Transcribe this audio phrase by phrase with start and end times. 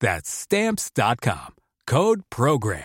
[0.00, 1.54] That's stamps.com.
[1.86, 2.84] Code program.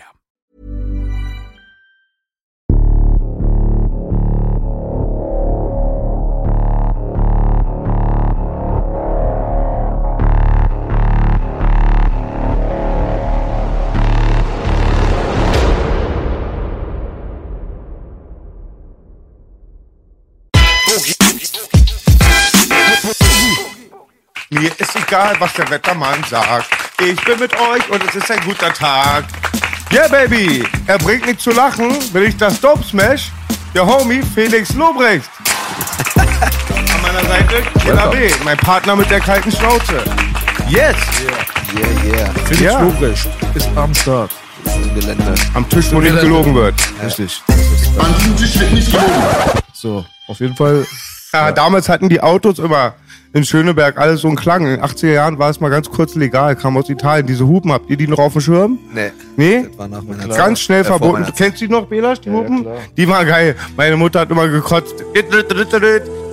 [24.50, 26.81] Mir ist egal, was der Wettermann sagt.
[27.00, 29.24] Ich bin mit euch und es ist ein guter Tag.
[29.92, 30.64] Yeah, Baby!
[30.86, 33.30] Er bringt mich zu lachen, will ich das Dope Smash?
[33.74, 35.28] Der Homie Felix Lobrecht.
[36.16, 40.02] An meiner Seite Killer B, mein Partner mit der kalten Schnauze.
[40.68, 40.96] Yes!
[41.74, 42.30] Yeah, yeah.
[42.46, 42.80] Felix Ja.
[42.80, 44.30] Lobrecht ist am Start.
[44.94, 45.34] Gelände.
[45.54, 46.74] Am Tisch, wo nicht gelogen wird.
[47.04, 47.42] Richtig.
[47.98, 49.12] An diesem Tisch wird nicht gelogen.
[49.72, 50.86] So, auf jeden Fall.
[51.32, 52.94] Ja, damals hatten die Autos immer
[53.34, 54.64] in Schöneberg alles so einen Klang.
[54.64, 57.26] In den 80er Jahren war es mal ganz kurz legal, kam aus Italien.
[57.26, 58.78] Diese Hupen, habt ihr die noch auf dem Schirm?
[58.94, 59.10] Nee.
[59.36, 59.66] Nee?
[59.68, 60.36] Das war nach meiner Zeit.
[60.38, 61.12] Ganz schnell Äh, vor verboten.
[61.22, 62.62] meiner Du kennst die noch, Belasch, die Hupen?
[62.62, 62.76] klar.
[62.96, 63.56] die war geil.
[63.76, 64.94] Meine Mutter hat immer gekotzt.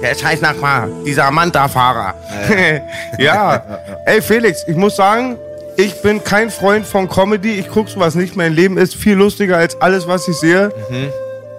[0.01, 2.13] Der scheiß Nachbar, dieser Manta-Fahrer.
[3.17, 3.63] Ja.
[4.05, 5.35] Ey, Felix, ich muss sagen,
[5.77, 7.53] ich bin kein Freund von Comedy.
[7.59, 8.35] Ich guck sowas nicht.
[8.35, 10.71] Mein Leben ist viel lustiger als alles, was ich sehe.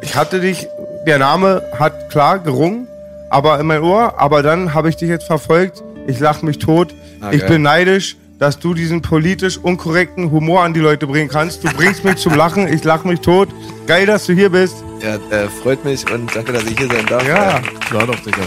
[0.03, 0.67] Ich hatte dich,
[1.07, 2.87] der Name hat klar gerungen,
[3.31, 4.19] aber in mein Ohr.
[4.19, 5.83] Aber dann habe ich dich jetzt verfolgt.
[6.07, 6.95] Ich lach mich tot.
[7.21, 11.63] Ah, ich bin neidisch, dass du diesen politisch unkorrekten Humor an die Leute bringen kannst.
[11.65, 12.67] Du bringst mich zum Lachen.
[12.69, 13.49] Ich lach mich tot.
[13.87, 14.77] Geil, dass du hier bist.
[15.03, 17.27] Ja, äh, freut mich und danke, dass ich hier sein darf.
[17.27, 17.59] Ja.
[17.59, 18.43] Äh, Klar doch, Digga.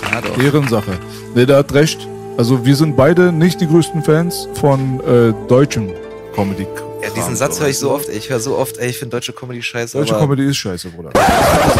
[0.00, 0.42] Klar doch.
[0.42, 0.92] Ehrensache.
[1.34, 2.08] Nee, der hat recht.
[2.38, 5.90] Also, wir sind beide nicht die größten Fans von äh, deutschen
[6.34, 6.66] Comedy.
[7.02, 8.08] Ja, diesen Satz höre ich so oft.
[8.08, 9.98] Ich höre so oft, ey, ich finde deutsche Comedy scheiße.
[9.98, 11.10] Deutsche aber, Comedy ist scheiße, Bruder.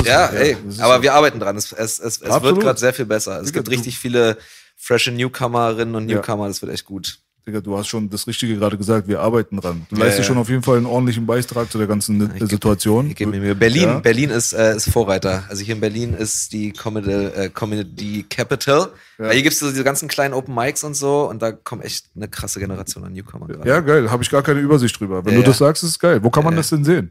[0.04, 1.56] Ja, ey, aber wir arbeiten dran.
[1.56, 3.40] Es, es, es, es wird gerade sehr viel besser.
[3.40, 4.36] Es gibt richtig viele
[4.76, 6.16] frische Newcomerinnen und Ja.
[6.16, 6.48] Newcomer.
[6.48, 7.18] Das wird echt gut.
[7.44, 9.08] Digga, du hast schon das Richtige gerade gesagt.
[9.08, 9.84] Wir arbeiten dran.
[9.90, 10.24] Du Ja, leistest ja.
[10.26, 13.08] schon auf jeden Fall einen ordentlichen Beitrag zu der ganzen Ich geb- Situation.
[13.10, 13.56] Ich gebe mir.
[13.56, 13.98] Berlin, Ja.
[13.98, 15.42] Berlin ist, äh, ist Vorreiter.
[15.48, 18.90] Also hier in Berlin ist die Comedy, äh, Comedy Capital.
[19.18, 22.06] Weil hier gibt's so diese ganzen kleinen Open Mics und so und da kommt echt
[22.14, 23.68] eine krasse Generation an Newcomer gerade.
[23.68, 24.08] Ja, geil.
[24.08, 25.24] Habe ich gar keine Übersicht drüber.
[25.24, 25.66] Wenn Ja, du das ja.
[25.66, 26.22] sagst, ist es geil.
[26.22, 26.58] Wo kann man Ja.
[26.58, 27.10] das denn sehen?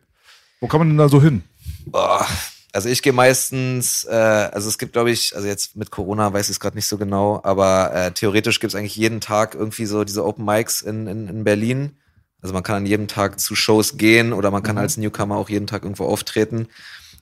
[0.61, 1.43] Wo kann man denn da so hin?
[1.87, 2.25] Boah.
[2.73, 6.47] Also ich gehe meistens, äh, also es gibt, glaube ich, also jetzt mit Corona weiß
[6.47, 9.85] ich es gerade nicht so genau, aber äh, theoretisch gibt es eigentlich jeden Tag irgendwie
[9.85, 11.97] so diese Open Mics in, in, in Berlin.
[12.41, 15.49] Also man kann an jedem Tag zu Shows gehen oder man kann als Newcomer auch
[15.49, 16.69] jeden Tag irgendwo auftreten.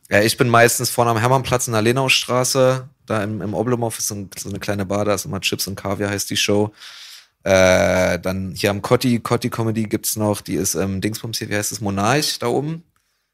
[0.09, 4.07] Ja, ich bin meistens vorne am Hermannplatz in der Lenaustraße, da im, im Oblomov ist
[4.07, 6.71] so, ein, so eine kleine Bar, da ist immer Chips und Kaviar heißt die Show.
[7.43, 11.55] Äh, dann hier am Cotti, Cotti Comedy gibt's noch, die ist ähm, Dingsbums hier, wie
[11.55, 12.83] heißt das, Monarch da oben.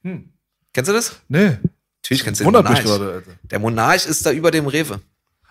[0.03, 0.29] Hm.
[0.73, 1.17] Kennst du das?
[1.27, 1.57] Nee.
[2.05, 2.99] Natürlich kennst du den Wundert mich Monarch.
[2.99, 3.31] gerade, Alter.
[3.43, 4.99] Der Monarch ist da über dem Rewe.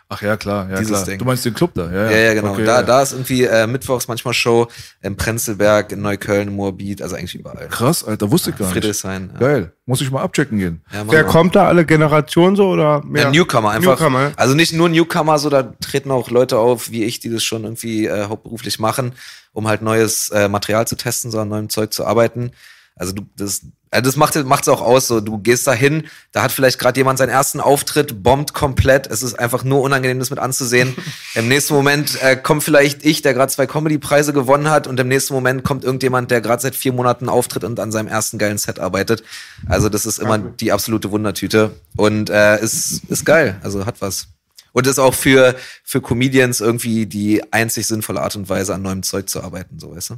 [0.09, 0.69] Ach ja, klar.
[0.71, 1.05] Ja, Dieses klar.
[1.07, 1.19] Ding.
[1.19, 1.91] Du meinst den Club da?
[1.91, 2.53] Ja, Ja, ja, genau.
[2.53, 2.83] Okay, da, ja.
[2.83, 4.69] da ist irgendwie äh, mittwochs manchmal Show
[5.01, 7.69] im Prenzlberg, in Neukölln, im Moabit, also eigentlich überall.
[7.69, 8.31] Krass, Alter.
[8.31, 8.75] Wusste ich gar nicht.
[8.75, 9.31] Friedrichshain.
[9.33, 9.41] Ja.
[9.41, 9.73] Geil.
[9.87, 10.83] Muss ich mal abchecken gehen.
[10.93, 11.31] Ja, Wer mal.
[11.31, 11.67] kommt da?
[11.67, 13.25] Alle Generationen so oder mehr?
[13.25, 13.99] Ja, Newcomer einfach.
[13.99, 14.33] Newcomer.
[14.37, 17.65] Also nicht nur Newcomer, so da treten auch Leute auf, wie ich, die das schon
[17.65, 19.13] irgendwie äh, hauptberuflich machen,
[19.55, 22.53] um halt neues äh, Material zu testen, so an neuem Zeug zu arbeiten.
[22.97, 25.09] Also du, das, also das macht macht's auch aus.
[25.09, 29.09] So, du gehst da hin, da hat vielleicht gerade jemand seinen ersten Auftritt, bombt komplett.
[29.09, 30.95] Es ist einfach nur unangenehm, das mit anzusehen.
[31.35, 35.09] Im nächsten Moment äh, kommt vielleicht ich, der gerade zwei Comedy-Preise gewonnen hat, und im
[35.09, 38.59] nächsten Moment kommt irgendjemand, der gerade seit vier Monaten auftritt und an seinem ersten geilen
[38.59, 39.25] Set arbeitet.
[39.67, 43.59] Also das ist immer die absolute Wundertüte und äh, ist ist geil.
[43.63, 44.29] Also hat was.
[44.73, 45.55] Und ist auch für,
[45.85, 49.95] für Comedians irgendwie die einzig sinnvolle Art und Weise, an neuem Zeug zu arbeiten, so
[49.95, 50.15] weißt du?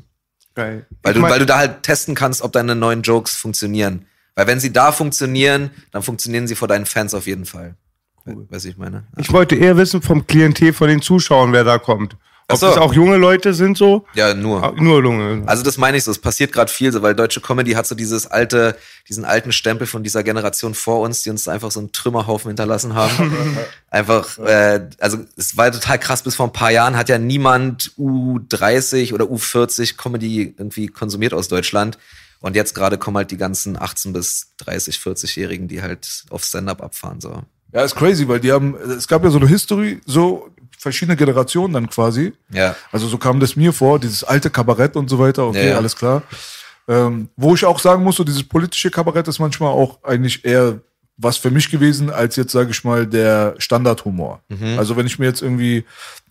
[0.57, 0.87] Geil.
[1.03, 4.07] Weil Ich du, weil du da halt testen kannst, ob deine neuen Jokes funktionieren.
[4.35, 7.77] Weil wenn sie da funktionieren, dann funktionieren sie vor deinen Fans auf jeden Fall.
[8.25, 9.05] Weißt du, ich meine?
[9.19, 12.17] Ich wollte eher wissen vom Klientel, von den Zuschauern, wer da kommt.
[12.49, 12.67] Ob so.
[12.67, 14.07] das auch junge Leute sind so?
[14.15, 14.63] Ja, nur.
[14.63, 15.43] Ah, Nur junge.
[15.47, 17.97] Also das meine ich so, es passiert gerade viel so, weil deutsche Comedy hat so
[17.97, 18.77] dieses alte,
[19.09, 22.95] diesen alten Stempel von dieser Generation vor uns, die uns einfach so einen Trümmerhaufen hinterlassen
[22.95, 23.59] haben.
[23.91, 27.93] einfach, äh, also es war total krass, bis vor ein paar Jahren hat ja niemand
[27.99, 31.99] U30 oder U40 Comedy irgendwie konsumiert aus Deutschland.
[32.41, 36.81] Und jetzt gerade kommen halt die ganzen 18 bis 30, 40-Jährigen, die halt auf Stand-up
[36.81, 37.21] abfahren.
[37.21, 37.43] So.
[37.73, 40.49] Ja, ist crazy, weil die haben, es gab ja so eine History, so
[40.87, 42.33] verschiedene Generationen dann quasi.
[42.53, 42.77] Ja.
[42.93, 45.97] Also so kam das mir vor, dieses alte Kabarett und so weiter, okay, Ja, alles
[45.97, 46.23] klar.
[46.87, 50.79] Ähm, wo ich auch sagen muss, so dieses politische Kabarett ist manchmal auch eigentlich eher
[51.17, 54.43] was für mich gewesen, als jetzt, sage ich mal, der Standardhumor.
[54.49, 54.79] Mhm.
[54.79, 55.85] Also wenn ich mir jetzt irgendwie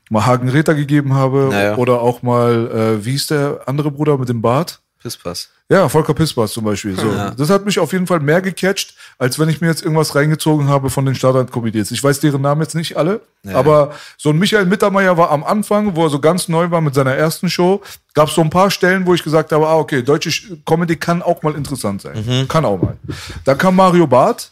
[0.10, 1.76] mal Hagen Räther gegeben habe Naja.
[1.76, 4.80] oder auch mal, äh, wie ist der andere Bruder mit dem Bart?
[5.02, 5.50] Pisspass.
[5.68, 6.96] Ja, Volker Pispers zum Beispiel.
[6.96, 7.12] So.
[7.12, 7.32] Ja.
[7.32, 10.68] Das hat mich auf jeden Fall mehr gecatcht, als wenn ich mir jetzt irgendwas reingezogen
[10.68, 11.90] habe von den Standard-Comedians.
[11.90, 13.56] Ich weiß deren Namen jetzt nicht alle, Ja.
[13.56, 16.94] aber so ein Michael Mittermeier war am Anfang, wo er so ganz neu war mit
[16.94, 17.82] seiner ersten Show,
[18.14, 20.96] gab es so ein paar Stellen, wo ich gesagt habe, ah, okay, deutsche Sch- Comedy
[20.98, 22.24] kann auch mal interessant sein.
[22.26, 22.48] Mhm.
[22.48, 22.96] Kann auch mal.
[23.44, 24.52] Dann kam Mario Barth,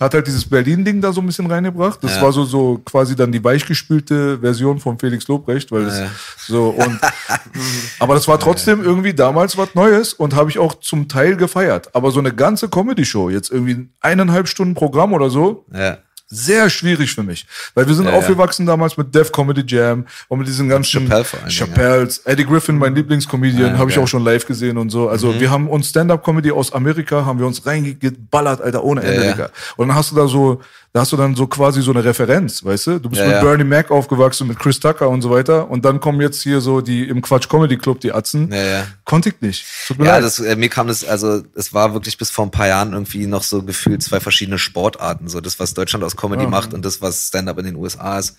[0.00, 1.98] hat halt dieses Berlin-Ding da so ein bisschen reingebracht.
[2.02, 2.22] Das Ja.
[2.22, 6.02] war so, so quasi dann die weichgespülte Version von Felix Lobrecht, weil das
[6.46, 6.98] so und
[7.98, 11.94] aber das war trotzdem irgendwie damals was Neues und habe ich auch zum Teil gefeiert.
[11.94, 15.98] Aber so eine ganze Comedy-Show, jetzt irgendwie eineinhalb Stunden Programm oder so, Ja.
[16.26, 17.46] sehr schwierig für mich.
[17.74, 18.18] Weil wir sind Ja, ja.
[18.18, 22.94] aufgewachsen damals mit Def Comedy Jam und mit diesen ganzen Chappelle Chappelles, Eddie Griffin, mein
[22.94, 25.08] Lieblingscomedian, Ja, habe ich auch schon live gesehen und so.
[25.08, 29.36] Also wir haben uns Stand-Up-Comedy aus Amerika, haben wir uns reingeballert, Alter, ohne Ende, Ja,
[29.36, 29.48] ja.
[29.76, 30.60] Und dann hast du da so,
[30.94, 33.00] da hast du dann so quasi so eine Referenz, weißt du?
[33.00, 33.42] Du bist Ja, mit ja.
[33.42, 35.68] Bernie Mac aufgewachsen, mit Chris Tucker und so weiter.
[35.68, 38.52] Und dann kommen jetzt hier so die im Quatsch Comedy Club, die Atzen.
[38.52, 38.86] Ja, ja.
[39.04, 39.66] Konnte ich nicht.
[39.88, 40.22] Tut mir Ja, leid.
[40.24, 43.26] das, äh, mir kam das, also es war wirklich bis vor ein paar Jahren irgendwie
[43.26, 45.26] noch so gefühlt zwei verschiedene Sportarten.
[45.26, 48.36] So das, was Deutschland aus Comedy macht und das, was Stand-up in den USA ist.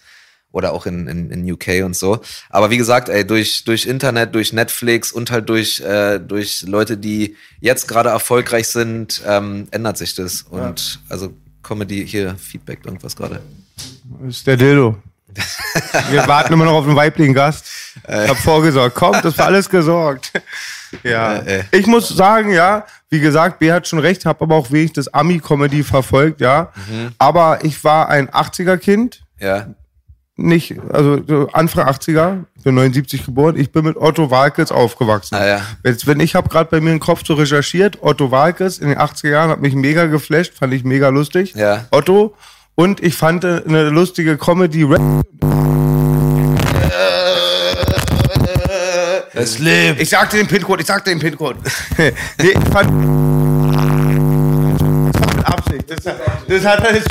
[0.54, 2.22] Oder auch in, in, in UK und so.
[2.50, 6.96] Aber wie gesagt, ey, durch, durch Internet, durch Netflix und halt durch, äh, durch Leute,
[6.98, 10.44] die jetzt gerade erfolgreich sind, ähm, ändert sich das.
[10.44, 11.34] Und also
[11.66, 13.42] Comedy, hier, Feedback, irgendwas gerade.
[14.22, 14.98] Das ist der Dildo.
[16.10, 17.66] Wir warten immer noch auf einen weiblichen Gast.
[18.08, 18.96] Ich hab vorgesorgt.
[18.96, 20.32] Kommt, das war alles gesorgt.
[21.04, 21.38] Ja.
[21.38, 21.64] Äh, äh.
[21.72, 25.14] Ich muss sagen, ja, wie gesagt, B hat schon recht, habe aber auch wenig das
[25.14, 26.72] Ami-Comedy verfolgt, ja.
[26.88, 27.12] Mhm.
[27.18, 29.24] Aber ich war ein 80er-Kind.
[29.40, 29.68] Ja.
[30.38, 33.56] Nicht, also so Anfang 80er, bin 79 geboren.
[33.58, 35.36] Ich bin mit Otto Walkes aufgewachsen.
[35.36, 35.62] Ah, ja.
[35.86, 38.98] Jetzt, wenn ich habe gerade bei mir im Kopf so recherchiert, Otto Walkes in den
[38.98, 41.54] 80er Jahren hat mich mega geflasht, fand ich mega lustig.
[41.56, 41.86] Ja.
[41.92, 42.36] Otto.
[42.76, 44.86] Und ich fand äh, eine lustige Comedy.
[49.34, 50.02] Es lebt.
[50.02, 51.60] Ich sagte den PIN-Code, ich sagte den PIN-Code.
[51.98, 52.90] nee, ich fand.
[55.14, 55.86] Das war mit Absicht.
[55.90, 57.10] Das, hat- das hat er jetzt.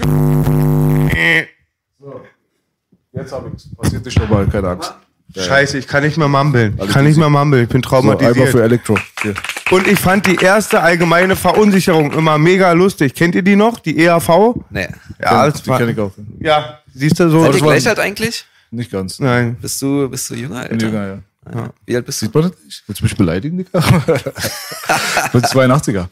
[3.15, 3.69] Jetzt habe ich's.
[3.77, 4.95] Passiert nicht nochmal, keine Angst.
[5.37, 6.79] Scheiße, ich kann nicht mehr mumbeln.
[6.81, 8.55] Ich kann nicht mehr mumbeln, ich bin So, einmal für traumatisiert.
[8.57, 8.99] Elektro.
[9.23, 9.35] Hier.
[9.71, 13.15] Und ich fand die erste allgemeine Verunsicherung immer mega lustig.
[13.15, 13.81] Kennt ihr die noch?
[13.81, 14.55] Die EAV?
[14.71, 14.89] Nee.
[15.21, 16.13] Ja, das die kenne ich auch.
[16.41, 17.43] ja, siehst du so.
[17.43, 18.45] Seid ihr gleich alt eigentlich?
[18.71, 19.19] Nicht ganz.
[19.19, 19.57] Nein.
[19.61, 20.87] Bist du, bist du jünger, Bin älter?
[20.87, 21.19] jünger, ja.
[21.55, 21.71] Ja.
[21.85, 22.27] Wie alt bist du?
[22.27, 22.83] Sieht man das nicht?
[22.87, 23.79] Willst du mich beleidigen, Digga?
[23.79, 26.07] ich bin 82er.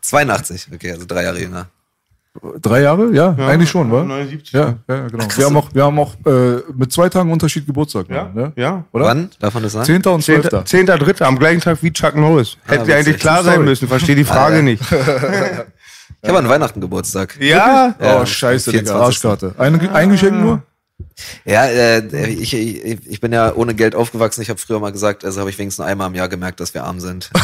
[0.00, 1.68] 82, okay, also drei Jahre jünger.
[2.62, 3.10] Drei Jahre?
[3.12, 4.02] Ja, eigentlich schon, wa?
[4.04, 4.52] 79.
[4.52, 5.26] Ja, ja, genau.
[5.36, 8.06] Wir haben auch, wir haben auch äh, mit zwei Tagen Unterschied Geburtstag.
[8.08, 8.52] Ja, ne?
[8.56, 8.84] ja.
[8.92, 9.04] Oder?
[9.04, 9.28] Wann?
[9.38, 9.84] Darf man das sagen?
[9.84, 10.64] Zehnter und Zwölfter.
[10.64, 12.56] Zehnter, dritter, am gleichen Tag wie Chuck Norris.
[12.64, 12.94] Hätte witzig.
[12.94, 14.62] eigentlich klar sein müssen, verstehe die Frage Ah, ja.
[14.62, 14.82] nicht.
[16.22, 17.36] Ich habe an Weihnachten Geburtstag.
[17.40, 17.94] Ja?
[17.98, 18.84] Oh, Ja, scheiße, Digga.
[18.92, 19.02] 24..
[19.06, 19.54] Arschkarte.
[19.58, 20.62] Ein, ein Geschenk nur?
[21.44, 24.42] Ja, äh, ich, ich, ich bin ja ohne Geld aufgewachsen.
[24.42, 26.84] Ich habe früher mal gesagt, also habe ich wenigstens einmal im Jahr gemerkt, dass wir
[26.84, 27.30] arm sind.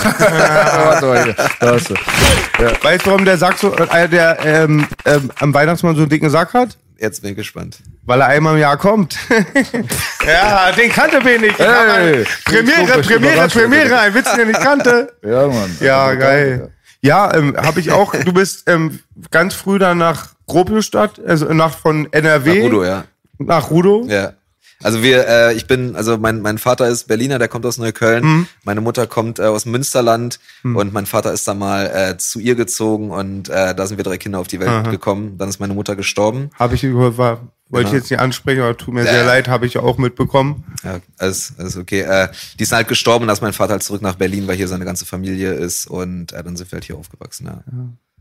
[2.82, 6.30] Weißt du, warum der Sack so, äh, der ähm, ähm, am Weihnachtsmann so einen dicken
[6.30, 6.76] Sack hat?
[6.98, 7.78] Jetzt bin ich gespannt.
[8.06, 9.16] Weil er einmal im Jahr kommt.
[10.26, 11.52] ja, den kannte wenig.
[11.56, 13.48] Ich hab Hey, Premiere, Premiere.
[13.48, 15.12] Premiere, ein Witz, den ich kannte.
[15.24, 15.76] Ja, Mann.
[15.80, 16.72] Ja, Also, geil.
[17.00, 18.14] Ja, ähm, habe ich auch.
[18.14, 18.98] Du bist ähm,
[19.30, 22.58] ganz früh dann nach Gropiusstadt, also nach von NRW.
[22.58, 23.04] Nach Udo, ja.
[23.38, 24.04] Nach Rudo.
[24.08, 24.32] Ja.
[24.80, 28.24] Also wir, äh, ich bin, also mein, mein Vater ist Berliner, der kommt aus Neukölln.
[28.24, 28.46] Mhm.
[28.62, 32.54] Meine Mutter kommt äh, aus Münsterland und mein Vater ist dann mal äh, zu ihr
[32.54, 35.36] gezogen und äh, da sind wir drei Kinder auf die Welt gekommen.
[35.36, 36.50] Dann ist meine Mutter gestorben.
[36.54, 38.02] Habe ich gehört, war, wollte ich Genau.
[38.02, 39.10] jetzt nicht ansprechen, aber tut mir Ja.
[39.12, 40.62] sehr leid, habe ich auch mitbekommen.
[40.84, 42.02] Ja, alles, alles okay.
[42.02, 42.28] Äh,
[42.60, 45.06] die ist halt gestorben, ist mein Vater halt zurück nach Berlin, weil hier seine ganze
[45.06, 47.46] Familie ist und äh, dann sind wir halt hier aufgewachsen.
[47.46, 47.64] Ja.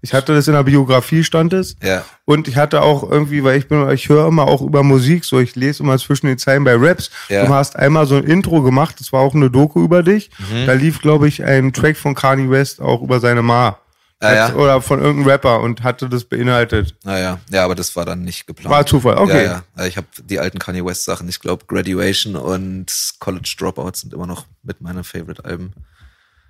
[0.01, 1.75] Ich hatte das in der Biografie stand es.
[1.81, 2.05] Ja.
[2.25, 5.39] Und ich hatte auch irgendwie, weil ich bin, ich höre immer auch über Musik, so
[5.39, 7.09] ich lese immer zwischen den Zeilen bei Raps.
[7.29, 7.45] Ja.
[7.45, 10.29] Du hast einmal so ein Intro gemacht, das war auch eine Doku über dich.
[10.37, 10.65] Mhm.
[10.65, 13.79] Da lief, glaube ich, ein Track von Kanye West auch über seine Ma.
[14.19, 14.53] Ah, ja.
[14.55, 16.95] Oder von irgendeinem Rapper und hatte das beinhaltet.
[17.03, 18.73] Naja, ja, aber das war dann nicht geplant.
[18.73, 19.45] War Zufall, okay.
[19.45, 19.85] Ja, ja.
[19.85, 24.25] Ich habe die alten Kanye West Sachen, ich glaube Graduation und College Dropout sind immer
[24.25, 25.73] noch mit meinen Favorite Alben.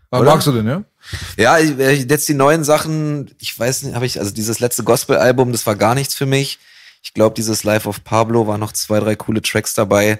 [0.09, 0.31] Ah, Oder?
[0.31, 0.83] magst du den, ja?
[1.37, 4.83] Ja, ich- äh, jetzt die neuen Sachen, ich weiß nicht, habe ich, also dieses letzte
[4.83, 6.59] Gospel-Album, das war gar nichts für mich.
[7.03, 10.19] Ich glaube, dieses Life of Pablo war noch zwei, drei coole Tracks dabei.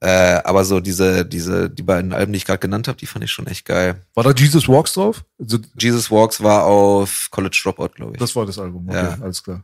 [0.00, 3.24] Äh, aber so diese, diese, die beiden Alben, die ich gerade genannt habe, die fand
[3.24, 4.02] ich schon echt geil.
[4.14, 5.24] War da Jesus Walks drauf?
[5.40, 8.18] Also, Jesus Walks war auf College Dropout, glaube ich.
[8.18, 9.18] das war das Album, okay, Ja.
[9.22, 9.62] alles klar.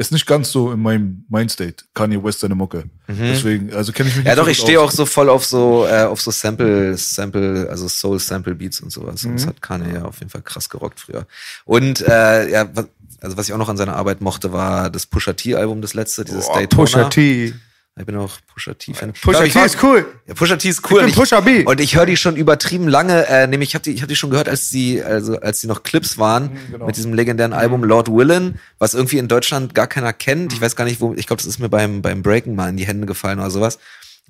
[0.00, 2.84] Ist nicht ganz so in meinem Mindstate, Kanye West seine Mucke.
[3.08, 4.28] Deswegen, also kenne ich mich Mhm.
[4.28, 6.96] ja, nicht doch, so ich stehe auch so voll auf so, äh, auf so Sample,
[6.96, 9.24] Sample, also Soul Sample Beats und sowas.
[9.24, 9.48] Und das Mhm.
[9.48, 11.26] hat Kanye ja auf jeden Fall krass gerockt früher.
[11.64, 12.86] Und äh, ja, was,
[13.20, 15.94] also was ich auch noch an seiner Arbeit mochte, war das Pusha T Album, das
[15.94, 16.82] letzte, dieses Boah, Daytona.
[16.84, 17.54] Pusha T.
[17.98, 19.12] Ich bin auch Pusha T-Fan.
[19.12, 20.06] Pusha Ja, ich T ist cool.
[20.26, 21.00] Ja, Pusha T ist cool.
[21.00, 21.64] bin Und Pusha B.
[21.64, 24.16] Und ich höre die schon übertrieben lange, äh, nämlich ich habe die, ich hab die
[24.16, 27.84] schon gehört, als die, also als die noch Clips waren, Mhm, mit diesem legendären Album
[27.84, 30.52] Lord Willen, was irgendwie in Deutschland gar keiner kennt.
[30.52, 30.56] Mhm.
[30.56, 32.76] Ich weiß gar nicht, wo, ich glaube, das ist mir beim, beim Breaken mal in
[32.76, 33.78] die Hände gefallen oder sowas.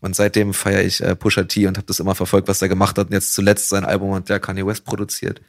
[0.00, 2.98] Und seitdem feiere ich äh, Pusha T und habe das immer verfolgt, was er gemacht
[2.98, 3.08] hat.
[3.08, 5.40] Und jetzt zuletzt sein Album hat der Kanye West produziert.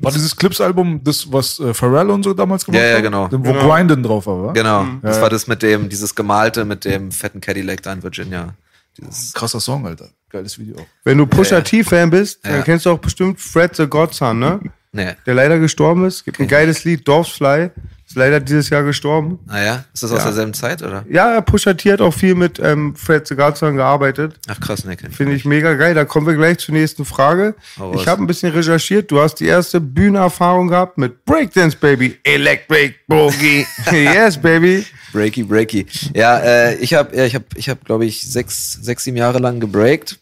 [0.00, 3.02] War dieses Clips-Album das, was äh, Pharrell und so damals gemacht Ja, ja, haben?
[3.02, 3.28] genau.
[3.28, 4.52] Dem, Wo Grindin drauf war, wa?
[4.52, 4.84] Genau.
[4.84, 5.00] Mhm.
[5.02, 8.54] Das war das mit dem, dieses gemalte mit dem fetten Cadillac da in Virginia.
[8.98, 10.08] Dieses, Krasser Song, Alter.
[10.30, 10.76] Geiles Video.
[11.04, 11.60] Wenn du Pusha Ja.
[11.62, 12.62] T-Fan bist, dann Ja.
[12.62, 14.60] kennst du auch bestimmt Fred the Godson, ne?
[14.92, 15.12] nee.
[15.26, 16.24] Der leider gestorben ist.
[16.24, 17.70] Gibt ein geiles Lied, Dorfsfly.
[18.10, 19.38] Ist leider dieses Jahr gestorben.
[19.46, 20.24] Naja, ist das aus Ja.
[20.24, 21.04] derselben Zeit, oder?
[21.08, 24.34] Ja, Pusha T hat auch viel mit ähm, Fred Godson gearbeitet.
[24.48, 25.94] Ach krass, kenn ich Finde ich mega geil.
[25.94, 27.54] Da kommen wir gleich zur nächsten Frage.
[27.78, 28.00] Raus.
[28.00, 29.12] Ich habe ein bisschen recherchiert.
[29.12, 32.18] Du hast die erste Bühnenerfahrung gehabt mit Breakdance, Baby.
[32.24, 33.64] Electric Boogie.
[33.92, 34.84] yes, Baby.
[35.12, 35.86] Breaky, breaky.
[36.12, 39.38] Ja, äh, ich habe, ja, ich habe, ich habe, glaube ich, sechs, sechs, sieben Jahre
[39.38, 40.18] lang gebreakt.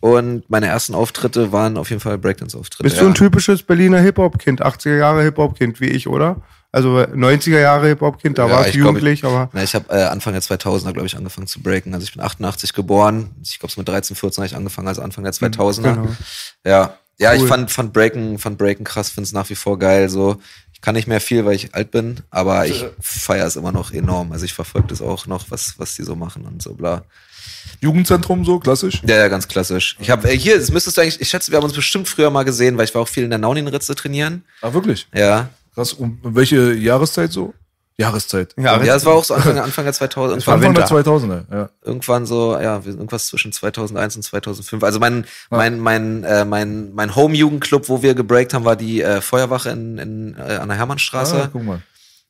[0.00, 2.82] Und meine ersten Auftritte waren auf jeden Fall Breakdance-Auftritte.
[2.82, 3.02] Bist ja.
[3.02, 4.64] du ein typisches Berliner Hip-Hop-Kind?
[4.64, 6.42] 80er Jahre Hip-Hop-Kind wie ich, oder?
[6.72, 9.92] Also 90er Jahre Hip-Hop-Kind, da Ja, warst ich du glaub, jugendlich, aber Na, ich habe
[9.92, 11.92] äh, Anfang der 2000er, glaube ich, angefangen zu breaken.
[11.94, 13.30] Also ich bin 88 geboren.
[13.42, 15.82] Ich glaube, mit 13, 14 habe ich angefangen, also Anfang der 2000er.
[15.82, 16.08] genau.
[16.64, 17.48] Ja, ja, ich Cool.
[17.48, 20.08] fand, fand Breaken, fand Breaken krass, finde es nach wie vor geil.
[20.08, 20.40] So,
[20.72, 23.92] ich kann nicht mehr viel, weil ich alt bin, aber ich feiere es immer noch
[23.92, 24.32] enorm.
[24.32, 27.02] Also ich verfolge das auch noch, was, was die so machen und so bla.
[27.80, 29.02] Jugendzentrum so, klassisch.
[29.06, 29.96] Ja, ja, ganz klassisch.
[30.00, 32.30] Ich habe äh, hier, das müsstest du eigentlich, ich schätze, wir haben uns bestimmt früher
[32.30, 34.44] mal gesehen, weil ich war auch viel in der Naunin-Ritze trainieren.
[34.62, 35.06] Ah, wirklich?
[35.14, 35.48] Ja.
[35.74, 35.92] Krass.
[35.92, 37.54] Und welche Jahreszeit so?
[38.00, 38.54] Jahreszeit.
[38.56, 41.10] ja, Ja, es war auch so Anfang, Anfang der 2000 war Anfang der Winter.
[41.12, 41.70] 2000er, ja.
[41.84, 44.82] irgendwann so, ja, irgendwas zwischen 2001 und 2005.
[44.82, 49.20] Also mein, mein, mein, äh, mein, mein Home-Jugendclub, wo wir gebreakt haben, war die äh,
[49.20, 51.42] Feuerwache in, in, äh, an der Hermannstraße.
[51.44, 51.82] Ah, guck mal.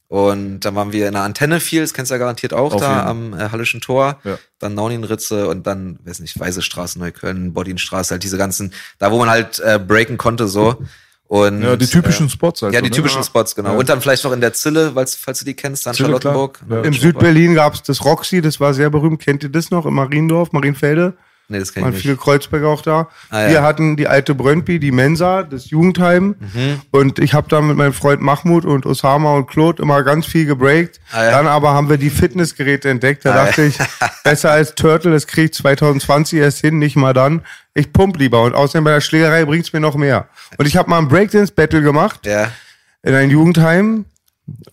[0.08, 2.80] Und dann waren wir in der Antenne viel, das kennst du ja garantiert auch Auf
[2.80, 3.32] da jeden.
[3.32, 4.18] am äh, Hallischen Tor.
[4.24, 4.38] Ja.
[4.58, 9.18] Dann Nauninritze und dann, weiß nicht, Weiße Straße, Neukölln, Bodinstraße, halt diese ganzen, da wo
[9.18, 10.82] man halt äh, breaken konnte so.
[11.30, 12.74] Und, Ja, die typischen äh, Spots halt.
[12.74, 12.96] Ja, die ne?
[12.96, 13.70] typischen Spots, genau.
[13.70, 13.78] Ja.
[13.78, 16.58] Und dann vielleicht noch in der Zille, weil's, falls du die kennst, dann Zille, Charlottenburg.
[16.68, 16.82] Ja.
[16.82, 19.22] In Südberlin gab es das Roxy, das war sehr berühmt.
[19.22, 19.86] Kennt ihr das noch?
[19.86, 21.14] Im Mariendorf, Marienfelde?
[21.50, 22.02] Nee, das kenn Waren ich nicht.
[22.04, 23.08] viele Kreuzberger auch da.
[23.28, 23.48] Ah, ja.
[23.50, 26.36] Wir hatten die alte Brönnby, die Mensa, das Jugendheim.
[26.38, 26.80] Mhm.
[26.92, 30.46] Und ich habe da mit meinem Freund Mahmoud und Osama und Claude immer ganz viel
[30.46, 31.00] gebreakt.
[31.10, 31.30] Ah, ja.
[31.32, 33.24] Dann aber haben wir die Fitnessgeräte entdeckt.
[33.24, 33.68] Da Ah, dachte ja.
[33.68, 33.78] ich,
[34.24, 37.42] besser als Turtle, das krieg ich 2020 erst hin, nicht mal dann.
[37.74, 38.42] Ich pump lieber.
[38.44, 40.28] Und außerdem bei der Schlägerei bringt's mir noch mehr.
[40.56, 42.52] Und ich habe mal ein Breakdance-Battle gemacht Ja.
[43.02, 44.04] in ein Jugendheim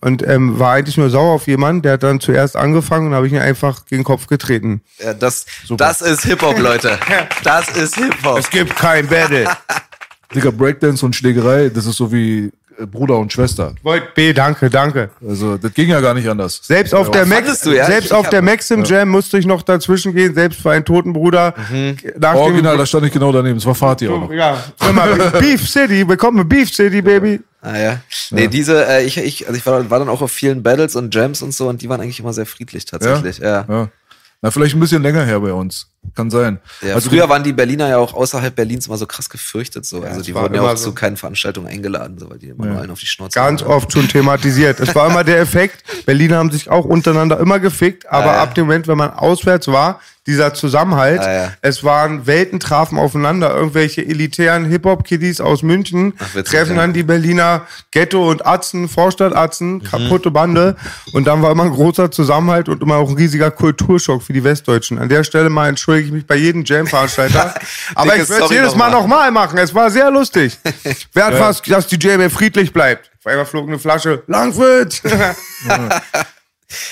[0.00, 3.26] und ähm, war eigentlich nur sauer auf jemanden, der hat dann zuerst angefangen und habe
[3.26, 4.82] ich ihn einfach gegen den Kopf getreten.
[4.98, 6.98] Ja, das, das ist Hip-Hop, Leute.
[7.44, 8.38] Das ist Hip-Hop.
[8.38, 9.48] Es gibt kein Battle.
[10.34, 12.52] Digga, Breakdance und Schlägerei, das ist so wie
[12.86, 13.74] Bruder und Schwester.
[13.82, 15.10] Volt B, danke, danke.
[15.26, 16.60] Also, das ging ja gar nicht anders.
[16.62, 17.84] Selbst auf der Max, du, ja?
[17.86, 21.12] selbst Ich- auf der Maxim Jam musste ich noch dazwischen gehen, selbst für einen toten
[21.12, 21.54] Bruder.
[21.70, 23.56] Dem- Original, da stand ich genau daneben.
[23.56, 24.32] Das war Fatih auch noch.
[24.32, 25.06] ja, immer
[25.40, 27.40] Beef City, willkommen Beef City, Baby.
[27.60, 28.00] Ah ja.
[28.30, 31.12] Nee, diese, äh, ich, ich, also ich war, war dann auch auf vielen Battles und
[31.12, 33.38] Jams und so und die waren eigentlich immer sehr friedlich tatsächlich.
[33.38, 33.64] Ja.
[33.68, 33.74] ja.
[33.74, 33.88] Ja.
[34.40, 35.88] Na, vielleicht ein bisschen länger her bei uns.
[36.14, 36.58] Kann sein.
[36.94, 40.02] also früher waren die Berliner ja auch außerhalb Berlins immer so krass gefürchtet so.
[40.02, 40.86] also es die wurden ja immer auch so.
[40.90, 43.70] zu keinen Veranstaltungen eingeladen, so, weil die immer nur allen auf die Schnauze Ganz hauen.
[43.72, 44.80] oft schon thematisiert.
[44.80, 48.42] Es war immer der Effekt, Berliner haben sich auch untereinander immer gefickt, aber Ah, ja.
[48.42, 51.52] ab dem Moment, wenn man auswärts war, dieser Zusammenhalt, Ah, ja.
[51.62, 56.82] es waren Welten trafen aufeinander, irgendwelche elitären Hip-Hop-Kiddies aus München Ach, witzig, treffen ja.
[56.82, 57.62] dann die Berliner
[57.92, 59.82] Ghetto- und Atzen, Vorstadtatzen, Mhm.
[59.84, 60.76] kaputte Bande
[61.12, 64.44] und dann war immer ein großer Zusammenhalt und immer auch ein riesiger Kulturschock für die
[64.44, 64.98] Westdeutschen.
[64.98, 67.54] An der Stelle mal entschuldige ich mich bei jedem Jam-Veranstalter,
[67.94, 69.30] aber Dicke ich würde es jedes Mal nochmal.
[69.30, 70.58] nochmal machen, es war sehr lustig.
[71.12, 73.10] Wer hat was, dass die JM friedlich bleibt?
[73.18, 74.22] Auf einmal flog eine Flasche.
[74.26, 75.02] Langwirt!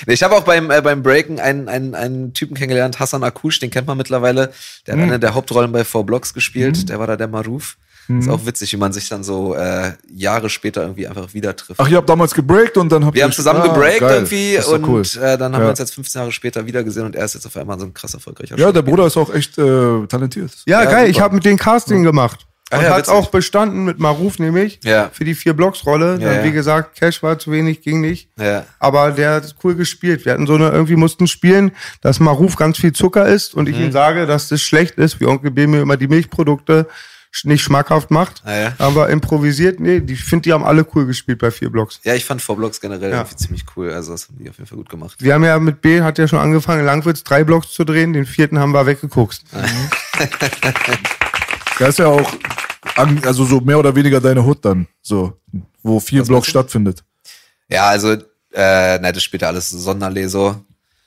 [0.07, 3.59] Nee, Ich habe auch beim, äh, beim Breaken einen, einen, einen Typen kennengelernt, Hassan Akush,
[3.59, 4.51] den kennt man mittlerweile.
[4.87, 5.01] Der Mhm.
[5.01, 6.89] hat eine der Hauptrollen bei Four Blocks gespielt.
[6.89, 7.77] Der war da der Maruf.
[8.07, 11.79] Ist auch witzig, wie man sich dann so äh, Jahre später irgendwie einfach wieder trifft.
[11.79, 14.15] Ach, ihr habt damals gebreakt und dann habt wir ihr haben zusammen Ah, gebreakt geil.
[14.15, 15.01] irgendwie und cool.
[15.21, 15.67] äh, dann haben Ja.
[15.67, 17.85] wir uns jetzt 15 Jahre später wieder gesehen und er ist jetzt auf einmal so
[17.85, 18.83] ein krass erfolgreicher Ja, der Schauspieler.
[18.83, 20.51] Bruder ist auch echt äh, talentiert.
[20.65, 21.09] Ja, Ja, geil.
[21.09, 21.25] Ich super.
[21.25, 22.45] habe mit denen Casting gemacht.
[22.69, 23.13] Ah Und ja, hat witzig.
[23.13, 24.79] auch bestanden mit Maruf nämlich.
[24.83, 25.09] Ja.
[25.13, 26.17] Für die vier Blocks-Rolle.
[26.19, 26.43] Ja, Dann, ja.
[26.43, 28.29] Wie gesagt, Cash war zu wenig, ging nicht.
[28.37, 28.65] Ja.
[28.79, 30.25] Aber der hat cool gespielt.
[30.25, 31.71] Wir hatten so eine, irgendwie mussten spielen,
[32.01, 33.73] dass Maruf ganz viel Zucker isst und Mhm.
[33.73, 36.87] ich ihm sage, dass das schlecht ist, wie Onkel B mir immer die Milchprodukte
[37.43, 38.41] nicht schmackhaft macht.
[38.45, 38.73] Ah, ja.
[38.77, 41.99] Aber improvisiert, nee, die- finde, die haben alle cool gespielt bei vier Blocks.
[42.03, 43.17] Ja, ich fand V-Blocks generell Ja.
[43.19, 43.91] irgendwie ziemlich cool.
[43.91, 45.15] Also das haben die auf jeden Fall gut gemacht.
[45.19, 48.13] Wir haben ja mit B, hat ja schon angefangen, in Langwitz drei Blocks zu drehen,
[48.13, 49.41] den vierten haben wir weggeguckt.
[51.79, 52.31] Der ist ja auch,
[52.95, 55.33] also so mehr oder weniger deine Hut dann, so,
[55.83, 57.03] wo vier Blocks stattfindet.
[57.69, 58.13] Ja, also,
[58.53, 60.55] äh, na, das spielt ja alles Sonderlee so.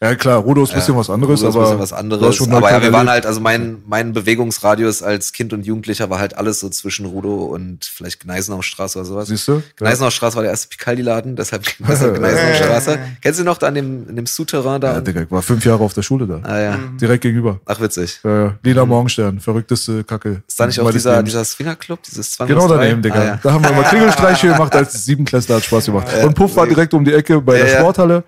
[0.02, 2.34] Ja klar, Rudo ist ein bisschen was anderes, Das ist aber bisschen was anderes.
[2.34, 6.18] schon Aber ja, wir waren halt, also mein, mein Bewegungsradius als Kind und Jugendlicher war
[6.18, 9.28] halt alles so zwischen Rudo und vielleicht Gneisenaustraße oder sowas.
[9.28, 9.62] Siehst du?
[9.76, 12.98] Gneisenaustraße war der erste Picaldi-Laden, deshalb deshalb Gneisenaustraße.
[13.20, 14.94] Kennst du noch da an dem, in dem Souterrain da?
[14.94, 16.40] Ja, Digga, ich war fünf Jahre auf der Schule da.
[16.44, 16.78] ah, ja.
[16.98, 17.60] Direkt gegenüber.
[17.66, 18.20] Ach, witzig.
[18.24, 18.54] Ja, ja.
[18.62, 20.42] Lila Morgenstern, verrückteste Kacke.
[20.48, 23.20] Ist da nicht auch dieser, dieser Swingerclub, dieses 2 Genau daneben, Digga.
[23.20, 23.40] Ah, ja.
[23.42, 26.06] Da haben wir mal Klingelstreiche gemacht als Siebenklässler, hat Spaß gemacht.
[26.24, 27.78] Und Puff war direkt um die Ecke bei Ja, der ja.
[27.80, 28.24] Sporthalle.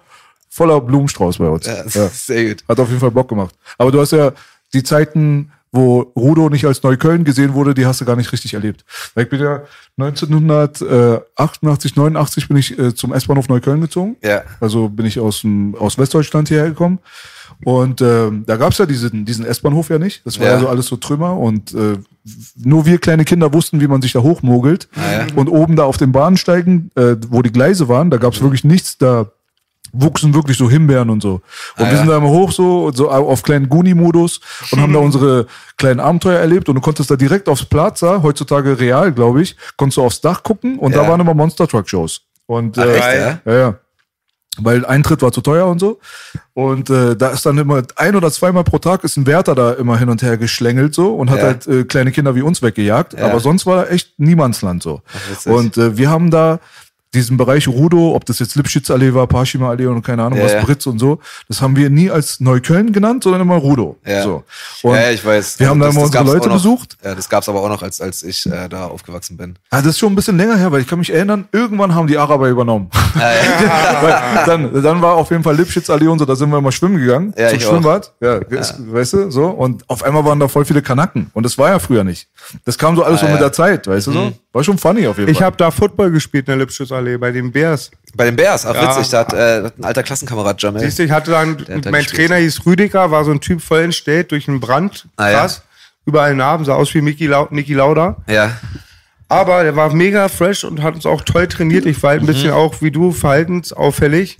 [0.54, 1.64] Voller Blumenstrauß bei uns.
[1.66, 2.08] Ja, Ja.
[2.12, 2.64] Sehr gut.
[2.68, 3.54] Hat auf jeden Fall Bock gemacht.
[3.78, 4.32] Aber du hast ja
[4.74, 8.52] die Zeiten, wo Rudo nicht als Neukölln gesehen wurde, die hast du gar nicht richtig
[8.52, 8.84] erlebt.
[9.14, 9.62] Weil ich bin ja
[9.98, 14.16] 1988, 89 bin ich äh, zum S-Bahnhof Neukölln gezogen.
[14.22, 14.42] Ja.
[14.60, 16.98] Also bin ich aus, dem, aus Westdeutschland hierher gekommen.
[17.64, 20.26] Und ähm, da gab's ja diesen, diesen S-Bahnhof ja nicht.
[20.26, 20.52] Das war ja.
[20.54, 20.60] Ja.
[20.60, 21.38] so alles so Trümmer.
[21.38, 21.96] Und äh,
[22.56, 24.88] nur wir kleine Kinder wussten, wie man sich da hochmogelt.
[24.96, 28.64] Ah, Und oben da auf den Bahnsteigen, äh, wo die Gleise waren, da gab's wirklich
[28.64, 28.98] nichts.
[28.98, 29.30] Da
[29.92, 31.34] wuchsen wirklich so Himbeeren und so.
[31.34, 31.42] Und
[31.86, 32.12] Ah, wir sind ja.
[32.12, 35.46] da immer hoch so, so auf kleinen Guni-Modus und haben da unsere
[35.76, 39.98] kleinen Abenteuer erlebt und du konntest da direkt aufs Plaza, heutzutage real, glaube ich, konntest
[39.98, 41.08] du aufs Dach gucken und da Ja.
[41.08, 42.22] waren immer Monster Truck Shows.
[42.46, 43.04] Und Ach, äh, echt,
[43.46, 43.52] ja?
[43.52, 43.74] ja, ja.
[44.58, 45.98] Weil Eintritt war zu teuer und so.
[46.52, 49.72] Und äh, da ist dann immer ein oder zweimal pro Tag ist ein Wärter da
[49.72, 51.44] immer hin und her geschlängelt so und hat Ja.
[51.44, 53.14] halt äh, kleine Kinder wie uns weggejagt.
[53.14, 53.26] Ja.
[53.30, 55.00] Aber sonst war da echt Niemandsland so.
[55.30, 55.52] witzig.
[55.52, 56.60] und äh, wir haben da
[57.14, 60.52] diesen Bereich Rudo, ob das jetzt Lipschitzallee war, Parshima Allee und keine Ahnung Ja, was,
[60.52, 60.62] ja.
[60.62, 63.96] Britz und so, das haben wir nie als Neukölln genannt, sondern immer Rudo.
[64.06, 64.22] Ja.
[64.22, 64.44] So.
[64.82, 65.60] Und ja, ich weiß.
[65.60, 66.96] Wir haben da das- immer unsere Leute noch, besucht.
[67.04, 69.56] Ja, das gab's aber auch noch, als, als ich äh, da aufgewachsen bin.
[69.70, 72.06] Ah, das ist schon ein bisschen länger her, weil ich kann mich erinnern, irgendwann haben
[72.06, 72.88] die Araber übernommen.
[73.14, 76.98] weil dann, dann war auf jeden Fall Lipschitzallee und so, da sind wir immer schwimmen
[76.98, 77.34] gegangen.
[77.36, 77.60] Ja, zum.
[77.60, 78.12] Schwimmbad.
[78.20, 79.46] Ja, weißt du, so.
[79.46, 81.30] Und auf einmal waren da voll viele Kanaken.
[81.34, 82.28] Und das war ja früher nicht.
[82.64, 83.44] Das kam so alles so Ah, mit ja.
[83.46, 84.32] der Zeit, weißt du so?
[84.52, 85.46] War schon funny auf jeden Ich Fall.
[85.46, 87.90] habe da Football gespielt in der Lipschussallee bei den Bears.
[88.14, 88.90] Bei den Bears, ach Ja.
[88.96, 90.80] witzig, da hat, äh, ein alter Klassenkamerad Jamel.
[90.82, 92.28] Siehst du, ich hatte dann, Der mein gespielt.
[92.28, 95.06] Trainer hieß Rüdiger, war so ein Typ voll entstellt durch einen Brand.
[95.16, 95.38] Ah, ja.
[95.40, 95.62] Krass.
[96.04, 98.16] Überall Narben, sah aus wie Mickey Lau Niki Lauda.
[98.26, 98.50] Ja.
[99.28, 101.86] Aber der war mega fresh und hat uns auch toll trainiert.
[101.86, 104.38] Ich war halt ein bisschen auch wie du, verhaltensauffällig.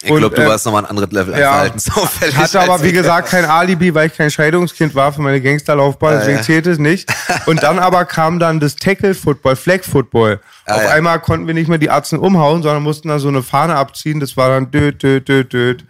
[0.00, 1.50] Ich glaube, du äh, warst nochmal ein anderes Level an ja.
[1.52, 2.36] Verhaltensauffällig.
[2.36, 2.92] Hatte aber, wie ich.
[2.92, 6.42] gesagt, kein Alibi, weil ich kein Scheidungskind war für meine Gangsterlaufbahn, Ah, deswegen ja.
[6.44, 7.12] zählt es nicht.
[7.46, 10.40] Und dann aber kam dann das Tackle-Football, Flag-Football.
[10.68, 10.90] Ah, Auf ja.
[10.90, 14.20] einmal konnten wir nicht mehr die Atzen umhauen, sondern mussten dann so eine Fahne abziehen.
[14.20, 15.84] Das war dann död, död, död, död.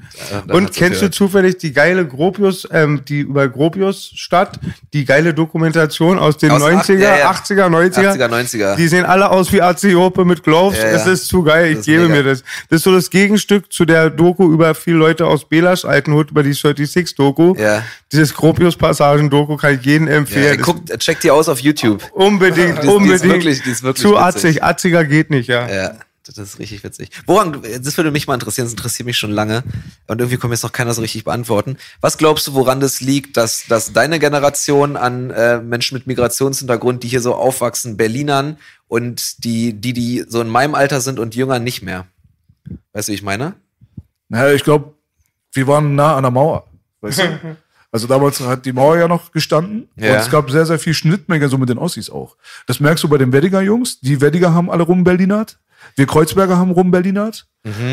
[0.53, 4.61] Und kennst du zufällig die geile Gropius, ähm, die über Gropius Stadt,
[4.93, 7.31] die geile Dokumentation aus den Aus den 90er, acht- ja, ja.
[7.31, 8.12] 80er, 90er?
[8.12, 8.77] 80er, 90er.
[8.77, 10.79] Die sehen alle aus wie Aziope mit Gloves.
[10.79, 10.95] Ja, ja.
[10.95, 12.14] Es ist zu geil, ich gebe mega.
[12.14, 12.43] mir das.
[12.71, 16.43] Das ist so das Gegenstück zu der Doku über viele Leute aus Belasch Altenhut, über
[16.45, 17.55] die 36-Doku.
[17.59, 17.83] Ja.
[18.12, 20.61] Dieses Gropius-Passagen-Doku kann ich jedem Ja, empfehlen.
[20.62, 22.03] guckt, check die aus auf YouTube.
[22.12, 23.23] Unbedingt, Die ist- die ist unbedingt.
[23.33, 24.23] wirklich- die ist wirklich zu witzig.
[24.23, 24.62] atzig.
[24.68, 25.68] Atziger geht nicht, ja.
[25.68, 25.94] Ja,
[26.26, 27.11] das ist richtig witzig.
[27.26, 29.62] Woran, das würde mich mal interessieren, das interessiert mich schon lange.
[30.07, 31.78] Und irgendwie kommt jetzt noch keiner so richtig beantworten.
[32.00, 37.02] Was glaubst du, woran das liegt, dass, dass deine Generation an äh, Menschen mit Migrationshintergrund,
[37.02, 41.35] die hier so aufwachsen, Berlinern und die, die, die so in meinem Alter sind und
[41.35, 42.07] jünger nicht mehr?
[42.92, 43.54] Weißt du, wie ich meine?
[44.28, 44.94] Naja, ich glaube,
[45.52, 46.68] wir waren nah an der Mauer.
[47.00, 47.57] Weißt du?
[47.90, 50.12] Also damals hat die Mauer ja noch gestanden Ja.
[50.12, 52.37] und es gab sehr, sehr viel Schnittmenge so mit den Ossis auch.
[52.66, 54.01] Das merkst du bei den Weddiger Jungs.
[54.01, 55.59] Die Weddiger haben alle rumberlinert.
[55.96, 57.46] Wir Kreuzberger haben rumberlinert.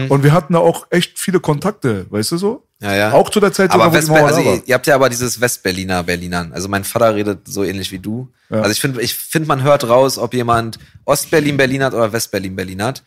[0.09, 2.63] Und wir hatten da auch echt viele Kontakte, weißt du so?
[2.79, 2.85] Mhm.
[2.87, 3.11] Ja, ja.
[3.13, 6.03] Auch zu der Zeit, Aber sogar, wo also ihr, ihr habt ja aber dieses Westberliner
[6.03, 6.51] Berlinern.
[6.53, 8.29] Also mein Vater redet so ähnlich wie du.
[8.49, 8.57] Ja.
[8.57, 12.55] Also ich finde, ich finde, man hört raus, ob jemand Ostberlin Berlin hat oder Westberlin
[12.55, 13.03] Berlin hat.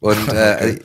[0.00, 0.76] Und äh,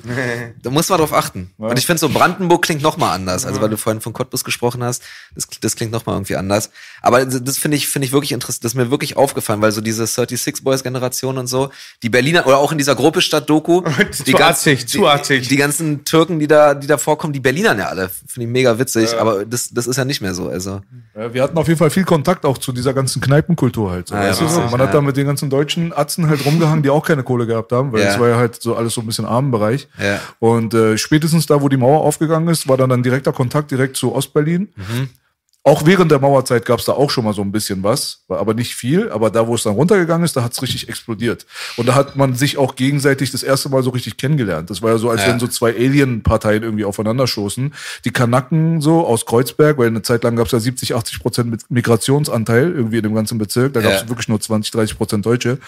[0.62, 1.52] da muss man drauf achten.
[1.58, 3.45] Und ich finde so Brandenburg klingt noch mal anders.
[3.45, 5.04] Also weil du vorhin von Cottbus gesprochen hast,
[5.36, 6.69] das, das klingt noch mal irgendwie anders.
[7.02, 8.63] Aber das finde ich finde ich wirklich interessant.
[8.63, 11.69] Das ist mir wirklich aufgefallen, weil so diese 36 Boys Generation und so,
[12.04, 13.82] die Berliner oder auch in dieser Gruppe Stadt Doku,
[14.26, 18.10] die zu die, die ganzen Türken, die da die da vorkommen, die Berlinern ja alle,
[18.28, 19.17] finde ich mega witzig.
[19.19, 20.47] Aber das das ist ja nicht mehr so.
[20.50, 20.82] Also
[21.15, 24.08] Ja, wir hatten auf jeden Fall viel Kontakt auch zu dieser ganzen Kneipenkultur halt.
[24.08, 24.88] So, Ah, ja, Man ja.
[24.88, 27.91] hat da mit den ganzen deutschen Atzen halt rumgehangen, die auch keine Kohle gehabt haben,
[27.91, 28.13] weil Ja.
[28.13, 29.87] es war ja halt so alles so ein bisschen Armenbereich.
[30.01, 30.19] Ja.
[30.39, 33.97] Und äh, spätestens da, wo die Mauer aufgegangen ist, war dann dann direkter Kontakt direkt
[33.97, 34.69] zu Ostberlin.
[34.75, 35.09] Mhm.
[35.63, 38.55] Auch während der Mauerzeit gab es da auch schon mal so ein bisschen was, aber
[38.55, 39.11] nicht viel.
[39.11, 41.45] Aber da, wo es dann runtergegangen ist, da hat es richtig explodiert.
[41.77, 44.71] Und da hat man sich auch gegenseitig das erste Mal so richtig kennengelernt.
[44.71, 45.27] Das war ja so, als Ja.
[45.27, 47.75] wenn so zwei Alien-Parteien irgendwie aufeinander stoßen.
[48.05, 51.51] Die Kanaken so aus Kreuzberg, weil eine Zeit lang gab es ja 70, 80 Prozent
[51.51, 53.73] mit Migrationsanteil irgendwie in dem ganzen Bezirk.
[53.73, 54.09] Da gab es Ja.
[54.09, 55.59] wirklich nur 20, 30 Prozent Deutsche.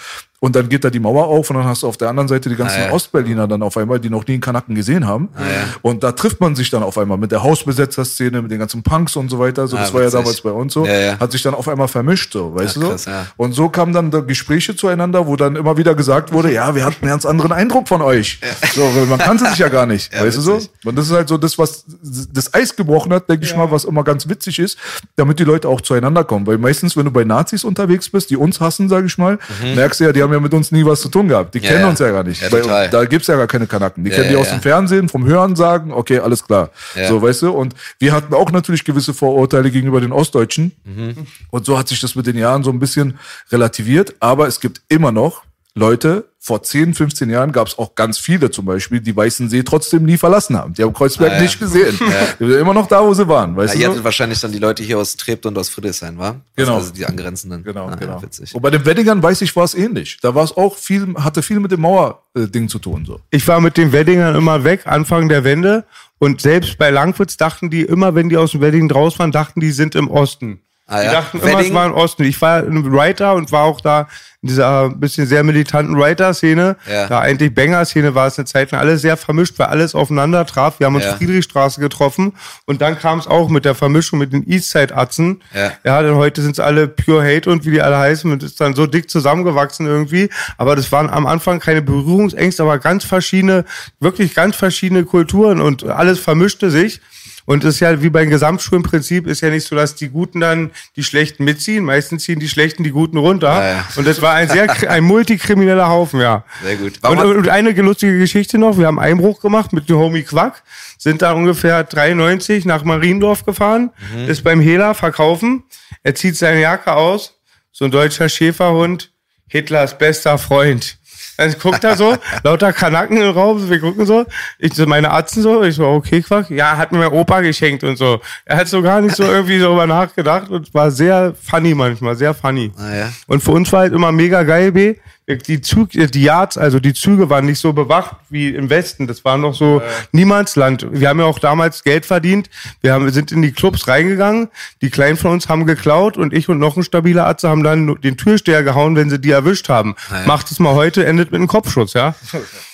[0.44, 2.50] Und dann geht da die Mauer auf und dann hast du auf der anderen Seite
[2.50, 2.92] die ganzen Ah, ja.
[2.92, 5.30] Ostberliner dann auf einmal, die noch nie einen Kanaken gesehen haben.
[5.36, 5.48] Ah, ja.
[5.82, 9.16] Und da trifft man sich dann auf einmal mit der Hausbesetzer-Szene, mit den ganzen Punks
[9.16, 9.68] und so weiter.
[9.68, 10.20] So, Ah, das war ja witzig.
[10.20, 10.86] damals bei uns so.
[10.86, 11.18] Ja, ja.
[11.20, 13.06] Hat sich dann auf einmal vermischt, so, weißt du krass.
[13.38, 16.84] Und so kamen dann da Gespräche zueinander, wo dann immer wieder gesagt wurde, ja, wir
[16.84, 18.42] hatten einen ganz anderen Eindruck von euch.
[18.76, 20.56] So, man kannte sich ja gar nicht, Ja, weißt du so?
[20.58, 20.72] witzig.
[20.84, 21.86] Und das ist halt so das, was
[22.34, 24.78] das Eis gebrochen hat, denke ich mal, was immer ganz witzig ist,
[25.16, 26.46] damit die Leute auch zueinander kommen.
[26.48, 29.40] Weil meistens, wenn du bei Nazis unterwegs bist, die uns hassen, sage ich mal,
[29.76, 31.54] merkst du ja, die haben ja mit uns nie was zu tun gehabt.
[31.54, 31.60] Die.
[31.60, 31.90] Ja, kennen ja.
[31.90, 32.42] uns ja gar nicht.
[32.42, 32.90] Ja, total.
[32.90, 34.04] da gibt's ja gar keine Kanaken.
[34.04, 36.72] Die kennen die aus dem Fernsehen, vom Hören sagen, okay, alles klar.
[37.08, 37.52] So, weißt du?
[37.52, 40.74] Und wir hatten auch natürlich gewisse Vorurteile gegenüber den Ostdeutschen.
[40.84, 41.28] Mhm.
[41.50, 43.20] Und so hat sich das mit den Jahren so ein bisschen
[43.52, 44.16] relativiert.
[44.20, 45.44] Aber es gibt immer noch
[45.76, 49.64] Leute, vor 10, 15 Jahren gab es auch ganz viele zum Beispiel, die Weißen See
[49.64, 50.74] trotzdem nie verlassen haben.
[50.76, 51.42] Die haben Kreuzberg Ah, ja.
[51.42, 51.98] nicht gesehen.
[52.40, 53.56] Die sind immer noch da, wo sie waren.
[53.56, 53.90] Weißt ja, ihr du?
[53.92, 54.04] hattet so?
[54.04, 56.42] wahrscheinlich dann die Leute hier aus Treptow und aus Friedrichshain, war?
[56.56, 56.76] Genau.
[56.76, 57.64] Also die angrenzenden.
[57.64, 58.18] Genau, Ah, genau.
[58.18, 58.54] Ja, witzig.
[58.54, 60.20] Und bei den Weddingern weiß ich, war es ähnlich.
[60.22, 63.06] Da war es auch viel, hatte viel mit dem Mauerding zu tun.
[63.06, 63.20] So.
[63.32, 65.86] Ich war mit den Weddingern immer weg, Anfang der Wende.
[66.20, 69.60] Und selbst bei Langwitz dachten die immer, wenn die aus dem Wedding draus waren, dachten
[69.60, 70.60] die sind im Osten.
[70.86, 71.12] Ah, die ja?
[71.14, 71.74] dachten immer, es Wedding?
[71.74, 72.24] war im Osten.
[72.24, 74.08] Ich war ein Writer und war auch da
[74.42, 76.76] in dieser bisschen sehr militanten Writer-Szene.
[76.92, 77.08] Ja.
[77.08, 80.80] Da eigentlich Banger-Szene war es eine Zeit lang alles sehr vermischt, weil alles aufeinander traf.
[80.82, 81.16] Wir haben uns Ja.
[81.16, 82.34] Friedrichstraße getroffen
[82.66, 85.42] und dann kam es auch mit der Vermischung mit den Eastside-Atzen.
[85.56, 85.72] Ja.
[85.86, 88.60] ja, denn heute sind es alle Pure Hate und wie die alle heißen und ist
[88.60, 90.30] dann so dick zusammengewachsen irgendwie.
[90.58, 93.64] Aber das waren am Anfang keine Berührungsängste, aber ganz verschiedene,
[94.02, 97.00] wirklich ganz verschiedene Kulturen und alles vermischte sich.
[97.46, 100.72] Und es ist ja wie beim Gesamtschulenprinzip ist ja nicht so, dass die Guten dann
[100.96, 101.84] die Schlechten mitziehen.
[101.84, 103.48] Meistens ziehen die Schlechten die Guten runter.
[103.54, 103.88] Ja, ja.
[103.98, 106.46] Und das war ein sehr, ein multikrimineller Haufen, ja.
[106.64, 106.94] Sehr gut.
[107.04, 108.78] Und, und eine lustige Geschichte noch.
[108.78, 110.64] Wir haben Einbruch gemacht mit dem Homie Quack,
[110.98, 114.30] sind da ungefähr 93 nach Mariendorf gefahren, Mhm.
[114.30, 115.64] ist beim Hela verkaufen.
[116.04, 117.40] Er zieht seine Jacke aus,
[117.72, 119.12] so ein deutscher Schäferhund,
[119.48, 120.98] Hitlers bester Freund.
[121.38, 124.26] Dann guckt er so, lauter Kanaken im Raum, wir gucken so,
[124.60, 127.84] ich so meine Atzen so, ich so, okay, Quack, ja, hat mir mein Opa geschenkt
[127.84, 128.22] und so.
[128.46, 132.34] Er hat so gar nicht so irgendwie darüber nachgedacht und war sehr funny manchmal, sehr
[132.34, 132.72] funny.
[132.78, 133.14] Ah, ja.
[133.28, 134.96] Und für uns war halt immer mega geil, B.
[135.26, 139.08] Die Züge, die Yards, also die Züge waren nicht so bewacht wie im Westen.
[139.08, 140.86] Das war noch so Niemandsland.
[140.92, 142.50] Wir haben ja auch damals Geld verdient.
[142.82, 144.50] Wir haben, sind in die Clubs reingegangen.
[144.82, 147.96] Die Kleinen von uns haben geklaut und ich und noch ein stabiler Atze haben dann
[148.02, 149.96] den Türsteher gehauen, wenn sie die erwischt haben.
[150.12, 150.28] Ah, ja.
[150.28, 152.16] Macht es mal heute, mit einem Kopfschuss, ja?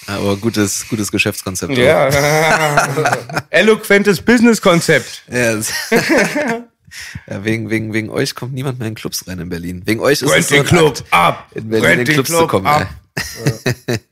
[0.07, 1.77] Aber gutes, gutes Geschäftskonzept.
[1.77, 2.07] Ja.
[3.49, 5.23] Eloquentes Businesskonzept.
[5.31, 5.71] Ja, das-
[7.27, 9.81] ja, wegen, wegen, wegen euch kommt niemand mehr in Clubs rein in Berlin.
[9.85, 11.47] Wegen euch ist Rennt es so den ein Club Akt, ab.
[11.53, 12.67] in Berlin Rennt in den Clubs zu Club kommen.
[12.67, 12.88] ab.
[13.88, 13.99] ey.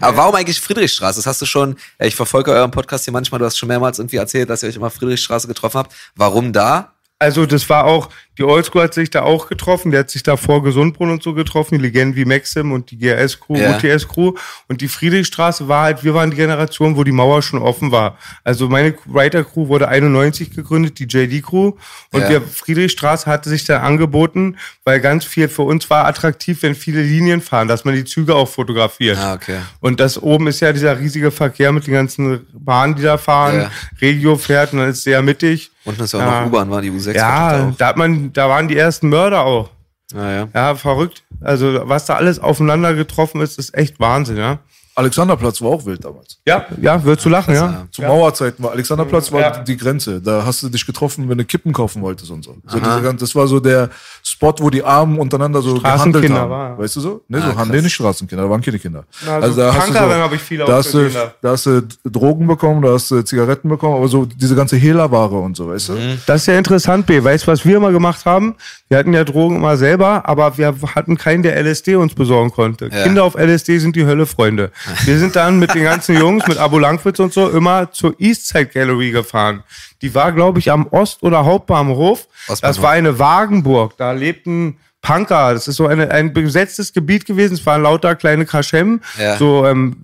[0.00, 1.18] Aber warum eigentlich Friedrichstraße?
[1.18, 3.98] Das hast du schon, ja, ich verfolge euren Podcast hier manchmal, du hast schon mehrmals
[3.98, 5.94] irgendwie erzählt, dass ihr euch immer Friedrichstraße getroffen habt.
[6.14, 6.92] Warum da?
[7.20, 10.36] Also das war auch, die Oldschool hat sich da auch getroffen, der hat sich da
[10.36, 13.74] vor Gesundbrunnen und so getroffen, die Legenden wie Maxim und die GRS-Crew, Ja.
[13.76, 14.34] OTS-Crew
[14.68, 18.16] und die Friedrichstraße war halt, wir waren die Generation, wo die Mauer schon offen war.
[18.44, 21.72] Also meine Writer-Crew wurde 91 gegründet, die JD-Crew
[22.12, 22.28] und Ja.
[22.28, 27.02] wir, Friedrichstraße hatte sich dann angeboten, weil ganz viel für uns war attraktiv, wenn viele
[27.02, 29.18] Linien fahren, dass man die Züge auch fotografiert.
[29.18, 29.56] Ah, okay.
[29.80, 33.62] Und das oben ist ja dieser riesige Verkehr mit den ganzen Bahnen, die da fahren.
[33.62, 33.70] Ja.
[34.00, 35.72] Regio fährt und dann ist sehr mittig.
[35.84, 36.40] Ist ja auch Ja.
[36.42, 37.14] noch U-Bahn, war die U6.
[37.14, 39.68] Ja, da hat man, da waren die ersten Mörder auch.
[39.68, 39.70] auch.
[40.14, 40.48] Ja, ja.
[40.54, 41.22] Ja, verrückt.
[41.40, 44.58] Also, was da alles aufeinander getroffen ist, ist echt Wahnsinn, ja.
[44.98, 46.38] Alexanderplatz war auch wild damals.
[46.46, 47.86] Ja, ja, würdest du lachen, ja.
[47.90, 49.50] Zu Mauerzeiten war Alexanderplatz war Ja.
[49.62, 50.20] die Grenze.
[50.20, 52.56] Da hast du dich getroffen, wenn du Kippen kaufen wolltest und so.
[52.66, 53.88] so diese, das war so der
[54.22, 56.50] Spot, wo die Armen untereinander so gehandelt Straßenkinder haben.
[56.50, 56.78] war.
[56.78, 57.20] Weißt du so?
[57.28, 59.04] Ne, Ah, so haben die nicht Straßenkinder, da waren keine Kinder.
[59.24, 61.50] Na, so da hast du hab ich viel da auch hast, du, da.
[61.50, 65.56] hast du Drogen bekommen, da hast du Zigaretten bekommen, aber so diese ganze Hehlerware und
[65.56, 65.92] so, weißt du?
[65.94, 66.18] Mhm.
[66.26, 67.22] Das ist ja interessant, B.
[67.22, 68.56] Weißt du, was wir immer gemacht haben?
[68.88, 72.88] Wir hatten ja Drogen immer selber, aber wir hatten keinen, der LSD uns besorgen konnte.
[72.92, 73.02] Ja.
[73.04, 74.70] Kinder auf LSD sind die Hölle, Freunde.
[75.04, 78.66] Wir sind dann mit den ganzen Jungs, mit Abo Langwitz und so, immer zur Eastside
[78.66, 79.62] Gallery gefahren.
[80.02, 82.26] Die war, glaube ich, am Ost- oder Hauptbahnhof.
[82.46, 82.82] Das Ostbahnhof.
[82.82, 83.96] war eine Wagenburg.
[83.96, 85.54] Da lebten Punker.
[85.54, 87.54] Das ist so eine, ein besetztes Gebiet gewesen.
[87.54, 89.36] Es waren lauter kleine Kaschem, Ja.
[89.36, 89.96] so ähm,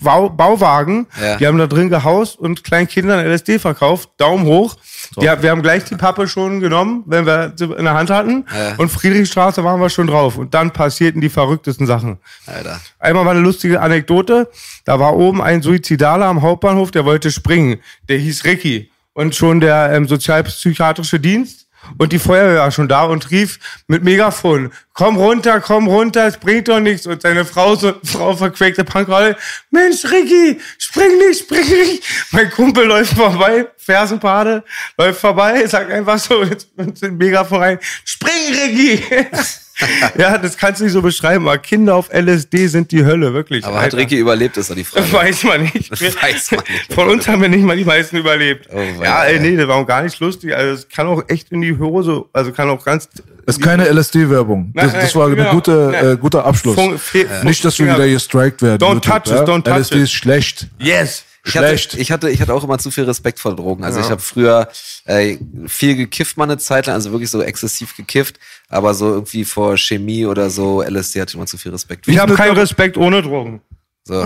[0.00, 1.06] Bau, Bauwagen.
[1.20, 1.36] Ja.
[1.36, 4.10] Die haben da drin gehaust und kleinen Kindern LSD verkauft.
[4.16, 4.76] Daumen hoch.
[5.18, 8.46] Ja, wir haben gleich die Pappe schon genommen, wenn wir sie in der Hand hatten.
[8.56, 8.74] Ja.
[8.76, 10.36] Und Friedrichstraße waren wir schon drauf.
[10.38, 12.18] Und dann passierten die verrücktesten Sachen.
[12.46, 12.80] Alter.
[12.98, 14.48] Einmal war eine lustige Anekdote.
[14.84, 17.80] Da war oben ein Suizidaler am Hauptbahnhof, der wollte springen.
[18.08, 18.90] Der hieß Ricky.
[19.12, 21.66] Und schon der ähm, sozialpsychiatrische Dienst
[21.98, 26.36] und die Feuerwehr war schon da und rief mit Megafon, komm runter, komm runter, es
[26.36, 27.06] bringt doch nichts.
[27.06, 29.36] Und seine Frau, so Frau verquäkte Punkrolle,
[29.70, 32.02] Mensch, Ricky, spring nicht, spring nicht.
[32.32, 34.64] Mein Kumpel läuft vorbei, Fersenpade,
[34.98, 39.02] läuft vorbei, sagt einfach so jetzt mit dem Megafon rein, spring, Ricky.
[40.18, 43.64] ja, das kannst du nicht so beschreiben, aber Kinder auf LSD sind die Hölle, wirklich.
[43.64, 43.96] Aber hat Alter.
[43.98, 45.12] Ricky überlebt, ist doch die Frage.
[45.12, 45.90] Weiß man nicht.
[46.22, 46.92] Weiß man nicht.
[46.92, 48.68] Von uns haben wir nicht mal die meisten überlebt.
[48.72, 50.54] Oh, ja, ey, nee, das war auch gar nicht lustig.
[50.54, 53.08] Also es kann auch echt in die Hose, also kann auch ganz.
[53.46, 54.72] Das ist keine LSD-Werbung.
[54.74, 55.50] Das, das war eine genau.
[55.52, 56.12] gute, Ja.
[56.12, 56.74] äh, guter Abschluss.
[56.76, 58.80] Fun- fe- Nicht, dass wir wieder gestrikt werden.
[58.80, 60.02] Don't YouTube, touch it, don't touch LSD it.
[60.02, 60.66] ist schlecht.
[60.78, 61.24] Yes.
[61.42, 61.94] Ich hatte, Schlecht.
[61.94, 63.82] ich, hatte, ich hatte auch immer zu viel Respekt vor Drogen.
[63.82, 64.04] Also Ja.
[64.04, 64.68] ich habe früher
[65.06, 65.38] äh,
[65.68, 68.38] viel gekifft mal eine Zeit lang, also wirklich so exzessiv gekifft,
[68.70, 72.06] aber so irgendwie vor Chemie oder so LSD hatte ich immer zu viel Respekt.
[72.08, 73.60] Ich habe keinen Respekt ohne Drogen.
[74.04, 74.24] so.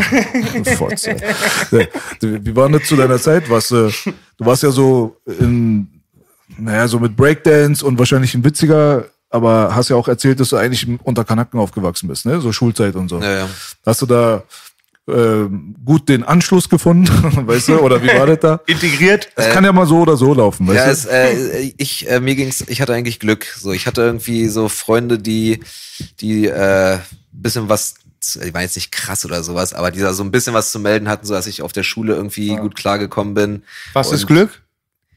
[2.20, 3.50] Wie war das zu deiner Zeit?
[3.50, 5.88] Was, äh, du warst ja so in,
[6.59, 10.57] naja, so mit Breakdance und wahrscheinlich ein witziger, aber hast ja auch erzählt, dass du
[10.57, 12.40] eigentlich unter Kanaken aufgewachsen bist, ne?
[12.40, 13.20] So Schulzeit und so.
[13.20, 13.48] Ja, ja.
[13.85, 14.44] Hast du da
[15.06, 17.06] ähm, gut den Anschluss gefunden,
[17.46, 17.78] weißt du?
[17.80, 18.60] Oder wie war das da?
[18.66, 19.28] Integriert.
[19.36, 20.90] Das kann ja mal so oder so laufen, weißt Ja, du?
[20.92, 23.44] es, äh, ich, äh, mir ging's, ich hatte eigentlich Glück.
[23.58, 25.60] So, ich hatte irgendwie so Freunde, die,
[26.20, 26.98] die äh,
[27.32, 27.94] bisschen was,
[28.42, 30.78] die waren jetzt nicht krass oder sowas, aber die da so ein bisschen was zu
[30.78, 33.62] melden hatten, so dass ich auf der Schule irgendwie gut klargekommen bin.
[33.92, 34.62] Was ist Und- Glück?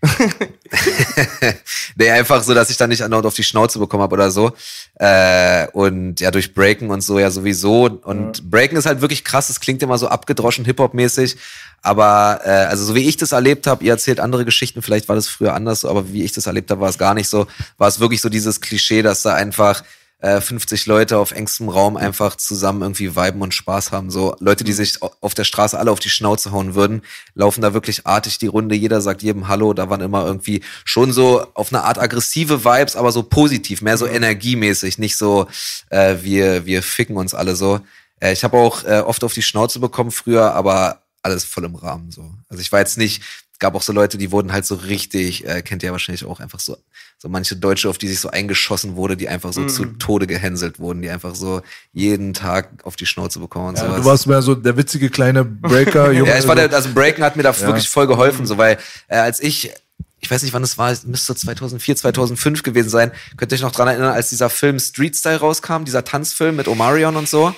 [1.96, 4.54] nee, einfach so, dass ich dann nicht andauernd auf die Schnauze bekommen habe oder so.
[4.96, 7.86] Äh, und ja, durch Breaken und so ja sowieso.
[8.04, 11.38] Und Breaken ist halt wirklich krass, es klingt immer so abgedroschen, Hip-Hop-mäßig.
[11.82, 15.15] Aber äh, also so wie ich das erlebt habe, ihr erzählt andere Geschichten, vielleicht war
[15.15, 17.48] das früher anders, aber wie ich das erlebt habe, war es gar nicht so.
[17.78, 19.84] War es wirklich so dieses Klischee, dass da einfach
[20.20, 24.10] äh, 50 Leute auf engstem Raum einfach zusammen irgendwie viben und Spaß haben.
[24.10, 27.04] So Leute, die sich au- auf der Straße alle auf die Schnauze hauen würden,
[27.36, 28.76] laufen da wirklich artig die Runde.
[28.76, 29.74] Jeder sagt jedem Hallo.
[29.74, 33.98] Da waren immer irgendwie schon so auf eine Art aggressive Vibes, aber so positiv, mehr
[33.98, 35.48] so energiemäßig, nicht so
[35.90, 37.80] äh, wir wir ficken uns alle so.
[38.20, 41.76] Äh, ich habe auch äh, oft auf die Schnauze bekommen früher, aber alles voll im
[41.76, 42.32] Rahmen so.
[42.50, 43.22] Also ich war jetzt nicht
[43.60, 46.39] gab auch so Leute, die wurden halt so richtig, äh, kennt ihr ja wahrscheinlich auch
[46.39, 46.78] einfach so,
[47.17, 50.80] so manche Deutsche, auf die sich so eingeschossen wurde, die einfach so zu Tode gehänselt
[50.80, 51.62] wurden, die einfach so
[51.93, 53.98] jeden Tag auf die Schnauze bekommen und Ja, sowas.
[53.98, 56.30] du warst mehr so der witzige kleine Breaker, Junge.
[56.30, 59.17] Ja, ich war der, also Breaken hat mir da wirklich voll geholfen, so weil äh,
[59.17, 59.72] als ich
[60.20, 63.12] ich weiß nicht, wann es war, es müsste 2004, 2005 gewesen sein.
[63.38, 66.67] Könnt ihr euch noch dran erinnern, als dieser Film Street Style rauskam, dieser Tanzfilm mit
[66.67, 67.54] Omarion und so?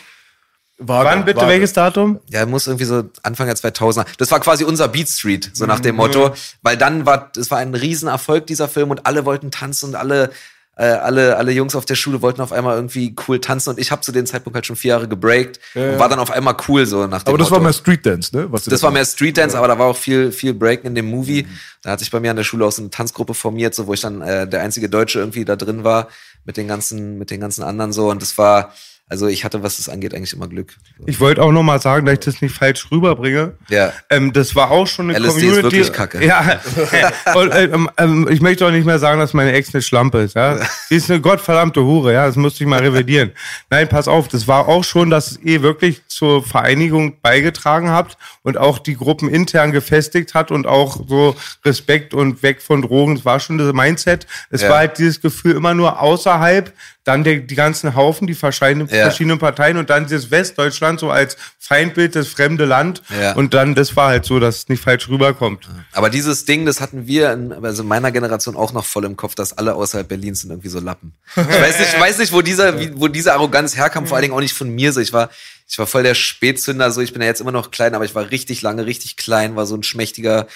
[0.80, 1.50] Vage, Wann bitte vage.
[1.52, 2.20] welches Datum?
[2.30, 4.06] Ja, muss irgendwie so Anfang der 2000er.
[4.18, 5.98] Das war quasi unser Beat Street, so nach dem Mhm.
[6.02, 9.96] Motto, weil dann war es war ein Riesenerfolg dieser Film und alle wollten tanzen und
[9.96, 10.32] alle
[10.78, 13.92] äh, alle alle Jungs auf der Schule wollten auf einmal irgendwie cool tanzen und ich
[13.92, 16.86] habe zu dem Zeitpunkt halt schon vier Jahre gebreakt und war dann auf einmal cool
[16.86, 17.56] so nach dem Aber das Motto.
[17.60, 18.48] war mehr Street Dance, ne?
[18.50, 20.96] Was Das da- war mehr Street Dance, aber da war auch viel, viel Breaken in
[20.96, 21.46] dem Movie.
[21.82, 23.94] Da hat sich bei mir an der Schule auch so eine Tanzgruppe formiert, so wo
[23.94, 26.08] ich dann äh, der einzige Deutsche irgendwie da drin war
[26.46, 28.10] mit den ganzen, mit den ganzen anderen so.
[28.10, 28.74] Und das war,
[29.10, 30.76] also ich hatte, was das angeht, eigentlich immer Glück.
[31.08, 33.54] Ich wollte auch noch mal sagen, dass ich das nicht falsch rüberbringe.
[33.70, 33.92] Ja.
[34.10, 35.64] Ähm, das war auch schon eine LSD ist Community.
[35.64, 36.26] wirklich kacke.
[36.26, 36.60] Ja.
[37.36, 40.36] Und, ähm, ähm, ich möchte auch nicht mehr sagen, dass meine Ex eine Schlampe ist.
[40.36, 40.60] Ja.
[40.88, 42.14] Sie ist eine gottverdammte Hure.
[42.14, 43.32] Ja, das musste ich mal revidieren.
[43.70, 44.28] Nein, pass auf.
[44.28, 49.28] Das war auch schon, dass eh wirklich zur Vereinigung beigetragen habt und auch die Gruppen
[49.30, 53.16] intern gefestigt hat und auch so Respekt und weg von Drogen.
[53.16, 54.28] Das war schon das Mindset.
[54.52, 54.70] Es Ja.
[54.70, 56.72] war halt dieses Gefühl immer nur außerhalb,
[57.10, 59.04] dann der, die ganzen Haufen, die verschiedenen, Ja.
[59.04, 63.02] verschiedenen Parteien und dann dieses Westdeutschland so als Feindbild, das fremde Land.
[63.20, 63.34] Ja.
[63.34, 65.68] Und dann, das war halt so, dass es nicht falsch rüberkommt.
[65.92, 69.18] Aber dieses Ding, das hatten wir in, also in meiner Generation auch noch voll im
[69.18, 71.14] Kopf, dass alle außerhalb Berlins sind irgendwie so Lappen.
[71.36, 74.24] Ich weiß nicht, ich weiß nicht, wo dieser, wie, wo diese Arroganz herkam, vor allen
[74.24, 75.00] Dingen auch nicht von mir so.
[75.02, 75.30] Ich war,
[75.68, 78.16] ich war voll der Spätzünder, so ich bin ja jetzt immer noch klein, aber ich
[78.16, 80.48] war richtig lange, richtig klein, war so ein schmächtiger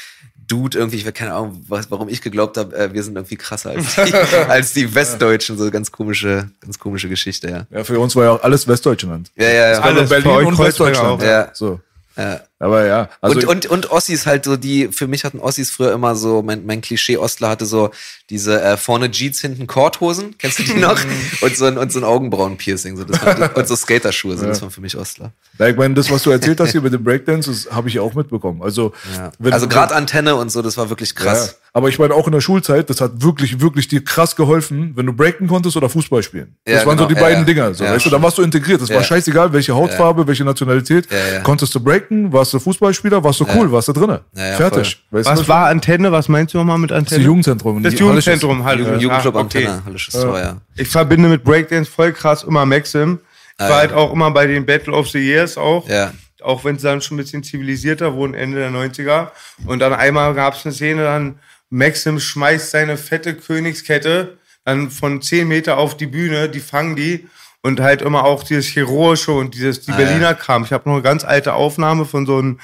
[0.47, 0.97] Dude irgendwie.
[0.97, 3.95] Ich habe keine Ahnung, was, warum ich geglaubt habe, äh, wir sind irgendwie krasser als
[4.06, 4.13] die,
[4.47, 5.58] als die Westdeutschen.
[5.58, 7.65] So ganz komische, ganz komische Geschichte, ja.
[7.69, 9.32] Ja, für uns war ja auch alles Westdeutschland.
[9.36, 9.79] Ja, ja, ja.
[9.79, 11.21] Alles Berlin und Westdeutschland.
[11.21, 11.23] auch.
[11.23, 11.49] Ja.
[11.53, 11.79] So.
[12.17, 12.41] ja.
[12.63, 15.91] Aber ja, also und, und, und Ossis halt so, die, für mich hatten Ossis früher
[15.91, 17.91] immer so, mein, mein Klischee-Ostler hatte so
[18.30, 20.97] diese äh, vorne Jeans, hinten Korthosen, kennst du die noch?
[21.41, 23.19] und so ein, und so ein Augenbrauen-Piercing, so, das
[23.56, 25.34] und so Skaterschuhe, so, das waren für mich Ostler.
[25.60, 27.95] ja, ich meine, das, was du erzählt hast hier mit dem Breakdance, das habe ich
[27.95, 28.62] ja auch mitbekommen.
[28.63, 29.32] Also, Ja.
[29.52, 31.47] Also gerade Antenne und so, das war wirklich krass.
[31.47, 31.67] Ja.
[31.76, 35.08] Aber ich meine, auch in der Schulzeit, das hat wirklich, wirklich dir krass geholfen, wenn
[35.08, 36.56] du breaken konntest oder Fußball spielen.
[36.65, 37.10] Das Ja, waren so genau.
[37.10, 37.45] die Ja, beiden ja.
[37.45, 37.73] Dinger.
[37.73, 38.80] So, Ja, weißt du, dann warst du integriert.
[38.82, 39.04] Das war Ja.
[39.04, 41.12] scheißegal, welche Hautfarbe, welche Nationalität.
[41.12, 41.39] Ja, ja.
[41.41, 44.22] Konntest du breaken, warst du Fußballspieler, warst du cool, warst du drinne.
[44.36, 45.04] Ja, ja, Fertig.
[45.12, 46.12] Weißt du, Was war Antenne?
[46.12, 47.24] Was meinst du nochmal mit das Antenne?
[47.24, 47.84] Jugendzentrum?
[47.84, 48.80] Das Jugendzentrum, halt.
[48.80, 49.66] Jugend, Jugendclub Ah, okay.
[49.66, 50.58] Antenne, Hallisches Tor, ja.
[50.76, 53.20] Ich verbinde mit Breakdance voll krass immer Maxim.
[53.58, 53.78] Ich war ja.
[53.78, 55.88] halt auch immer bei den Battle of the Years auch.
[55.88, 56.12] Ja.
[56.42, 59.30] Auch wenn sie dann schon ein bisschen zivilisierter wurden, Ende der 90er.
[59.66, 61.39] Und dann einmal gab es eine Szene, dann
[61.70, 67.28] Maxim schmeißt seine fette Königskette dann von 10 Meter auf die Bühne, die fangen die.
[67.65, 70.63] Und halt immer auch dieses Heroische und dieses, die Ah, Berliner Kram.
[70.65, 72.60] Ich habe noch eine ganz alte Aufnahme von so einem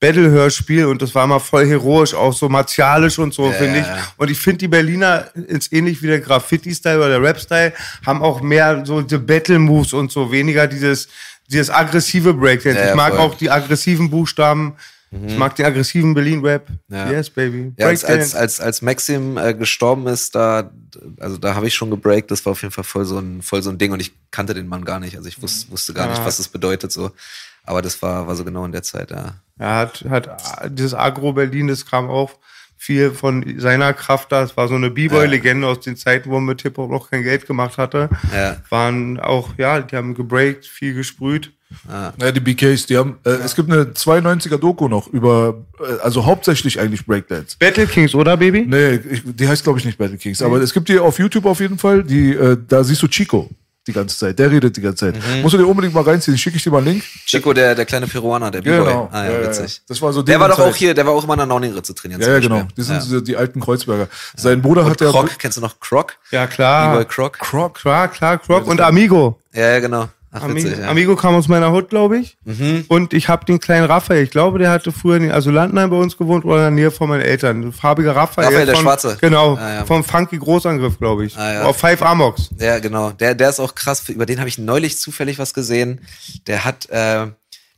[0.00, 3.86] Battle-Hörspiel und das war immer voll heroisch, auch so martialisch und so, finde ich.
[3.86, 3.98] ja.
[4.16, 7.72] Und ich finde, die Berliner, ist ähnlich wie der Graffiti-Style oder der Rap-Style,
[8.06, 11.08] haben auch mehr so die Battle-Moves und so, weniger dieses,
[11.50, 12.78] dieses aggressive Breakdance.
[12.78, 13.20] Ja, ja, ich mag voll.
[13.20, 14.74] auch die aggressiven Buchstaben.
[15.26, 16.66] Ich mag den aggressiven Berlin-Rap.
[16.88, 17.10] Ja.
[17.10, 17.72] Yes, baby.
[17.78, 20.70] Ja, als, als, als, als Maxim äh, gestorben ist, da,
[21.20, 23.62] also da habe ich schon gebreakt, das war auf jeden Fall voll so ein, voll
[23.62, 25.16] so ein Ding und ich kannte den Mann gar nicht.
[25.16, 26.26] Also ich wus, wusste gar nicht, Ah.
[26.26, 27.10] was das bedeutet so.
[27.64, 29.34] Aber das war, war so genau in der Zeit, ja.
[29.58, 30.30] Er hat, hat
[30.68, 32.32] dieses Agro-Berlin, das kam auch
[32.76, 34.42] viel von seiner Kraft da.
[34.42, 37.46] Es war so eine B-Boy-Legende aus den Zeiten, wo man mit Hip-Hop noch kein Geld
[37.46, 38.10] gemacht hatte.
[38.34, 38.56] Ja.
[38.68, 41.52] Waren auch, ja, die haben gebreakt, viel gesprüht.
[42.20, 46.24] Ja, die BKs, die haben, äh, es gibt eine 92er Doku noch über, äh, also
[46.24, 47.56] hauptsächlich eigentlich Breakdance.
[47.58, 48.64] Battle Kings, oder, Baby?
[48.66, 51.46] Nee, ich, die heißt glaube ich nicht Battle Kings, aber es gibt die auf YouTube
[51.46, 53.50] auf jeden Fall, die, äh, da siehst du Chico
[53.86, 55.16] die ganze Zeit, der redet die ganze Zeit.
[55.16, 55.42] Mhm.
[55.42, 57.04] Musst du dir unbedingt mal reinziehen, schicke ich dir mal einen Link.
[57.26, 58.78] Chico, der, der kleine Peruaner, der B-Boy.
[58.78, 59.08] Genau.
[59.12, 59.76] Ah, ja, Ja, ja, witzig.
[59.76, 59.82] ja.
[59.88, 60.78] Das war so Der war doch deren auch Zeit.
[60.78, 62.20] hier, der war auch immer in der Nauningritze trainieren.
[62.22, 62.56] Ja, ja, Beispiel.
[62.56, 62.68] genau.
[62.76, 63.02] Die sind ja.
[63.02, 64.08] diese, die alten Kreuzberger.
[64.36, 65.10] Sein Bruder Und hat ja.
[65.10, 66.16] Croc, kennst du noch Croc?
[66.30, 66.92] Ja, klar.
[66.92, 67.38] B-Boy Croc?
[67.38, 67.74] Croc.
[67.74, 68.66] Klar, klar, Croc.
[68.66, 69.38] Und Amigo.
[69.52, 70.08] Ja, ja, genau.
[70.36, 70.84] Ach, Amigo, witzig, ja.
[70.84, 70.90] Mhm.
[70.90, 72.36] Amigo kam aus meiner Hut, glaube ich.
[72.88, 74.24] Und ich habe den kleinen Raphael.
[74.24, 77.08] Ich glaube, der hatte früher in Landheim bei uns gewohnt oder in der Nähe von
[77.08, 77.68] meinen Eltern.
[77.68, 78.48] Ein farbiger Raphael.
[78.48, 79.16] Raphael, der von, Schwarze.
[79.20, 79.54] Genau.
[79.54, 79.84] Ah, ja.
[79.84, 81.36] Vom Funky Großangriff, glaube ich.
[81.36, 81.62] Ah, ja.
[81.62, 82.50] Auf Five Amox.
[82.58, 83.12] Ja, genau.
[83.12, 84.08] Der, der ist auch krass.
[84.08, 86.00] Über den habe ich neulich zufällig was gesehen.
[86.48, 87.26] Der hat, äh,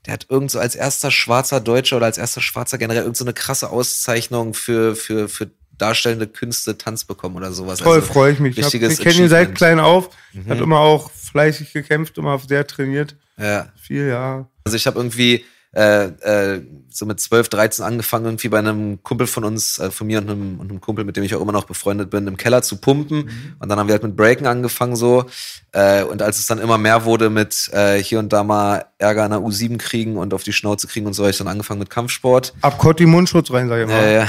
[0.07, 3.25] der hat irgend so als erster schwarzer Deutscher oder als erster schwarzer generell irgend so
[3.25, 7.81] eine krasse Auszeichnung für, für, für darstellende Künste Tanz bekommen oder sowas.
[7.81, 8.59] Toll, Also, freue ich mich.
[8.59, 9.51] Ich, ich kenne ihn seit.
[9.51, 9.55] Mhm.
[9.55, 10.11] klein auf.
[10.49, 13.17] Hat immer auch fleißig gekämpft, immer sehr trainiert.
[13.39, 13.69] Ja.
[13.81, 14.49] Viel, ja.
[14.65, 15.45] Also ich habe irgendwie
[15.77, 20.07] äh, äh, so mit 12, 13 angefangen, irgendwie bei einem Kumpel von uns, äh, von
[20.07, 22.39] mir und einem, und einem Kumpel, mit dem ich auch immer noch befreundet bin, im
[22.39, 23.29] Keller zu pumpen.
[23.59, 25.27] Und dann haben wir halt mit Breaken angefangen so.
[25.73, 29.25] Äh, und als es dann immer mehr wurde mit äh, hier und da mal Ärger
[29.25, 31.81] an der U7 kriegen und auf die Schnauze kriegen und so, habe ich dann angefangen
[31.81, 32.55] mit Kampfsport.
[32.63, 34.03] Ab Kotti Mundschutz rein, sag ich mal.
[34.03, 34.29] Ja, ja.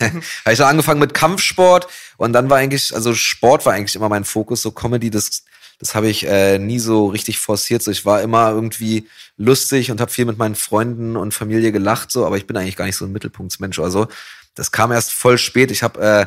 [0.00, 4.08] habe ich dann angefangen mit Kampfsport und dann war eigentlich, also Sport war eigentlich immer
[4.08, 5.42] mein Fokus, so Comedy, das,
[5.78, 7.82] das habe ich äh, nie so richtig forciert.
[7.82, 12.10] So, ich war immer irgendwie lustig und habe viel mit meinen Freunden und Familie gelacht,
[12.10, 14.08] so, aber ich bin eigentlich gar nicht so ein Mittelpunktsmensch oder so.
[14.54, 15.70] Das kam erst voll spät.
[15.70, 16.26] Ich habe äh,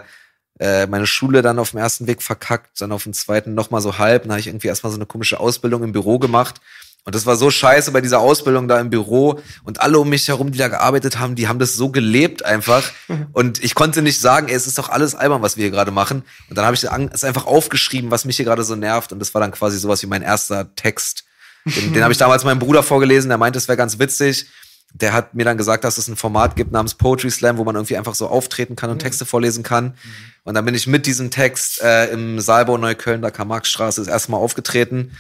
[0.60, 3.98] äh, meine Schule dann auf dem ersten Weg verkackt, dann auf dem zweiten nochmal so
[3.98, 4.24] halb.
[4.24, 6.62] Dann habe ich irgendwie erstmal so eine komische Ausbildung im Büro gemacht.
[7.10, 9.40] Und das war so scheiße bei dieser Ausbildung da im Büro.
[9.64, 12.84] Und alle um mich herum, die da gearbeitet haben, die haben das so gelebt einfach.
[13.34, 15.90] Und ich konnte nicht sagen, ey, es ist doch alles albern, was wir hier gerade
[15.90, 16.22] machen.
[16.50, 19.12] Und dann habe ich es einfach aufgeschrieben, was mich hier gerade so nervt.
[19.12, 21.24] Und das war dann quasi sowas wie mein erster Text.
[21.66, 24.46] Den, den habe ich damals meinem Bruder vorgelesen, der meinte, es wäre ganz witzig.
[24.94, 27.74] Der hat mir dann gesagt, dass es ein Format gibt namens Poetry Slam, wo man
[27.74, 29.96] irgendwie einfach so auftreten kann und Texte vorlesen kann.
[30.44, 34.08] Und dann bin ich mit diesem Text äh, im Saalbau Neukölln, da kam Marxstraße, das
[34.08, 35.18] erste Mal aufgetreten.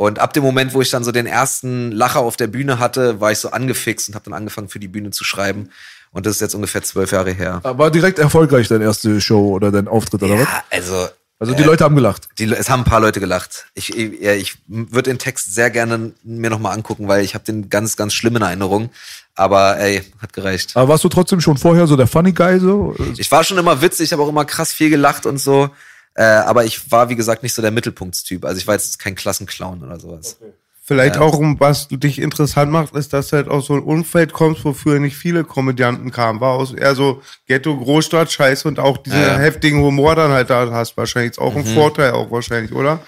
[0.00, 3.20] Und ab dem Moment, wo ich dann so den ersten Lacher auf der Bühne hatte,
[3.20, 5.68] war ich so angefixt und habe dann angefangen, für die Bühne zu schreiben.
[6.10, 7.60] Und das ist jetzt ungefähr zwölf Jahre her.
[7.62, 10.48] War direkt erfolgreich deine erste Show oder dein Auftritt oder was?
[10.48, 11.06] Ja, also
[11.38, 12.28] Also die Leute haben gelacht.
[12.38, 13.66] die, es haben ein paar Leute gelacht.
[13.74, 17.68] Ich, ich, ich würde den Text sehr gerne mir nochmal angucken, weil ich habe den
[17.68, 18.88] ganz, ganz schlimm in Erinnerung.
[19.34, 20.78] Aber ey, hat gereicht.
[20.78, 22.96] Aber warst du trotzdem schon vorher so der Funny Guy so?
[23.18, 25.68] Ich war schon immer witzig, ich habe auch immer krass viel gelacht und so.
[26.14, 28.44] Äh, aber ich war, wie gesagt, nicht so der Mittelpunktstyp.
[28.44, 30.38] Also ich war jetzt kein Klassenclown oder sowas.
[30.82, 34.32] Vielleicht auch, um was dich interessant macht, ist, dass du halt aus so einem Umfeld
[34.32, 36.40] kommst, wofür nicht viele Komödianten kamen.
[36.40, 39.38] War aus eher so Ghetto, Großstadt, Scheiße und auch diesen Ja.
[39.38, 39.40] Mhm.
[39.40, 40.96] heftigen Humor dann halt da hast.
[40.96, 42.98] Wahrscheinlich ist auch ein Vorteil auch wahrscheinlich, oder?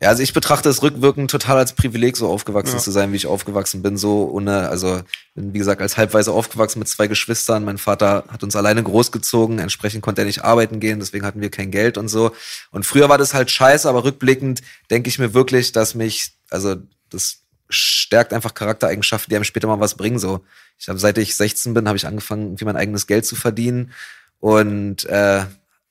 [0.00, 3.26] Ja, also ich betrachte es rückwirkend total als Privileg, so aufgewachsen zu sein, wie ich
[3.26, 3.98] aufgewachsen bin.
[3.98, 5.02] So ohne, also
[5.34, 7.64] bin wie gesagt als halbweise aufgewachsen mit zwei Geschwistern.
[7.64, 11.50] Mein Vater hat uns alleine großgezogen, entsprechend konnte er nicht arbeiten gehen, deswegen hatten wir
[11.50, 12.32] kein Geld und so.
[12.70, 16.76] Und früher war das halt scheiße, aber rückblickend denke ich mir wirklich, dass mich, also
[17.10, 20.18] das stärkt einfach Charaktereigenschaften, die einem später mal was bringen.
[20.18, 20.40] So,
[20.78, 23.92] ich habe seit ich 16 bin, habe ich angefangen, irgendwie mein eigenes Geld zu verdienen
[24.40, 25.44] und äh,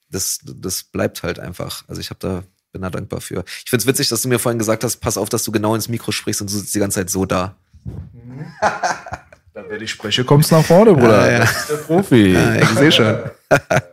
[0.10, 1.84] das, das bleibt halt einfach.
[1.88, 3.44] Also ich habe da bin da dankbar für.
[3.64, 5.90] Ich find's witzig, dass du mir vorhin gesagt hast, pass auf, dass du genau ins
[5.90, 7.56] Mikro sprichst und du sitzt die ganze Zeit so da.
[9.54, 11.26] Dann, wenn ich spreche, kommst nach vorne, Bruder.
[11.26, 11.40] Ja, ja.
[11.40, 12.34] Das ist der Profi.
[12.34, 13.19] Ja, ich sehe schon.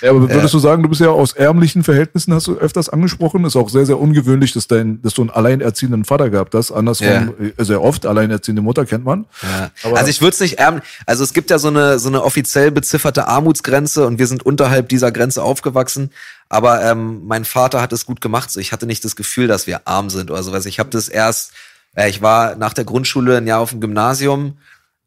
[0.00, 3.44] Ja, aber würdest du sagen, du bist ja aus ärmlichen Verhältnissen, hast du öfters angesprochen.
[3.44, 6.72] Ist auch sehr, sehr ungewöhnlich, dass, dein, dass du einen alleinerziehenden Vater gehabt hast.
[6.72, 9.26] Andersrum, äh, sehr oft, alleinerziehende Mutter kennt man.
[9.42, 9.70] Ja.
[9.94, 10.80] Also ich würde es nicht ärm.
[11.06, 14.88] Also es gibt ja so eine so eine offiziell bezifferte Armutsgrenze und wir sind unterhalb
[14.88, 16.10] dieser Grenze aufgewachsen.
[16.48, 18.50] Aber ähm, mein Vater hat es gut gemacht.
[18.50, 20.66] So, ich hatte nicht das Gefühl, dass wir arm sind oder sowas.
[20.66, 21.52] Ich habe das erst.
[21.94, 24.58] Äh, ich war nach der Grundschule ein Jahr auf dem Gymnasium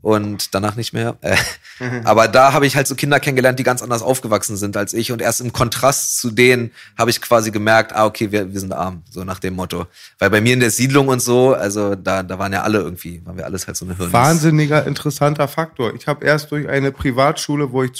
[0.03, 1.15] und danach nicht mehr.
[1.21, 1.37] Äh,
[2.03, 5.13] Aber da habe ich halt so Kinder kennengelernt, die ganz anders aufgewachsen sind als ich.
[5.13, 8.73] Und erst im Kontrast zu denen habe ich quasi gemerkt, ah, okay, wir, wir sind
[8.73, 9.87] arm, so nach dem Motto.
[10.19, 13.25] Weil bei mir in der Siedlung und so, also da, da waren ja alle irgendwie,
[13.25, 14.13] waren wir alles halt so eine Hirnis.
[14.13, 15.93] Wahnsinniger interessanter Faktor.
[15.95, 17.93] Ich habe erst durch eine Privatschule, wo ich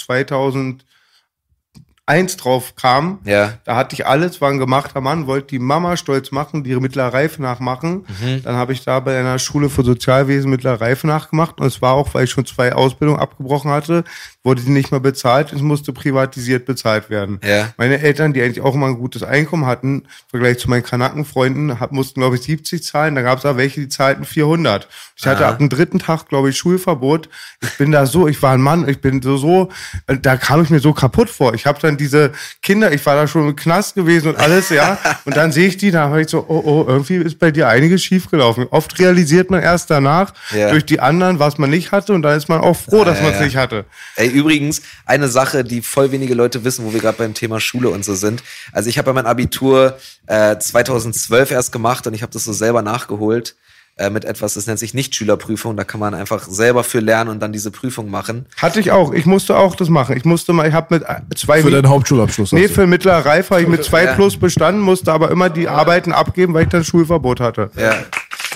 [2.06, 3.54] 2001 drauf kam, Ja.
[3.64, 6.80] da hatte ich alles, war ein gemachter Mann, wollte die Mama stolz machen, die ihre
[6.80, 8.04] mittlere Reife nachmachen.
[8.20, 8.42] Mhm.
[8.42, 11.94] Dann habe ich da bei einer Schule für Sozialwesen mittlere Reife nachgemacht und es war
[11.94, 14.04] auch, weil ich schon zwei Ausbildungen abgebrochen hatte,
[14.42, 17.40] wurde die nicht mehr bezahlt und es musste privatisiert bezahlt werden.
[17.42, 17.72] Ja.
[17.78, 21.80] Meine Eltern, die eigentlich auch immer ein gutes Einkommen hatten, im Vergleich zu meinen Kanackenfreunden,
[21.80, 23.14] hab- mussten, glaube ich, 70 zahlen.
[23.14, 24.88] Da gab es auch welche, die zahlten 400.
[25.16, 25.52] Ich hatte Aha.
[25.52, 27.30] ab dem dritten Tag, glaube ich, Schulverbot.
[27.62, 29.70] Ich bin da so, ich war ein Mann, ich bin so, so,
[30.06, 31.54] da kam ich mir so kaputt vor.
[31.54, 32.32] Ich habe dann diese
[32.62, 34.98] Kinder, ich war da schon im Knast gewesen und alles, ja.
[35.24, 37.68] Und dann sehe ich die, da habe ich so, oh, oh, irgendwie ist bei dir
[37.68, 38.66] einiges schiefgelaufen.
[38.70, 40.70] Oft realisiert man erst danach Ja.
[40.70, 43.24] durch die anderen, was man nicht hatte und dann ist man auch froh, dass ja,
[43.24, 43.44] man es ja.
[43.44, 43.84] nicht hatte.
[44.16, 47.88] Ey, übrigens, eine Sache, die voll wenige Leute wissen, wo wir gerade beim Thema Schule
[47.88, 48.42] und so sind.
[48.72, 52.52] Also ich habe ja mein Abitur äh, 2012 erst gemacht und ich habe das so
[52.52, 53.54] selber nachgeholt
[53.96, 55.76] äh, mit etwas, das nennt sich Nichtschülerprüfung.
[55.76, 58.46] Da kann man einfach selber für lernen und dann diese Prüfung machen.
[58.56, 59.12] Hatte ich auch.
[59.12, 60.16] Ich musste auch das machen.
[60.16, 62.52] Ich musste mal, ich habe mit äh, zwei Für deinen Hauptschulabschluss.
[62.52, 64.14] Nee, für mittlere Reife habe ich mit zwei Ja.
[64.14, 67.70] plus bestanden, musste aber immer die Arbeiten abgeben, weil ich dann Schulverbot hatte.
[67.76, 67.94] Ja.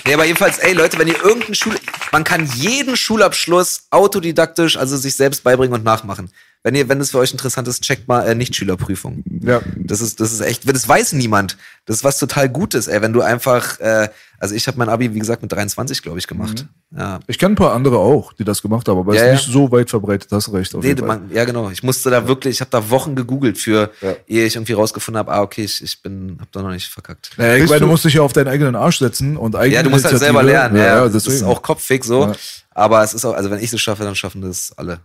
[0.07, 1.75] Nee, aber jedenfalls, ey Leute, wenn ihr irgendeinen Schul...
[2.11, 6.31] Man kann jeden Schulabschluss autodidaktisch, also sich selbst beibringen und nachmachen.
[6.65, 9.23] Wenn ihr, wenn es für euch interessant ist, checkt mal äh, Nichtschülerprüfung.
[9.43, 9.61] Ja.
[9.77, 11.57] Das ist, das ist echt, das weiß niemand.
[11.87, 15.15] Das ist was total Gutes, ey, wenn du einfach, äh, also ich habe mein Abi,
[15.15, 16.67] wie gesagt, mit 23, glaube ich, gemacht.
[16.97, 17.21] Ja.
[17.29, 19.33] Ich kenne ein paar andere auch, die das gemacht haben, aber Ja, ist ja.
[19.35, 20.75] nicht so weit verbreitet, hast recht.
[20.75, 21.21] Auf Nee, jeden Fall.
[21.21, 21.71] man, ja genau.
[21.71, 23.91] Ich musste da wirklich, ich habe da Wochen gegoogelt für,
[24.27, 27.31] ehe ich irgendwie rausgefunden habe, ah okay, ich, ich bin, hab da noch nicht verkackt.
[27.37, 29.83] Naja, ich meine, du musst dich ja auf deinen eigenen Arsch setzen und eigene Ja,
[29.85, 30.77] du musst halt selber lernen.
[30.77, 32.33] Ja, ja, das ist auch kopfig so.
[32.79, 35.01] Aber es ist auch, also wenn ich es schaffe, dann schaffen das alle.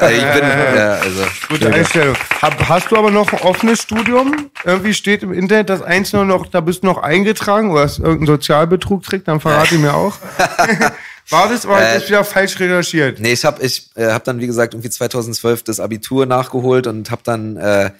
[0.00, 1.24] Äh, ich bin, ja, also.
[1.50, 2.16] Gute Einstellung.
[2.40, 4.50] Hab, hast du aber noch ein offenes Studium?
[4.64, 7.98] Irgendwie steht im Internet, dass eins nur noch, da bist du noch eingetragen oder hast
[7.98, 10.16] irgendeinen Sozialbetrug kriegt, dann verrate ich mir auch.
[11.28, 13.20] War das oder Äh, ist wieder falsch recherchiert?
[13.20, 17.10] Nee, ich habe ich, äh, hab dann, wie gesagt, irgendwie 2012 das Abitur nachgeholt und
[17.10, 17.90] habe dann äh,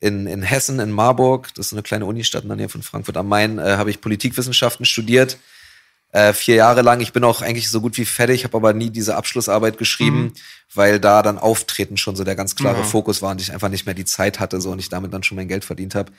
[0.00, 2.82] in, in Hessen, in Marburg, das ist so eine kleine Unistadt in der Nähe von
[2.82, 5.38] Frankfurt am Main, äh, habe ich Politikwissenschaften studiert.
[6.16, 7.02] Äh, vier Jahre lang.
[7.02, 10.32] Ich bin auch eigentlich so gut wie fertig, habe aber nie diese Abschlussarbeit geschrieben,
[10.72, 13.84] weil da dann Auftreten schon so der ganz klare Fokus war und ich einfach nicht
[13.84, 16.10] mehr die Zeit hatte so und ich damit dann schon mein Geld verdient habe.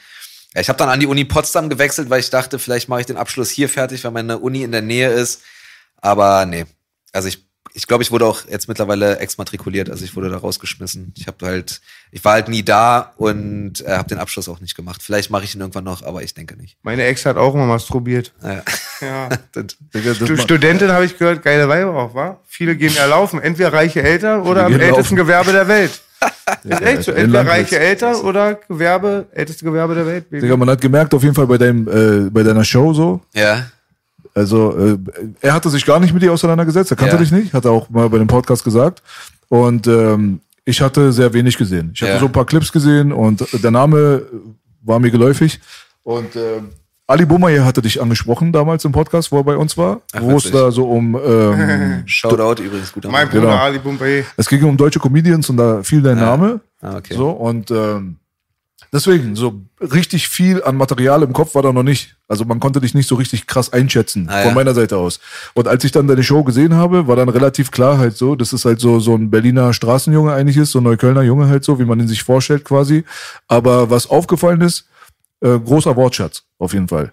[0.53, 3.05] Ja, ich habe dann an die Uni Potsdam gewechselt, weil ich dachte, vielleicht mache ich
[3.07, 5.41] den Abschluss hier fertig, weil meine Uni in der Nähe ist.
[5.99, 6.67] Aber nee.
[7.11, 11.13] Also ich, ich glaube, ich wurde auch jetzt mittlerweile exmatrikuliert, also ich wurde da rausgeschmissen.
[11.17, 14.75] Ich habe halt, ich war halt nie da und äh, habe den Abschluss auch nicht
[14.75, 15.01] gemacht.
[15.03, 16.77] Vielleicht mache ich ihn irgendwann noch, aber ich denke nicht.
[16.83, 18.33] Meine Ex hat auch immer masturbiert.
[18.43, 18.61] Ja.
[19.01, 19.29] Ja.
[19.51, 19.75] Das-
[20.19, 22.39] das ma- Studentin habe ich gehört, geile Weiber auch, wa?
[22.47, 23.39] Viele gehen ja laufen.
[23.41, 25.15] Entweder reiche Eltern oder am ältesten laufen.
[25.15, 26.01] Gewerbe der Welt.
[26.63, 27.11] Ist echt so.
[27.11, 30.29] Entweder reiche Eltern oder Gewerbe, älteste Gewerbe der Welt.
[30.29, 30.41] Baby.
[30.41, 33.21] Digga, man hat gemerkt auf jeden Fall bei deinem, äh, bei deiner Show so.
[33.33, 33.67] ja.
[34.37, 34.97] Also äh,
[35.41, 37.21] er hatte sich gar nicht mit dir auseinandergesetzt, er kannte Ja.
[37.21, 39.01] dich nicht, hat er auch mal bei dem Podcast gesagt.
[39.49, 41.91] Und ähm, ich hatte sehr wenig gesehen.
[41.95, 42.19] Ich hatte Ja.
[42.19, 44.21] so ein paar Clips gesehen und der Name
[44.83, 45.59] war mir geläufig.
[46.03, 46.69] Und ähm,
[47.07, 50.37] Ali Boumaier hatte dich angesprochen damals im Podcast, wo er bei uns war, Ach, wo
[50.37, 53.27] es da so um ähm, Shoutout übrigens, guter mein.
[53.29, 53.55] Bruder Genau.
[53.55, 54.23] Ali Bombay.
[54.35, 56.59] es ging um deutsche Comedians und da fiel dein Name.
[56.81, 57.15] Ah, okay.
[57.15, 58.17] So, und ähm,
[58.93, 62.15] deswegen, so richtig viel an Material im Kopf war da noch nicht.
[62.27, 64.55] Also man konnte dich nicht so richtig krass einschätzen, Ah, von ja.
[64.55, 65.19] meiner Seite aus.
[65.53, 68.53] Und als ich dann deine Show gesehen habe, war dann relativ klar halt so, dass
[68.53, 71.79] es halt so, so ein Berliner Straßenjunge eigentlich ist, so ein Neuköllner Junge halt so,
[71.79, 73.03] wie man ihn sich vorstellt quasi.
[73.47, 74.87] Aber was aufgefallen ist,
[75.41, 77.11] äh, großer Wortschatz, auf jeden Fall.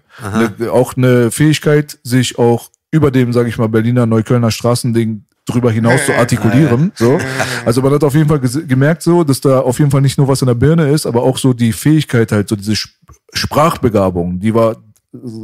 [0.59, 5.71] Ne, auch eine Fähigkeit, sich auch über dem, sage ich mal, Berliner Neuköllner Straßending drüber
[5.71, 6.91] hinaus zu artikulieren.
[6.95, 7.19] So.
[7.65, 10.27] Also man hat auf jeden Fall gemerkt, so, dass da auf jeden Fall nicht nur
[10.27, 12.93] was in der Birne ist, aber auch so die Fähigkeit halt, so diese Sp-
[13.33, 14.77] Sprachbegabung, die war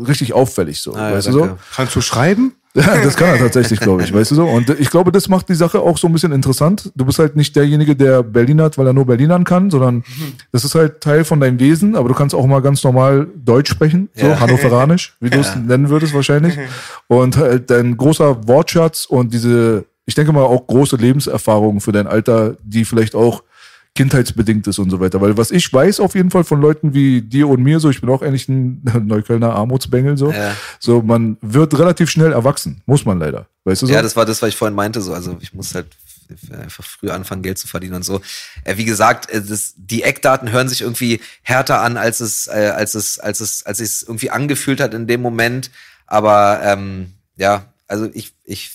[0.07, 0.93] richtig auffällig so.
[0.93, 1.49] Ah, ja, weißt du so?
[1.75, 2.53] Kannst du schreiben?
[2.73, 4.45] Ja, das kann er tatsächlich, glaube ich, weißt du so.
[4.45, 6.89] Und ich glaube, das macht die Sache auch so ein bisschen interessant.
[6.95, 10.05] Du bist halt nicht derjenige, der Berlin hat, weil er nur Berlinern kann, sondern
[10.53, 13.69] das ist halt Teil von deinem Wesen, aber du kannst auch mal ganz normal Deutsch
[13.71, 14.39] sprechen, so Ja.
[14.39, 16.57] hannoveranisch, wie du es nennen würdest wahrscheinlich.
[17.07, 22.07] Und halt dein großer Wortschatz und diese, ich denke mal auch große Lebenserfahrung für dein
[22.07, 23.43] Alter, die vielleicht auch
[23.93, 25.19] kindheitsbedingt ist und so weiter.
[25.19, 27.99] Weil was ich weiß auf jeden Fall von Leuten wie dir und mir, so ich
[27.99, 30.55] bin auch eigentlich ein Neuköllner Armutsbengel, so, Ja.
[30.79, 33.47] so man wird relativ schnell erwachsen, muss man leider.
[33.65, 33.93] Weißt du so?
[33.93, 35.01] Ja, das war das, was ich vorhin meinte.
[35.01, 35.87] So, also ich muss halt
[36.57, 38.21] einfach früh anfangen, Geld zu verdienen und so.
[38.63, 42.71] Äh, wie gesagt, äh, das, die Eckdaten hören sich irgendwie härter an, als es, äh,
[42.73, 45.69] als es, als es, als es irgendwie angefühlt hat in dem Moment.
[46.07, 48.71] Aber ähm, ja, also ich, ich,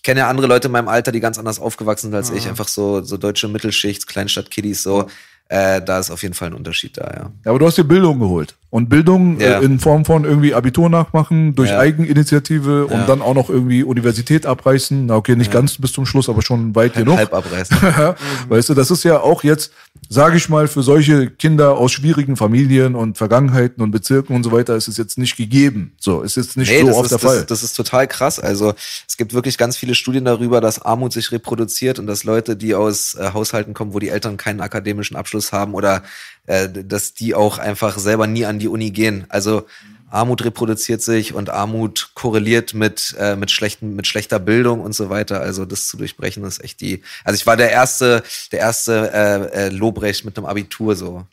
[0.00, 2.48] ich kenne ja andere Leute in meinem Alter, die ganz anders aufgewachsen sind als ich.
[2.48, 5.08] Einfach so, so deutsche Mittelschicht, Kleinstadt-Kiddies, so.
[5.52, 7.30] Äh, da ist auf jeden Fall ein Unterschied da, ja.
[7.44, 8.54] Ja, aber du hast dir Bildung geholt.
[8.70, 9.58] Und Bildung Ja.
[9.58, 11.80] äh, in Form von irgendwie Abitur nachmachen, durch Ja.
[11.80, 15.06] Eigeninitiative und dann auch noch irgendwie Universität abreißen.
[15.06, 17.16] Na okay, nicht ganz bis zum Schluss, aber schon weit genug.
[17.16, 17.76] Halb abreißen.
[18.48, 19.72] Weißt du, das ist ja auch jetzt,
[20.08, 24.52] sage ich mal, für solche Kinder aus schwierigen Familien und Vergangenheiten und Bezirken und so
[24.52, 25.94] weiter ist es jetzt nicht gegeben.
[25.98, 27.36] So, ist jetzt nicht Nee, so oft ist, der Fall.
[27.38, 28.38] Das, das ist total krass.
[28.38, 28.72] Also
[29.08, 32.76] es gibt wirklich ganz viele Studien darüber, dass Armut sich reproduziert und dass Leute, die
[32.76, 36.02] aus äh, Haushalten kommen, wo die Eltern keinen akademischen Abschluss haben oder
[36.46, 39.26] äh, dass die auch einfach selber nie an die Uni gehen.
[39.28, 39.66] Also
[40.10, 45.10] Armut reproduziert sich und Armut korreliert mit äh, mit schlechten mit schlechter Bildung und so
[45.10, 45.40] weiter.
[45.40, 47.02] Also das zu durchbrechen ist echt die.
[47.24, 51.24] Also ich war der erste der erste äh, äh, Lobrecht mit einem Abitur so.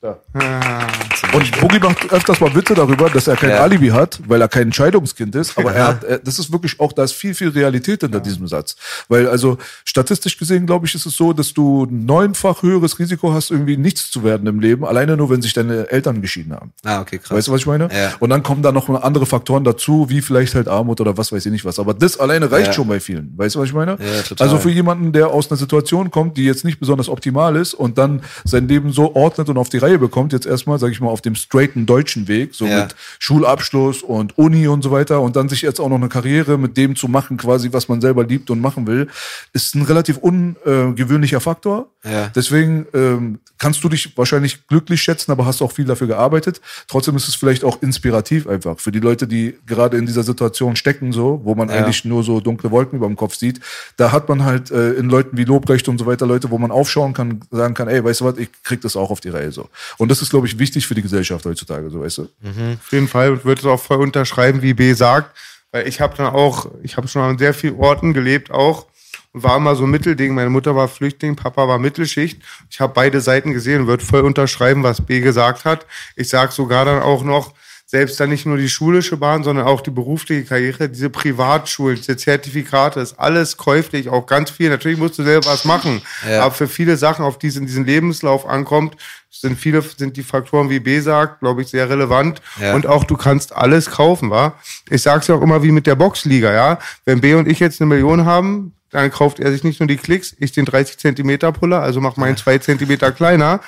[1.33, 3.63] Und Boogie macht öfters mal Witze darüber, dass er kein Ja.
[3.63, 5.57] Alibi hat, weil er kein Scheidungskind ist.
[5.57, 8.47] Aber er hat, er, das ist wirklich auch, da ist viel, viel Realität hinter diesem
[8.47, 8.75] Satz.
[9.07, 13.33] Weil also statistisch gesehen, glaube ich, ist es so, dass du ein neunfach höheres Risiko
[13.33, 16.73] hast, irgendwie nichts zu werden im Leben, alleine nur, wenn sich deine Eltern geschieden haben.
[16.83, 17.37] Ah okay krass.
[17.37, 17.89] Weißt du, was ich meine?
[17.91, 18.13] Ja.
[18.19, 21.45] Und dann kommen da noch andere Faktoren dazu, wie vielleicht halt Armut oder was weiß
[21.45, 21.79] ich nicht was.
[21.79, 22.73] Aber das alleine reicht Ja.
[22.73, 23.33] schon bei vielen.
[23.37, 23.91] Weißt du, was ich meine?
[23.91, 24.35] Ja.
[24.39, 27.97] Also für jemanden, der aus einer Situation kommt, die jetzt nicht besonders optimal ist und
[27.97, 31.09] dann sein Leben so ordnet und auf die Reihe bekommt, jetzt erstmal, sage ich mal,
[31.09, 32.83] auf dem straighten deutschen Weg, so Ja.
[32.83, 36.57] mit Schulabschluss und Uni und so weiter und dann sich jetzt auch noch eine Karriere
[36.57, 39.07] mit dem zu machen, quasi, was man selber liebt und machen will,
[39.53, 41.87] ist ein relativ ungewöhnlicher Faktor.
[42.35, 46.61] Deswegen ähm, kannst du dich wahrscheinlich glücklich schätzen, aber hast auch viel dafür gearbeitet.
[46.87, 50.75] Trotzdem ist es vielleicht auch inspirativ einfach für die Leute, die gerade in dieser Situation
[50.75, 51.75] stecken, so, wo man Ja.
[51.75, 53.59] eigentlich nur so dunkle Wolken über dem Kopf sieht.
[53.95, 56.71] Da hat man halt äh, in Leuten wie Lobrecht und so weiter Leute, wo man
[56.71, 59.51] aufschauen kann, sagen kann, ey, weißt du was, ich krieg das auch auf die Reihe
[59.51, 59.69] so.
[59.97, 62.21] Und das ist, glaube ich, wichtig für die Gesellschaft heutzutage, so, weißt du?
[62.23, 65.35] Auf jeden Fall würde es auch voll unterschreiben, wie B sagt.
[65.71, 68.87] Weil ich habe dann auch, ich habe schon an sehr vielen Orten gelebt auch
[69.33, 70.33] und war immer so ein Mittelding.
[70.33, 72.41] Meine Mutter war Flüchtling, Papa war Mittelschicht.
[72.69, 75.85] Ich habe beide Seiten gesehen und würde voll unterschreiben, was B gesagt hat.
[76.15, 77.53] Ich sag sogar dann auch noch,
[77.89, 82.17] selbst dann nicht nur die schulische Bahn, sondern auch die berufliche Karriere, diese Privatschulen, diese
[82.17, 84.69] Zertifikate, ist alles käuflich, auch ganz viel.
[84.69, 86.43] Natürlich musst du selber was machen, Ja.
[86.43, 88.97] aber für viele Sachen, auf die es in diesen Lebenslauf ankommt,
[89.31, 92.41] sind viele, sind die Faktoren, wie B sagt, glaube ich, sehr relevant.
[92.61, 92.75] Ja.
[92.75, 94.55] Und auch du kannst alles kaufen, wa?
[94.89, 96.79] Ich sag's ja auch immer wie mit der Boxliga, ja?
[97.05, 99.97] Wenn B und ich jetzt eine Million haben, dann kauft er sich nicht nur die
[99.97, 103.59] Klicks, ich den 30 Zentimeter Puller, also mach meinen zwei Zentimeter kleiner.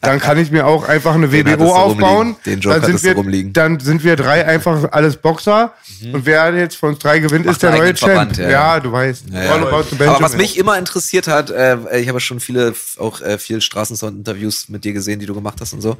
[0.00, 2.36] Dann kann ich mir auch einfach eine WBO aufbauen.
[2.46, 3.52] Den Joke dann sind wir, rumliegen.
[3.52, 5.72] dann sind wir drei einfach alles Boxer.
[6.12, 8.12] Und wer jetzt von uns drei gewinnt, Macht ist der neue Champ.
[8.12, 9.24] Verband, Ja, ja, du weißt.
[9.32, 9.52] Ja, ja.
[9.52, 13.20] All about the Aber was mich immer interessiert hat, äh, ich habe schon viele, auch
[13.20, 15.96] äh, viel Straßensound-Interviews mit dir gesehen, die du gemacht hast und so.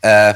[0.00, 0.34] Äh,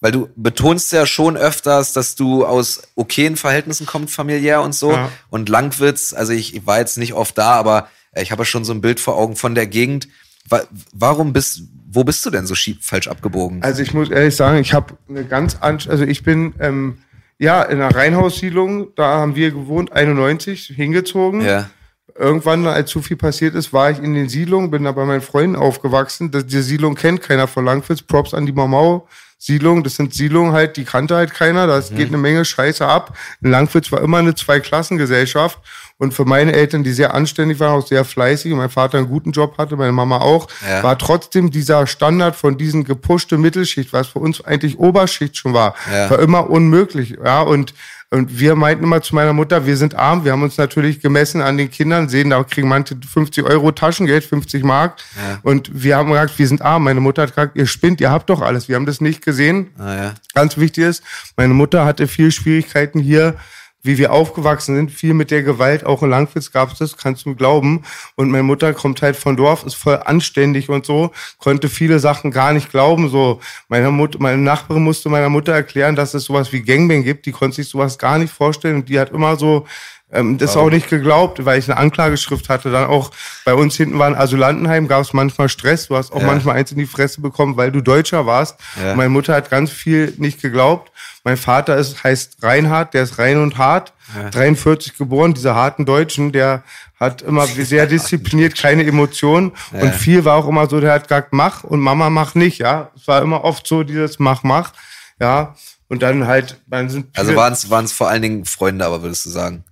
[0.00, 4.92] weil du betonst ja schon öfters, dass du aus okayen Verhältnissen kommst, familiär und so.
[4.92, 5.10] Ja.
[5.30, 8.46] Und Langwitz, also ich, ich war jetzt nicht oft da, aber äh, ich habe ja
[8.46, 10.08] schon so ein Bild vor Augen von der Gegend.
[10.48, 13.62] Wa warum bist, wo bist du denn so schief falsch abgebogen?
[13.62, 16.98] Also ich muss ehrlich sagen, ich habe eine ganz an, also ich bin ähm,
[17.38, 21.42] ja in einer Reihenhaussiedlung, da haben wir gewohnt, 91 hingezogen.
[21.42, 21.70] ja.
[22.18, 25.20] Irgendwann, als zu viel passiert ist, war ich in den Siedlungen, bin da bei meinen
[25.20, 26.32] Freunden aufgewachsen.
[26.32, 28.02] Das, die Siedlung kennt keiner von Langwitz.
[28.02, 29.06] Props an die Mamau.
[29.40, 31.66] Siedlung, das sind Siedlungen halt, die kannte halt keiner.
[31.68, 33.16] Da geht eine Menge Scheiße ab.
[33.40, 35.58] In Langwitz war immer eine Zweiklassengesellschaft.
[36.00, 39.08] Und für meine Eltern, die sehr anständig waren, auch sehr fleißig, und mein Vater einen
[39.08, 40.82] guten Job hatte, meine Mama auch, Ja.
[40.84, 45.74] war trotzdem dieser Standard von diesen gepushte Mittelschicht, was für uns eigentlich Oberschicht schon war,
[45.92, 46.08] Ja.
[46.10, 47.16] war immer unmöglich.
[47.24, 47.74] Ja, und
[48.10, 50.24] und wir meinten immer zu meiner Mutter, wir sind arm.
[50.24, 54.24] Wir haben uns natürlich gemessen an den Kindern, sehen, da kriegen manche 50 Euro Taschengeld,
[54.24, 54.96] 50 Mark.
[55.16, 55.38] Ja.
[55.42, 56.84] Und wir haben gesagt, wir sind arm.
[56.84, 58.66] Meine Mutter hat gesagt, ihr spinnt, ihr habt doch alles.
[58.66, 59.68] Wir haben das nicht gesehen.
[59.78, 60.14] Ah, ja.
[60.32, 61.02] Ganz wichtig ist,
[61.36, 63.34] meine Mutter hatte viel Schwierigkeiten hier,
[63.82, 67.24] wie wir aufgewachsen sind, viel mit der Gewalt, auch in Langwitz gab es das, kannst
[67.26, 67.84] du glauben.
[68.16, 72.30] Und meine Mutter kommt halt von Dorf, ist voll anständig und so, konnte viele Sachen
[72.30, 73.08] gar nicht glauben.
[73.08, 77.26] So, meine Mutter, meine Nachbarin musste meiner Mutter erklären, dass es sowas wie Gangbang gibt,
[77.26, 79.66] die konnte sich sowas gar nicht vorstellen und die hat immer so
[80.10, 82.70] Ähm, das auch nicht geglaubt, weil ich eine Anklageschrift hatte.
[82.70, 83.10] Dann auch
[83.44, 85.88] bei uns hinten war ein Asylantenheim, gab es manchmal Stress.
[85.88, 86.26] Du hast auch Ja.
[86.26, 88.56] manchmal eins in die Fresse bekommen, weil du Deutscher warst.
[88.82, 88.94] Ja.
[88.94, 90.90] Meine Mutter hat ganz viel nicht geglaubt.
[91.24, 93.92] Mein Vater ist, heißt Reinhard, der ist rein und hart.
[94.30, 96.62] 43 geboren, dieser harten Deutschen, der
[96.98, 99.52] hat immer sehr diszipliniert, keine Emotionen.
[99.72, 102.90] Und viel war auch immer so, der hat gesagt, mach und Mama mach nicht, ja.
[102.96, 104.72] Es war immer oft so dieses mach, mach,
[105.20, 105.54] ja.
[105.88, 107.52] Und dann halt, dann sind Also waren
[107.84, 109.64] es vor allen Dingen Freunde, aber würdest du sagen?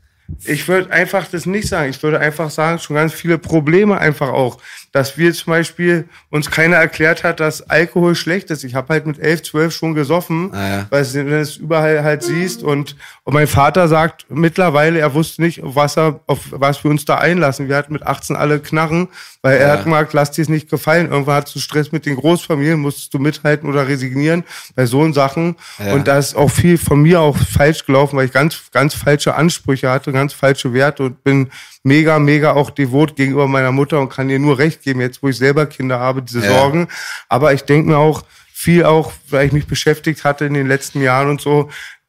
[0.45, 1.91] Ich würde einfach das nicht sagen.
[1.91, 4.59] Ich würde einfach sagen, schon ganz viele Probleme einfach auch.
[4.97, 8.65] Dass wir zum Beispiel uns keiner erklärt hat, dass Alkohol schlecht ist.
[8.65, 10.87] Ich habe halt mit 11, 12 schon gesoffen, Ah, ja.
[10.89, 12.63] weil du es überall halt siehst.
[12.63, 16.91] Und, und mein Vater sagt mittlerweile, er wusste nicht, auf was, er, auf was wir
[16.91, 17.69] uns da einlassen.
[17.69, 19.09] Wir hatten mit 18 alle Knarren,
[19.43, 19.73] weil er Ja.
[19.75, 21.11] hat gesagt, lass dir es nicht gefallen.
[21.11, 24.45] Irgendwann hattest du Stress mit den Großfamilien, musstest du mithalten oder resignieren
[24.75, 25.57] bei so Sachen.
[25.79, 25.93] Ja.
[25.93, 29.35] Und da ist auch viel von mir auch falsch gelaufen, weil ich ganz, ganz falsche
[29.35, 31.49] Ansprüche hatte, ganz falsche Werte und bin
[31.85, 35.29] mega, mega auch devot gegenüber meiner Mutter und kann ihr nur recht geben, jetzt wo
[35.29, 36.49] ich selber Kinder habe, diese Ja.
[36.59, 36.89] Sorgen.
[37.29, 38.23] Aber ich denke mir auch
[38.55, 41.69] viel auch, weil ich mich beschäftigt hatte in den letzten Jahren und so,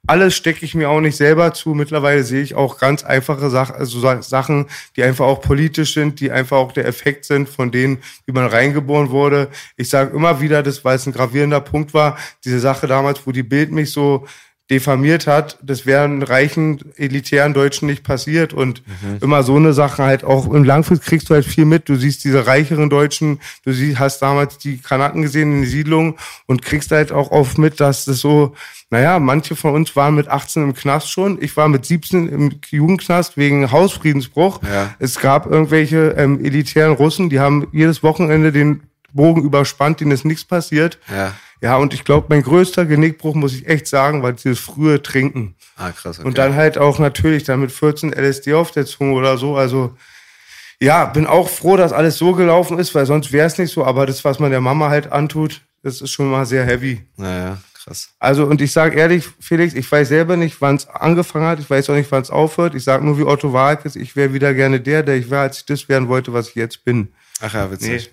[0.09, 1.73] alles stecke ich mir auch nicht selber zu.
[1.73, 6.21] Mittlerweile sehe ich auch ganz einfache Sachen, also Sa- Sachen, die einfach auch politisch sind,
[6.21, 9.49] die einfach auch der Effekt sind von denen, wie man reingeboren wurde.
[9.75, 13.33] Ich sage immer wieder, das, weil es ein gravierender Punkt war, diese Sache damals, wo
[13.33, 14.25] die Bild mich so
[14.69, 18.53] diffamiert hat, das wäre einen reichen, elitären Deutschen nicht passiert.
[18.53, 18.83] Und
[19.21, 21.87] immer so eine Sache halt auch im Langfrist kriegst du halt viel mit.
[21.87, 26.15] Du siehst diese reicheren Deutschen, du siehst, hast damals die Kanaken gesehen in den Siedlungen
[26.47, 28.55] und kriegst halt auch oft mit, dass das so,
[28.89, 31.41] naja, manche von uns waren mit 18 im Knast schon.
[31.41, 34.61] Ich war mit 17 im Jugendknast wegen Hausfriedensbruch.
[34.63, 34.95] Ja.
[34.99, 40.25] Es gab irgendwelche ähm, elitären Russen, die haben jedes Wochenende den Bogen überspannt, denen ist
[40.25, 40.99] nichts passiert.
[41.09, 41.33] Ja.
[41.61, 45.55] Ja, und ich glaube, mein größter Genickbruch, muss ich echt sagen, war dieses frühe Trinken.
[45.75, 46.19] Ah, krass.
[46.19, 46.27] Okay.
[46.27, 49.55] Und dann halt auch natürlich dann mit 14 LSD auf der Zunge oder so.
[49.55, 49.95] Also
[50.79, 53.83] ja, bin auch froh, dass alles so gelaufen ist, weil sonst wäre es nicht so.
[53.83, 57.01] Aber das, was man der Mama halt antut, das ist schon mal sehr heavy.
[57.15, 58.09] Naja, krass.
[58.19, 61.59] Also und ich sage ehrlich, Felix, ich weiß selber nicht, wann es angefangen hat.
[61.59, 62.75] Ich weiß auch nicht, wann es aufhört.
[62.75, 65.59] Ich sage nur wie Otto Walkes, ich wäre wieder gerne der, der ich war, als
[65.59, 67.09] ich das werden wollte, was ich jetzt bin.
[67.41, 68.11] Ach ja, witzig.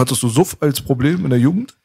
[0.00, 1.76] Hattest du Suff als Problem in der Jugend?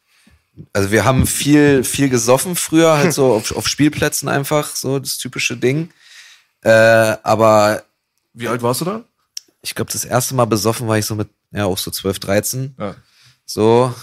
[0.72, 5.18] Also wir haben viel, viel gesoffen früher, halt so auf, auf Spielplätzen einfach, so das
[5.18, 5.90] typische Ding.
[6.62, 6.70] Äh,
[7.24, 7.84] aber
[8.34, 9.04] Wie alt warst du da?
[9.66, 12.76] ich glaube, das erste Mal besoffen war ich so mit, ja, auch so 12, 13.
[12.78, 12.96] Ja.
[13.46, 13.94] So.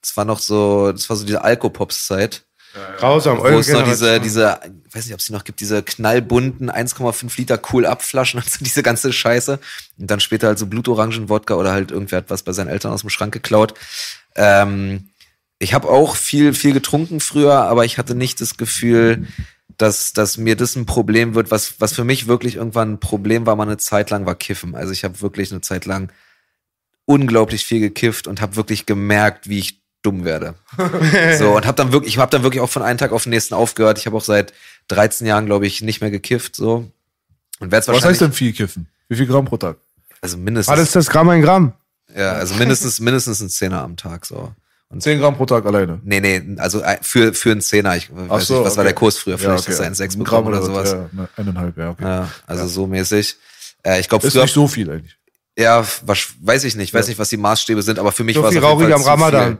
[0.00, 2.44] Das war noch so, das war so diese Alkopops-Zeit.
[2.98, 5.60] Grausam, Wo eure es noch diese, diese, ich weiß nicht, ob es die noch gibt,
[5.60, 9.58] diese knallbunten 1,5 Liter cool abflaschen und so diese ganze Scheiße.
[9.98, 13.00] Und dann später halt so Blutorangen-Wodka oder halt irgendwer hat was bei seinen Eltern aus
[13.00, 13.74] dem Schrank geklaut.
[14.36, 15.10] Ähm,
[15.58, 19.26] ich habe auch viel, viel getrunken früher, aber ich hatte nicht das Gefühl,
[19.76, 23.46] dass, dass mir das ein Problem wird, was, was für mich wirklich irgendwann ein Problem
[23.46, 24.74] war, mal eine Zeit lang war Kiffen.
[24.74, 26.12] Also ich habe wirklich eine Zeit lang
[27.04, 30.54] unglaublich viel gekifft und habe wirklich gemerkt, wie ich dumm werde.
[31.38, 33.30] so und habe dann wirklich, ich habe dann wirklich auch von einem Tag auf den
[33.30, 33.98] nächsten aufgehört.
[33.98, 34.52] Ich habe auch seit
[34.88, 36.56] 13 Jahren, glaube ich, nicht mehr gekifft.
[36.56, 36.90] So
[37.60, 38.88] und werde Was wahrscheinlich, heißt denn viel kiffen?
[39.08, 39.76] Wie viel Gramm pro Tag?
[40.20, 41.72] also mindestens, das das Gramm ein Gramm?
[42.16, 44.52] ja, also mindestens, mindestens ein Zehner am Tag so.
[44.90, 46.00] Und 10 Gramm pro Tag alleine.
[46.02, 47.96] Nee, nee, also für, für einen Zehner.
[47.96, 49.36] Ich weiß nicht, was war der Kurs früher?
[49.36, 50.92] Vielleicht einen Sechs Ein bekommen Gramm oder sowas.
[50.92, 52.04] Ja, ne, eineinhalb, ja, okay.
[52.04, 53.36] Ja, also so mäßig.
[53.82, 55.18] Äh, ich glaube, Ist früher, nicht so viel eigentlich.
[55.58, 58.42] ja, was, weiß ich nicht, weiß nicht, was die Maßstäbe sind, aber für mich So
[58.42, 59.48] war es viel rauchig am Ramadan.
[59.48, 59.58] Viel.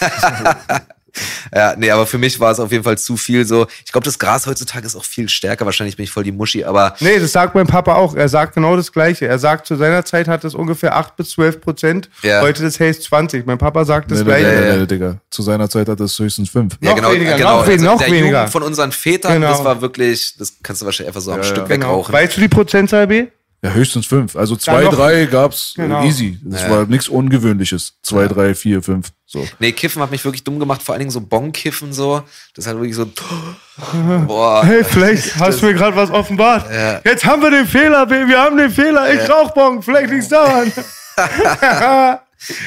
[1.54, 3.66] ja, nee, aber für mich war es auf jeden Fall zu viel so.
[3.84, 5.64] Ich glaube, das Gras heutzutage ist auch viel stärker.
[5.64, 8.16] Wahrscheinlich bin ich voll die Muschi, aber Nee, das sagt mein Papa auch.
[8.16, 9.26] Er sagt genau das Gleiche.
[9.28, 12.10] Er sagt, zu seiner Zeit hat es ungefähr 8 bis 12 Prozent.
[12.22, 12.40] Ja.
[12.40, 13.46] Heute das heißt 20.
[13.46, 14.46] Mein Papa sagt das Nee, nee, Gleiche.
[14.60, 14.86] nee, nee, ja.
[14.86, 15.16] Digga.
[15.30, 16.76] Zu seiner Zeit hat es höchstens fünf.
[16.80, 17.58] ja, Noch genau, weniger, genau.
[17.60, 18.36] noch weniger, also noch der weniger.
[18.38, 19.50] Jugend von unseren Vätern, Genau.
[19.50, 21.64] das war wirklich, das kannst du wahrscheinlich einfach so am Ja, Stück ja.
[21.76, 21.86] Genau.
[21.90, 22.12] wegrauchen.
[22.12, 23.26] Weißt du die Prozentzahl, B?
[23.64, 24.36] Ja, höchstens fünf.
[24.36, 26.04] Also zwei, noch- drei gab's Genau.
[26.04, 26.38] easy.
[26.44, 26.70] Das Ja.
[26.70, 27.94] war nichts Ungewöhnliches.
[28.02, 29.08] Zwei, drei, vier, fünf.
[29.24, 29.44] So.
[29.58, 32.22] Nee, Kiffen hat mich wirklich dumm gemacht, vor allen Dingen so Bon-Kiffen so.
[32.54, 33.06] Das hat wirklich so,
[34.26, 34.64] boah.
[34.64, 36.70] Hey, vielleicht hast du mir gerade was offenbart.
[36.70, 37.00] Ja.
[37.04, 38.08] Jetzt haben wir den Fehler.
[38.10, 39.12] Wir haben den Fehler.
[39.14, 39.82] Ich rauch Bon.
[39.82, 40.70] Vielleicht liegt's daran.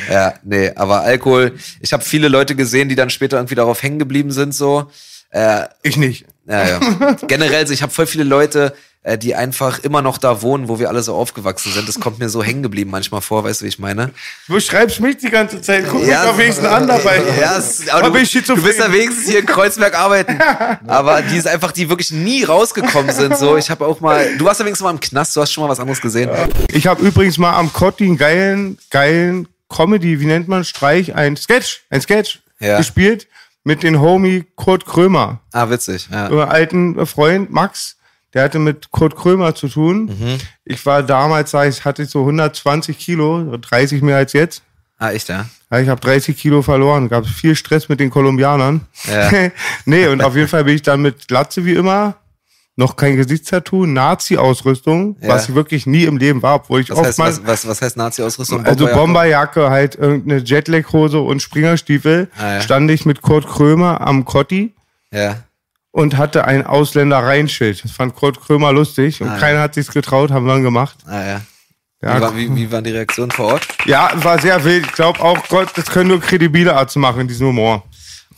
[0.09, 3.99] Ja, nee, aber Alkohol, ich habe viele Leute gesehen, die dann später irgendwie darauf hängen
[3.99, 4.89] geblieben sind, so.
[5.29, 6.25] Äh, Ich nicht.
[6.47, 6.79] ja, ja.
[7.27, 8.73] Generell, so, ich habe voll viele Leute,
[9.07, 11.87] äh, die einfach immer noch da wohnen, wo wir alle so aufgewachsen sind.
[11.87, 14.11] Das kommt mir so hängen geblieben manchmal vor, weißt du, wie ich meine?
[14.47, 15.85] Du schreibst mich die ganze Zeit.
[15.89, 17.21] Guck mich Ja, doch wenigstens an dabei.
[17.39, 17.57] Ja,
[17.93, 20.37] aber du, du bist ja wenigstens hier in Kreuzberg arbeiten.
[20.87, 23.37] Aber die ist einfach, die wirklich nie rausgekommen sind.
[23.37, 25.63] So, ich habe auch mal, du warst ja wenigstens mal im Knast, du hast schon
[25.63, 26.29] mal was anderes gesehen.
[26.71, 31.13] Ich habe übrigens mal am Kotti einen geilen, geilen Comedy, wie nennt man Streich?
[31.15, 32.77] Ein Sketch, ein Sketch Ja.
[32.77, 33.27] gespielt
[33.63, 35.39] mit den Homie Kurt Krömer.
[35.51, 36.07] Ah, witzig.
[36.11, 36.29] Ja.
[36.29, 37.96] Über alten Freund Max,
[38.33, 40.05] der hatte mit Kurt Krömer zu tun.
[40.05, 40.37] Mhm.
[40.65, 44.61] Ich war damals, sag ich, hatte ich so 120 Kilo, 30 mehr als jetzt.
[44.99, 45.45] Ah, echt, ja?
[45.71, 48.81] Ja, ich habe 30 Kilo verloren, gab viel Stress mit den Kolumbianern.
[49.09, 49.49] Ja.
[49.85, 52.15] nee, und auf jeden Fall bin ich dann mit Glatze wie immer,
[52.75, 55.29] noch kein Gesichtstattoo, Nazi-Ausrüstung, Ja.
[55.29, 57.81] was ich wirklich nie im Leben war, obwohl ich Was heißt, oftmals, was, was, was
[57.81, 58.65] heißt Nazi-Ausrüstung?
[58.65, 58.95] also Bomberjacke?
[59.59, 62.61] Bomberjacke, halt irgendeine Jetlag-Hose und Springerstiefel, Ah, ja.
[62.61, 64.73] stand ich mit Kurt Krömer am Kotti
[65.11, 65.37] Ja.
[65.97, 67.83] Und hatte ein Ausländereinschild.
[67.83, 69.39] Das fand Kurt Krömer lustig und Ah, ja.
[69.39, 70.95] keiner hat sich's getraut, haben wir dann gemacht.
[71.07, 71.41] Ah, ja.
[72.03, 73.67] Ja, Wie, war, wie, wie waren die Reaktionen vor Ort?
[73.85, 74.85] ja war sehr wild.
[74.85, 77.83] Ich glaube auch, Gott, das können nur kredibile Arzt machen, diesen Humor.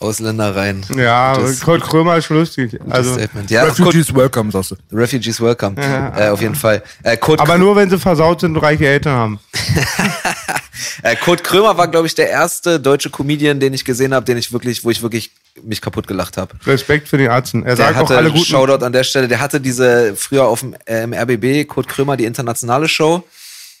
[0.00, 0.84] Ausländer rein.
[0.96, 2.78] Ja, Gutes- Kurt Krömer ist schon lustig.
[2.88, 3.50] Also, Statement.
[3.50, 4.76] Ja, Kurt, Refugees welcome, sagst du.
[4.92, 5.76] Refugees welcome.
[6.16, 6.82] Äh, auf jeden Fall.
[7.02, 9.40] Äh, Kurt, aber nur, wenn sie versaut sind und reiche Eltern haben.
[11.02, 14.38] äh, Kurt Krömer war, glaube ich, der erste deutsche Comedian, den ich gesehen habe, den
[14.38, 15.30] ich wirklich, wo ich wirklich
[15.62, 16.54] mich kaputt gelacht habe.
[16.66, 17.54] Respekt für den Arzt.
[17.54, 18.44] Er Der sagt auch hatte, alle guten.
[18.44, 22.16] Shoutout an der Stelle, der hatte diese, früher auf dem, äh, im RBB, Kurt Krömer,
[22.16, 23.22] die internationale Show.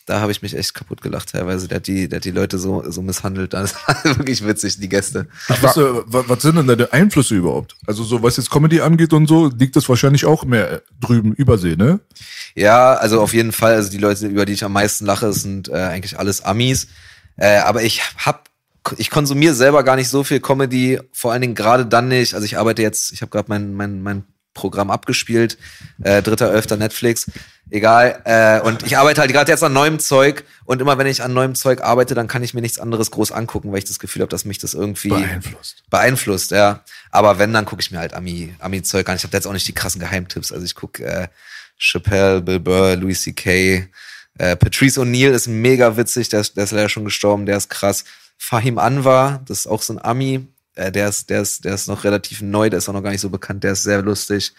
[0.06, 1.68] Da habe ich mich echt kaputt gelacht teilweise.
[1.68, 3.52] Der hat die, der hat die Leute so, so misshandelt.
[3.60, 5.28] Das war wirklich witzig, die Gäste.
[5.60, 7.76] Was, äh, wa- was sind denn deine Einflüsse überhaupt?
[7.86, 11.32] Also so was jetzt Comedy angeht und so, liegt das wahrscheinlich auch mehr äh, drüben
[11.34, 12.00] übersee, ne?
[12.56, 13.74] Ja, also auf jeden Fall.
[13.74, 16.88] Also die Leute, über die ich am meisten lache, sind äh, eigentlich alles Amis.
[17.36, 18.48] Äh, aber ich hab,
[18.96, 20.98] ich konsumiere selber gar nicht so viel Comedy.
[21.12, 22.34] Vor allen Dingen gerade dann nicht.
[22.34, 24.24] Also ich arbeite jetzt, ich habe gerade mein, mein, mein
[24.54, 25.58] Programm abgespielt,
[26.02, 27.30] äh, dritter, elfter Netflix,
[27.70, 28.20] egal.
[28.24, 30.44] Äh, und ich arbeite halt gerade jetzt an neuem Zeug.
[30.64, 33.32] Und immer wenn ich an neuem Zeug arbeite, dann kann ich mir nichts anderes groß
[33.32, 35.82] angucken, weil ich das Gefühl habe, dass mich das irgendwie Beeinflusst.
[35.90, 36.84] beeinflusst, ja.
[37.10, 39.16] Aber wenn, dann gucke ich mir halt Ami, Ami-Zeug an.
[39.16, 40.52] Ich habe jetzt auch nicht die krassen Geheimtipps.
[40.52, 41.28] Also ich gucke äh,
[41.78, 43.88] Chappelle, Bill Burr, Louis C.K.,
[44.38, 47.68] äh, Patrice O'Neill ist mega witzig, der ist, der ist leider schon gestorben, der ist
[47.68, 48.04] krass.
[48.38, 51.88] Fahim Anwar, das ist auch so ein Ami, äh, der ist, der ist, der ist
[51.88, 54.52] noch relativ neu, der ist auch noch gar nicht so bekannt, der ist sehr lustig.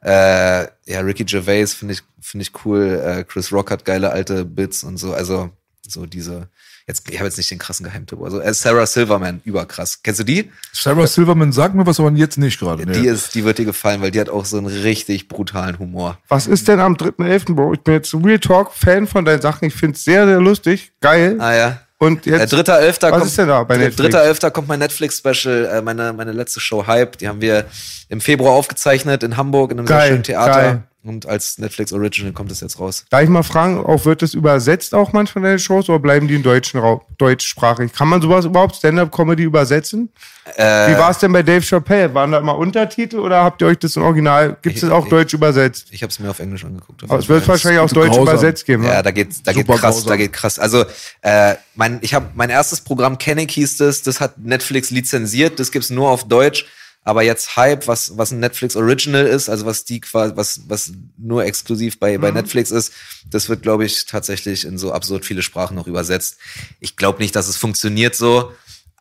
[0.00, 3.02] Äh, ja, Ricky Gervais finde ich, finde ich cool.
[3.04, 5.12] Äh, Chris Rock hat geile alte Bits und so.
[5.12, 5.50] Also
[5.86, 6.48] so diese.
[6.86, 8.18] Jetzt, ich habe jetzt nicht den krassen Geheimtipp.
[8.22, 10.02] Also äh, Sarah Silverman, überkrass.
[10.02, 10.50] Kennst du die?
[10.72, 12.86] Sarah Silverman sagt mir was, aber jetzt nicht gerade.
[12.86, 13.08] Die Nee.
[13.08, 16.18] ist, die wird dir gefallen, weil die hat auch so einen richtig brutalen Humor.
[16.28, 17.74] Was ist denn am 3.11., Bro?
[17.74, 19.66] Ich bin jetzt Real Talk Fan von deinen Sachen.
[19.66, 20.92] Ich finde es sehr, sehr lustig.
[21.02, 21.36] Geil.
[21.40, 21.80] Ah ja.
[22.00, 22.52] Und Äh, jetzt.
[22.52, 23.96] dritter Elfter was kommt, ist denn da bei Dr- Netflix?
[24.12, 27.18] Dritter Elfter kommt mein Netflix-Special, äh, meine, meine letzte Show Hype.
[27.18, 27.64] Die haben wir
[28.08, 30.52] im Februar aufgezeichnet in Hamburg in einem Geil, sehr schönen Theater.
[30.52, 30.82] geil.
[31.08, 33.06] Und als Netflix Original kommt es jetzt raus.
[33.08, 36.34] Darf ich mal fragen, auch wird es übersetzt auch manchmal deine Shows oder bleiben die
[36.34, 37.94] in deutschen Raum, deutschsprachig?
[37.94, 40.10] Kann man sowas überhaupt Stand-Up-Comedy übersetzen?
[40.56, 42.12] Äh, Wie war es denn bei Dave Chappelle?
[42.12, 45.04] Waren da immer Untertitel oder habt ihr euch das im Original, gibt es Ich- auch
[45.04, 45.86] ich- deutsch übersetzt?
[45.92, 47.02] Ich habe es mir auf Englisch angeguckt.
[47.04, 48.22] auf Aber es wird wahrscheinlich auf zu Deutsch grausam.
[48.24, 48.84] übersetzt geben.
[48.84, 50.08] Ja, da geht, da geht krass, grausam.
[50.08, 50.58] da geht krass.
[50.58, 50.84] Also,
[51.22, 55.72] äh, mein, ich habe mein erstes Programm Kenneck hieß das, das hat Netflix lizenziert, das
[55.72, 56.66] gibt's nur auf Deutsch.
[57.04, 60.92] Aber jetzt Hype, was, was ein Netflix Original ist, also was die quasi, was, was
[61.16, 62.20] nur exklusiv bei, Mhm.
[62.22, 62.92] bei Netflix ist,
[63.30, 66.36] das wird, glaube ich, tatsächlich in so absurd viele Sprachen noch übersetzt.
[66.80, 68.52] Ich glaube nicht, dass es funktioniert so.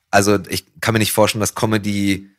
[0.09, 2.29] Also, ich kann mir nicht vorstellen, dass Comedy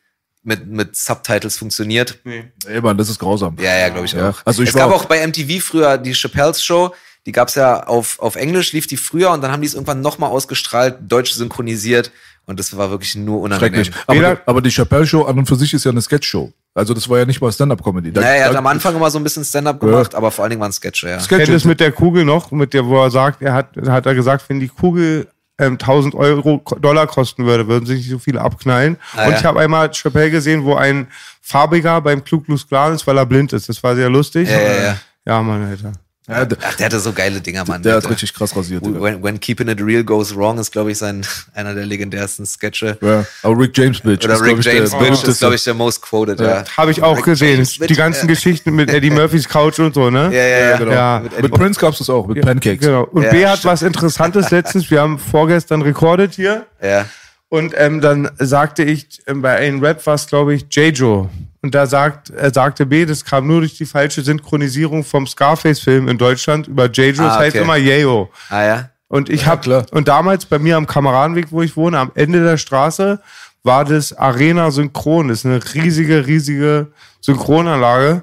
[0.42, 2.18] mit, mit Subtitles funktioniert.
[2.24, 3.56] Ey, Mann, das ist grausam.
[3.60, 4.40] Ja, ja, glaube ich Ja, auch.
[4.46, 6.94] also ich es gab auch bei MTV früher die Chappelle's Show,
[7.26, 10.00] die gab's ja auf, auf Englisch, lief die früher und dann haben die es irgendwann
[10.00, 12.10] nochmal ausgestrahlt, deutsch synchronisiert
[12.48, 13.84] und das war wirklich nur unangenehm.
[13.84, 14.04] Schrecklich.
[14.06, 16.50] Aber, Weder- aber die Chappelle-Show an und für sich ist ja eine Sketch-Show.
[16.74, 18.12] Also das war ja nicht mal Stand-Up-Comedy.
[18.12, 20.62] Naja, er hat am Anfang immer so ein bisschen Stand-up gemacht, aber vor allen Dingen
[20.62, 21.20] waren Sketche, ja.
[21.20, 21.44] Sketche.
[21.44, 24.14] Kennt es mit der Kugel noch, mit der, wo er sagt, er hat, hat er
[24.14, 25.28] gesagt, wenn die Kugel
[25.58, 28.96] ähm, 1000 Euro Dollar kosten würde, würden sich nicht so viele abknallen.
[29.16, 29.38] Ah, und ja.
[29.38, 31.08] ich habe einmal Chappelle gesehen, wo ein
[31.42, 33.68] Farbiger beim Ku Klux Klan ist, weil er blind ist.
[33.68, 34.48] Das war sehr lustig.
[34.48, 34.98] Ja, ja, ja.
[35.26, 35.92] Ja, Mann, Alter.
[36.28, 37.82] Ja, der, Ach, der hatte so geile Dinger, Mann.
[37.82, 38.10] der hat Alter.
[38.10, 38.84] richtig krass rasiert.
[38.84, 42.98] When, when Keeping It Real Goes Wrong ist, glaube ich, sein, einer der legendärsten Sketche.
[43.00, 44.24] Ja, aber Rick James Bitch.
[44.24, 46.64] Oder ist, Rick ich, der James Bitch ist, glaube ich, der most quoted, ja.
[46.76, 47.54] Habe ich auch Rick gesehen.
[47.56, 48.34] James die ganzen ja.
[48.34, 50.24] Geschichten mit Eddie Murphys Couch und so, ne?
[50.24, 50.76] Ja, ja, ja.
[50.76, 50.92] genau.
[50.92, 51.20] Ja.
[51.20, 52.84] Mit Mit, Prince gab's das auch, mit Pancakes.
[52.84, 53.04] Genau.
[53.04, 53.72] Und Ja, B hat stimmt.
[53.72, 54.90] was Interessantes letztens.
[54.90, 56.66] Wir haben vorgestern recorded hier.
[56.82, 57.06] ja.
[57.50, 61.30] Und ähm, dann sagte ich, ähm, bei einem Rap war es, glaube ich, J-Jo.
[61.62, 66.08] Und da sagt, äh, sagte B, das kam nur durch die falsche Synchronisierung vom Scarface-Film
[66.08, 67.22] in Deutschland über J-Jo.
[67.24, 67.64] Das Ah, heißt okay.
[67.64, 68.30] immer Yayo.
[68.50, 68.90] Ah, ja.
[69.08, 69.86] Und ich Ja, hab klar.
[69.92, 73.20] und damals bei mir am Kameradenweg, wo ich wohne, am Ende der Straße,
[73.62, 75.28] war das Arena Synchron.
[75.28, 76.88] Das ist eine riesige, riesige
[77.22, 78.22] Synchronanlage.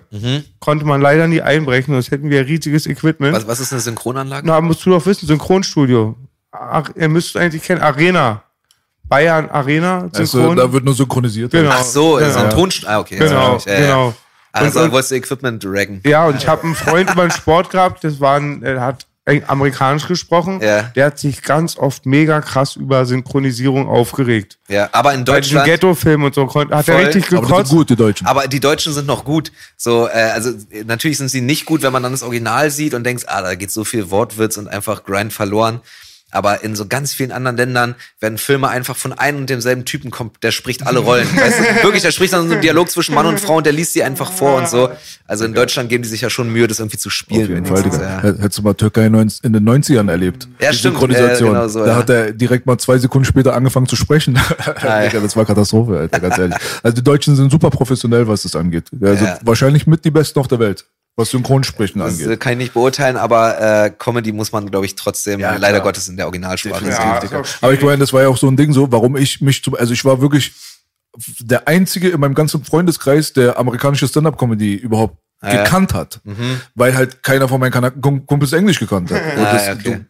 [0.59, 3.35] Konnte man leider nie einbrechen, sonst hätten wir riesiges Equipment.
[3.35, 4.45] Was, was ist eine Synchronanlage?
[4.47, 6.15] Na, musst du doch wissen, Synchronstudio.
[6.51, 8.43] Ach, ihr müsst eigentlich kennen, Arena.
[9.07, 10.57] Bayern Arena, Also, Synchron.
[10.57, 11.51] da wird nur synchronisiert.
[11.51, 11.69] Genau.
[11.73, 12.27] Ach so, Genau.
[12.27, 12.89] ist ein Tonstudio.
[12.95, 13.17] Ah, okay.
[13.17, 13.65] genau, ich.
[13.65, 13.79] Ja, ja.
[13.81, 14.13] genau.
[14.51, 16.01] Also Und- wolltest du Equipment raggen.
[16.05, 19.05] Ja, und ich habe einen Freund über den Sport gehabt, das war ein, er hat
[19.47, 20.61] amerikanisch gesprochen.
[20.61, 20.83] Ja.
[20.95, 24.59] Der hat sich ganz oft mega krass über Synchronisierung aufgeregt.
[24.67, 25.65] Ja, aber in Bei Deutschland.
[25.65, 27.71] Ghetto-Filmen und so hat er richtig Aber die sind gekotzt.
[27.71, 28.27] gut, die Deutschen.
[28.27, 29.51] Aber die Deutschen sind noch gut.
[29.77, 32.93] So, äh, also äh, natürlich sind sie nicht gut, wenn man dann das Original sieht
[32.93, 35.81] und denkt, ah, da geht so viel Wortwitz und einfach Grind verloren.
[36.35, 40.11] Aber in so ganz vielen anderen Ländern werden Filme einfach von einem und demselben Typen
[40.11, 41.27] kommt, der spricht alle Rollen.
[41.35, 43.71] weißt du, wirklich, der spricht dann so einen Dialog zwischen Mann und Frau und der
[43.73, 44.89] liest sie einfach vor und so.
[45.27, 47.43] Also in Deutschland geben die sich ja schon Mühe, das irgendwie zu spielen.
[47.43, 48.21] Auf jeden Fall, ja.
[48.41, 50.47] Hättest du mal Türkei in den 90ern erlebt.
[50.59, 50.95] Ja, Die stimmt.
[50.95, 51.53] Synchronisation.
[51.53, 51.95] Ja, genau so, da ja.
[51.95, 54.33] hat er direkt mal zwei Sekunden später angefangen zu sprechen.
[54.81, 56.57] Digga, das war Katastrophe, Alter, ganz ehrlich.
[56.83, 58.89] Also die Deutschen sind super professionell, was das angeht.
[59.01, 59.39] Also Ja.
[59.43, 60.85] wahrscheinlich mit die Besten auf der Welt,
[61.17, 62.39] was Synchronsprechen Das äh, angeht.
[62.41, 65.83] kann ich nicht beurteilen, aber äh, Comedy muss man, glaube ich, trotzdem Ja, leider klar.
[65.83, 67.21] Gottes in der Originalsprache Ja,
[67.61, 69.75] Aber ich meine, das war ja auch so ein Ding so, warum ich mich zum,
[69.75, 70.51] also ich war wirklich
[71.39, 75.63] der einzige in meinem ganzen Freundeskreis, der amerikanische Stand-Up-Comedy überhaupt ja.
[75.63, 76.19] gekannt hat.
[76.75, 79.21] Weil halt keiner von meinen Kumpels Englisch gekannt hat.
[79.37, 79.83] Und Ah, das, okay.
[79.83, 80.05] du,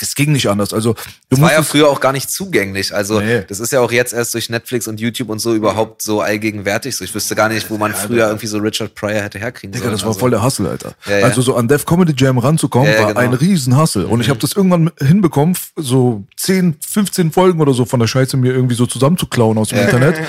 [0.00, 0.72] das ging nicht anders.
[0.74, 0.98] Also du
[1.30, 2.94] Das war ja früher auch gar nicht zugänglich.
[2.94, 3.44] Also Nee.
[3.48, 6.96] das ist ja auch jetzt erst durch Netflix und YouTube und so überhaupt so allgegenwärtig.
[6.96, 9.84] So, ich wüsste gar nicht, wo man früher irgendwie so Richard Pryor hätte herkriegen Digga,
[9.84, 9.92] sollen.
[9.92, 10.20] das war also.
[10.20, 10.94] voll der Hustle, Alter.
[11.06, 11.24] Ja, ja.
[11.26, 13.20] Also so an Def Comedy Jam ranzukommen, Ja, ja, war genau.
[13.20, 14.06] ein riesen Hustle.
[14.06, 18.36] Und ich habe das irgendwann hinbekommen, so 10, 15 Folgen oder so von der Scheiße
[18.36, 20.16] mir irgendwie so zusammenzuklauen aus dem Internet.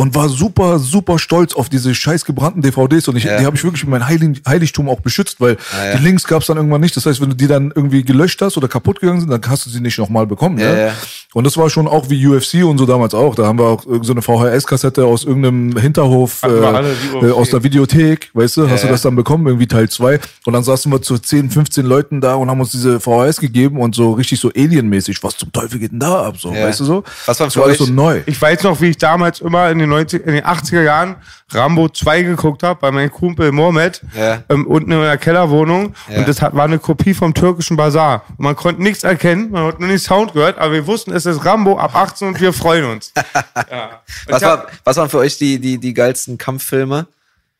[0.00, 3.06] Und war super, super stolz auf diese scheiß gebrannten DVDs.
[3.08, 3.38] Und ich, Ja.
[3.38, 5.96] die habe ich wirklich mit meinem Heilig, Heiligtum auch beschützt, weil Ja, ja.
[5.98, 6.96] die Links gab es dann irgendwann nicht.
[6.96, 9.66] Das heißt, wenn du die dann irgendwie gelöscht hast oder kaputt gegangen sind, dann hast
[9.66, 10.58] du sie nicht nochmal bekommen.
[10.58, 10.80] Ja, ne?
[10.86, 10.92] ja.
[11.34, 13.34] Und das war schon auch wie UFC und so damals auch.
[13.34, 17.62] Da haben wir auch irgend so eine VHS-Kassette aus irgendeinem Hinterhof äh, äh, aus der
[17.62, 20.18] Videothek, weißt du, hast du das dann bekommen, irgendwie Teil 2.
[20.46, 23.78] Und dann saßen wir zu 10, 15 Leuten da und haben uns diese VHS gegeben
[23.80, 26.36] und so richtig so alienmäßig, was zum Teufel geht denn da ab?
[26.40, 26.66] So, Ja.
[26.66, 27.04] weißt du so?
[27.26, 28.22] Was war das war alles so neu.
[28.26, 31.16] Ich weiß noch, wie ich damals immer in den, 90, in den 80er Jahren
[31.50, 34.42] Rambo 2 geguckt habe bei meinem Kumpel Mohamed Ja.
[34.48, 35.94] ähm, unten in der Kellerwohnung.
[36.08, 36.18] Ja.
[36.18, 38.24] Und das hat, war eine Kopie vom türkischen Bazar.
[38.30, 41.26] Und man konnte nichts erkennen, man hat nur den Sound gehört, aber wir wussten, es
[41.26, 43.12] ist Rambo ab 18 und wir freuen uns.
[43.70, 44.00] ja.
[44.26, 47.06] Was, war, was waren für euch die, die, die geilsten Kampffilme?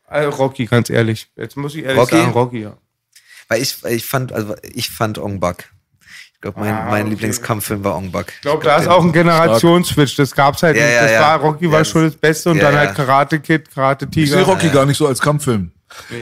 [0.07, 1.29] Also Rocky, ganz ehrlich.
[1.35, 2.15] Jetzt muss ich ehrlich Rocky?
[2.17, 2.73] sagen, Rocky, ja.
[3.47, 5.69] Weil ich, ich fand, also ich fand Ong Bak.
[6.43, 7.09] Ich glaube, mein, Ah, mein okay.
[7.11, 8.33] Lieblingskampffilm war Ong Bak.
[8.35, 10.15] Ich glaube, da ist auch ein Generationsswitch.
[10.15, 10.95] Das gab's halt Ja, nicht.
[10.95, 11.21] ja, Das ja.
[11.21, 12.79] war, Rocky war Ja, schon das Beste und ja, dann ja.
[12.79, 14.51] halt Karate Kid, Karate Ich sehe Tiger.
[14.51, 15.71] Rocky gar nicht so als Kampffilm.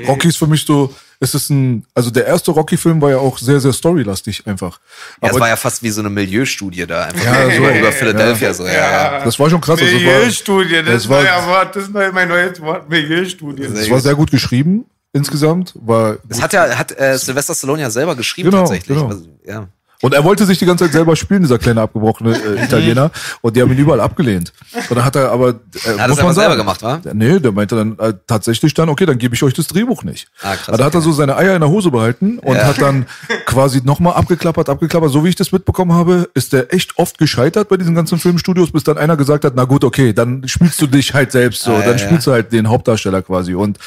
[0.07, 3.37] Rocky ist für mich so, es ist ein, also der erste Rocky-Film war ja auch
[3.37, 4.79] sehr, sehr storylastig einfach.
[5.21, 7.03] Ja, es Aber war ja fast wie so eine Milieustudie da.
[7.03, 7.69] Einfach Ja, so.
[7.79, 8.53] über, Philadelphia.
[8.53, 8.73] So, ja.
[8.73, 9.23] Ja.
[9.23, 9.79] das war schon krass.
[9.79, 13.63] Es war, Milieustudie, das, das war- neuer Wort, das ist neu- mein neues Wort, Milieustudie.
[13.63, 15.73] es war sehr gut geschrieben insgesamt.
[15.75, 18.97] War Das hat ja hat äh, Sylvester Stallone ja selber geschrieben Genau, tatsächlich.
[18.97, 19.09] genau.
[19.09, 19.67] Also, ja.
[20.01, 23.11] Und er wollte sich die ganze Zeit selber spielen, dieser kleine abgebrochene äh, Italiener.
[23.41, 24.53] Und die haben ihn überall abgelehnt.
[24.89, 25.49] Und dann hat er aber.
[25.49, 27.01] Äh, er das einfach selber gemacht, wa?
[27.13, 30.27] Nee, der meinte dann äh, tatsächlich dann, okay, dann gebe ich euch das Drehbuch nicht.
[30.41, 32.63] Ah, krass, Aber da hat er so seine Eier in der Hose behalten und Ja.
[32.67, 33.07] hat dann
[33.45, 35.11] quasi nochmal abgeklappert, abgeklappert.
[35.11, 38.71] So wie ich das mitbekommen habe, ist der echt oft gescheitert bei diesen ganzen Filmstudios,
[38.71, 41.71] bis dann einer gesagt hat, na gut, okay, dann spielst du dich halt selbst so.
[41.71, 42.05] Ah, ja, dann ja.
[42.05, 43.53] spielst du halt den Hauptdarsteller quasi.
[43.53, 43.77] Und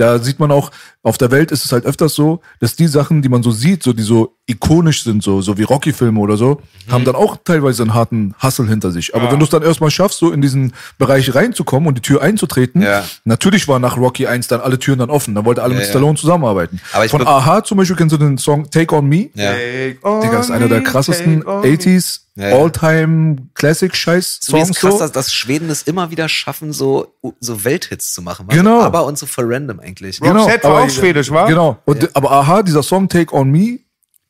[0.00, 0.70] da sieht man auch,
[1.02, 3.82] auf der Welt ist es halt öfters so, dass die Sachen, die man so sieht,
[3.82, 6.92] so die so ikonisch sind, so, so wie Rocky-Filme oder so, Mhm.
[6.92, 9.14] haben dann auch teilweise einen harten Hustle hinter sich.
[9.14, 12.20] Aber wenn du es dann erstmal schaffst, so in diesen Bereich reinzukommen und die Tür
[12.22, 13.04] einzutreten, Ja.
[13.24, 15.34] natürlich waren nach Rocky 1 dann alle Türen dann offen.
[15.34, 15.90] Dann wollte alle Ja, mit ja.
[15.90, 16.80] Stallone zusammenarbeiten.
[16.92, 19.28] Aber ich Von Aha zum Beispiel kennst du den Song Take On Me?
[19.34, 19.52] Ja.
[19.54, 22.56] Digga, das ist einer der krassesten 80s Ja, ja.
[22.56, 24.98] All-Time Classic Scheiß So wie es Songs krass, so.
[25.00, 28.46] dass, dass Schweden es immer wieder schaffen, so, so Welthits zu machen.
[28.48, 28.80] Genau.
[28.82, 30.20] Aber und so for random eigentlich.
[30.22, 31.46] Roxette war auch schwedisch, wa?
[31.46, 31.78] Genau.
[31.84, 33.80] Und, Aber Aha, dieser Song Take On Me,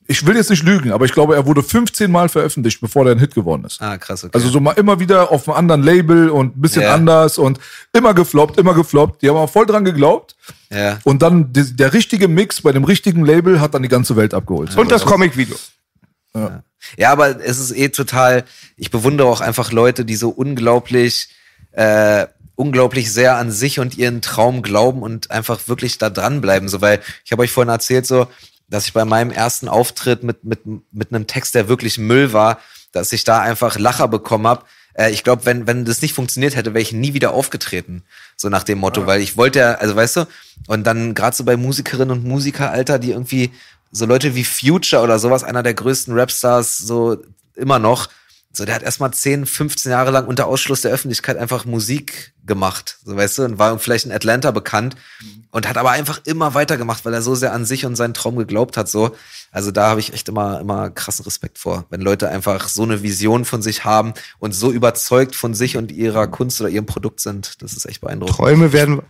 [0.07, 3.15] ich will jetzt nicht lügen, aber ich glaube, er wurde 15 Mal veröffentlicht, bevor der
[3.15, 3.81] ein Hit geworden ist.
[3.81, 4.33] Ah, krass, okay.
[4.35, 6.95] Also so mal immer wieder auf einem anderen Label und ein bisschen Ja.
[6.95, 7.61] anders und
[7.93, 9.23] immer gefloppt, immer gefloppt.
[9.23, 10.35] Die haben auch voll dran geglaubt.
[10.71, 10.99] ja.
[11.05, 14.35] Und dann die, der richtige Mix bei dem richtigen Label hat dann die ganze Welt
[14.35, 14.77] abgeholt.
[14.77, 15.55] Und das Comicvideo.
[16.35, 16.63] Ja,
[16.99, 18.45] aber es ist eh total,
[18.77, 21.29] ich bewundere auch einfach Leute, die so unglaublich,
[21.73, 22.27] äh,
[22.57, 26.69] unglaublich sehr an sich und ihren Traum glauben und einfach wirklich da dranbleiben.
[26.69, 28.29] So, weil ich habe euch vorhin erzählt, so,
[28.69, 30.61] dass ich bei meinem ersten Auftritt mit, mit,
[30.93, 32.59] mit einem Text, der wirklich Müll war,
[32.93, 34.67] dass ich da einfach Lacher bekommen hab.
[34.95, 38.05] Äh, ich glaube, wenn, wenn das nicht funktioniert hätte, wäre ich nie wieder aufgetreten.
[38.37, 40.27] So nach dem Motto, weil ich wollte ja, also weißt du,
[40.69, 43.51] und dann gerade so bei Musikerinnen und Musiker, Alter, die irgendwie
[43.91, 47.19] so Leute wie Future oder sowas, einer der größten Rapstars, so
[47.55, 48.09] immer noch,
[48.53, 52.99] So, der hat erstmal 10, 15 Jahre lang unter Ausschluss der Öffentlichkeit einfach Musik gemacht,
[53.05, 54.97] so weißt du, und war vielleicht in Atlanta bekannt
[55.53, 58.35] und hat aber einfach immer weitergemacht, weil er so sehr an sich und seinen Traum
[58.35, 59.15] geglaubt hat, so.
[59.53, 63.03] Also da habe ich echt immer, immer krassen Respekt vor, wenn Leute einfach so eine
[63.05, 67.21] Vision von sich haben und so überzeugt von sich und ihrer Kunst oder ihrem Produkt
[67.21, 67.63] sind.
[67.63, 68.37] Das ist echt beeindruckend.
[68.37, 69.03] Träume werden.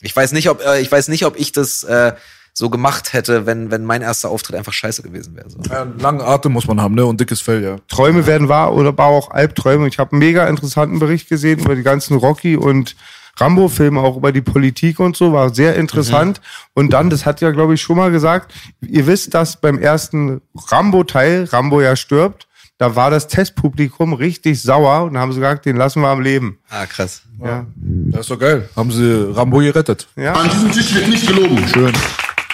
[0.00, 2.14] Ich weiß nicht, ob, äh, ich weiß nicht, ob ich das äh,
[2.58, 5.50] so gemacht hätte, wenn, wenn mein erster Auftritt einfach scheiße gewesen wäre.
[5.50, 5.58] So.
[5.70, 7.04] Ja, langen Atem muss man haben, ne?
[7.04, 7.76] Und dickes Fell, ja.
[7.86, 9.86] Träume werden wahr oder aber auch Albträume.
[9.88, 12.96] Ich habe einen mega interessanten Bericht gesehen über die ganzen Rocky und
[13.38, 16.40] Rambo-Filme, auch über die Politik und so, war sehr interessant.
[16.72, 20.40] Und dann, das hat ja, glaube ich, schon mal gesagt, ihr wisst, dass beim ersten
[20.54, 22.48] Rambo-Teil, Rambo ja stirbt,
[22.78, 26.58] da war das Testpublikum richtig sauer und haben sie gesagt, den lassen wir am Leben.
[26.70, 27.20] Ah, krass.
[27.44, 27.66] Ja.
[27.76, 28.70] Das ist doch geil.
[28.74, 30.08] Haben sie Rambo gerettet.
[30.16, 31.68] An diesem Tisch wird nicht gelogen.
[31.68, 31.92] Schön.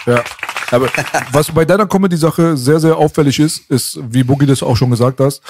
[0.06, 0.22] Ja.
[0.70, 0.88] Aber
[1.32, 5.20] was bei deiner Comedy-Sache sehr, sehr auffällig ist, ist, wie Boogie das auch schon gesagt
[5.20, 5.42] hast,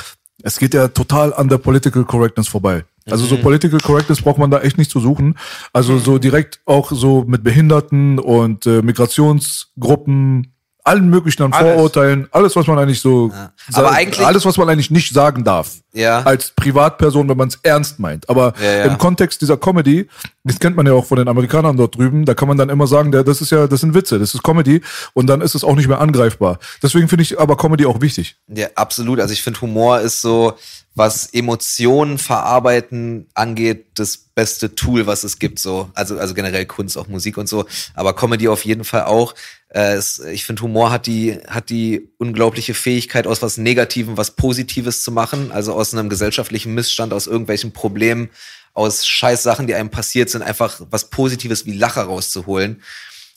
[0.43, 2.85] es geht ja total an der Political Correctness vorbei.
[3.11, 5.37] Also so Political Correctness braucht man da echt nicht zu suchen.
[5.73, 10.53] Also so direkt auch so mit Behinderten und äh, Migrationsgruppen,
[10.85, 11.75] allen möglichen an Alles.
[11.75, 13.31] Vorurteilen, alles, was man eigentlich so,
[13.73, 15.77] Aber sa- eigentlich- alles, was man eigentlich nicht sagen darf.
[15.95, 16.23] Ja.
[16.23, 18.29] Als Privatperson, wenn man es ernst meint.
[18.29, 18.85] Aber Ja, ja.
[18.85, 20.09] im Kontext dieser Comedy,
[20.45, 22.87] das kennt man ja auch von den Amerikanern dort drüben, da kann man dann immer
[22.87, 24.81] sagen, der, das ist ja, das sind Witze, das ist Comedy
[25.13, 26.59] und dann ist es auch nicht mehr angreifbar.
[26.83, 28.37] Deswegen finde ich aber Comedy auch wichtig.
[28.49, 29.21] Ja, absolut.
[29.21, 30.55] Also ich finde, Humor ist so,
[30.95, 35.59] was Emotionen verarbeiten angeht, das beste Tool, was es gibt.
[35.59, 37.65] So, also also generell Kunst, auch Musik und so,
[37.95, 39.35] aber Comedy auf jeden Fall auch.
[39.69, 44.33] Äh, es, ich finde, Humor hat die hat die unglaubliche Fähigkeit, aus was Negativem was
[44.33, 45.51] Positives zu machen.
[45.51, 48.31] Also aus einem gesellschaftlichen Missstand, aus irgendwelchen Problemen,
[48.75, 52.83] aus scheiß Sachen, die einem passiert sind, einfach was Positives wie Lacher rauszuholen.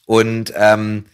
[0.06, 1.06] Und ähm,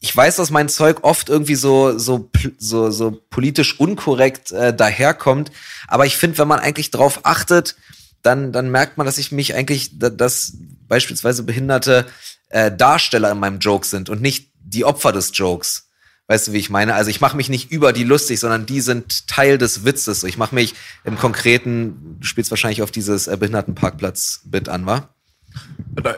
[0.00, 5.50] ich weiß, dass mein Zeug oft irgendwie so so so, so politisch unkorrekt äh, daherkommt,
[5.88, 7.76] aber ich finde, wenn man eigentlich drauf achtet,
[8.22, 10.52] dann dann merkt man, dass ich mich eigentlich, da- dass
[10.86, 12.06] beispielsweise behinderte
[12.50, 15.85] äh, Darsteller in meinem Joke sind und nicht die Opfer des Jokes.
[16.28, 16.94] Weißt du, wie ich meine?
[16.94, 20.24] Also ich mache mich nicht über die lustig, sondern die sind Teil des Witzes.
[20.24, 20.74] Ich mache mich
[21.04, 25.08] im Konkreten, du spielst wahrscheinlich auf dieses äh, Behindertenparkplatz-Bit an, wa?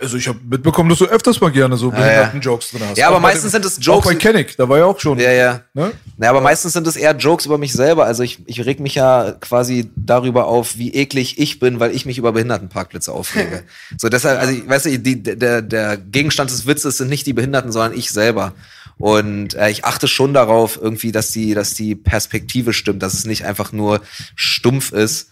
[0.00, 2.98] Also ich habe mitbekommen, dass du öfters mal gerne so behinderten Jokes drin hast.
[2.98, 4.98] Ja, aber Auch bei meistens sind es Auch Jokes- bei Kennick, da war ja auch
[4.98, 5.20] schon.
[5.20, 5.60] Ja, ja.
[5.74, 5.92] Ne?
[6.20, 8.04] Ja, aber meistens sind es eher Jokes über mich selber.
[8.04, 12.06] Also ich, ich reg mich ja quasi darüber auf, wie eklig ich bin, weil ich
[12.06, 13.62] mich über Behindertenparkplätze aufrege.
[13.98, 17.34] so deshalb, also ich, weißt du, die, der, der Gegenstand des Witzes sind nicht die
[17.34, 18.54] Behinderten, sondern ich selber.
[18.98, 23.24] Und äh, ich achte schon darauf, irgendwie, dass die, dass die Perspektive stimmt, dass es
[23.24, 24.00] nicht einfach nur
[24.34, 25.30] stumpf ist.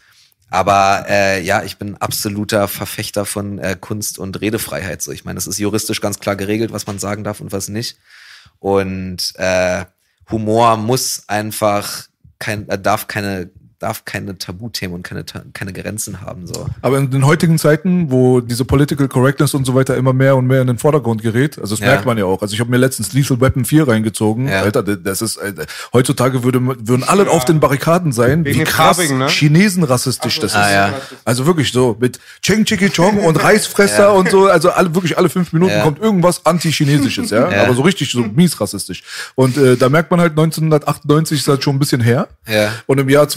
[0.48, 5.02] Aber äh, ja, ich bin absoluter Verfechter von äh, Kunst und Redefreiheit.
[5.02, 7.68] So, ich meine, es ist juristisch ganz klar geregelt, was man sagen darf und was
[7.68, 7.98] nicht.
[8.60, 9.84] Und äh,
[10.30, 12.06] Humor muss einfach
[12.38, 13.50] kein, äh, darf keine,
[13.86, 16.46] darf keine Tabuthemen und keine, keine Grenzen haben.
[16.48, 16.66] So.
[16.82, 20.46] Aber in den heutigen Zeiten, wo diese Political Correctness und so weiter immer mehr und
[20.48, 21.86] mehr in den Vordergrund gerät, also das Ja.
[21.92, 22.42] merkt man ja auch.
[22.42, 24.48] Also ich habe mir letztens Lethal Weapon 4 reingezogen.
[24.48, 24.62] Ja.
[24.62, 28.96] Alter, das ist Alter, heutzutage würde, würden alle auf den Barrikaden sein, Wegen wie krass
[28.96, 29.28] Farbigen, ne?
[29.28, 30.56] Chinesen rassistisch das ist.
[30.56, 30.94] Ah, ja.
[31.24, 35.28] Also wirklich so mit Cheng Chiki Chong und Reisfresser und so, also alle wirklich alle
[35.28, 35.82] fünf Minuten Ja.
[35.84, 37.50] kommt irgendwas anti-chinesisches, ja?
[37.52, 37.62] Ja.
[37.62, 39.04] aber so richtig so mies rassistisch.
[39.36, 42.26] Und äh, da merkt man halt 1998 ist halt schon ein bisschen her.
[42.48, 42.72] Ja.
[42.86, 43.28] Und im Jahr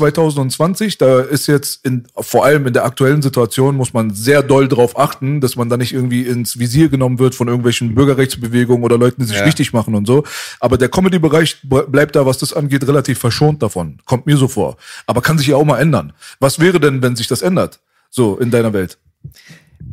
[0.47, 4.67] 2020, da ist jetzt in, vor allem in der aktuellen Situation, muss man sehr doll
[4.67, 8.97] darauf achten, dass man da nicht irgendwie ins Visier genommen wird von irgendwelchen Bürgerrechtsbewegungen oder
[8.97, 9.45] Leuten, die sich Ja.
[9.45, 10.23] wichtig machen und so.
[10.59, 13.97] Aber der Comedy-Bereich ble- bleibt da, was das angeht, relativ verschont davon.
[14.05, 14.77] Kommt mir so vor.
[15.07, 16.13] Aber kann sich ja auch mal ändern.
[16.39, 17.79] Was wäre denn, wenn sich das ändert?
[18.09, 18.97] So, in deiner Welt.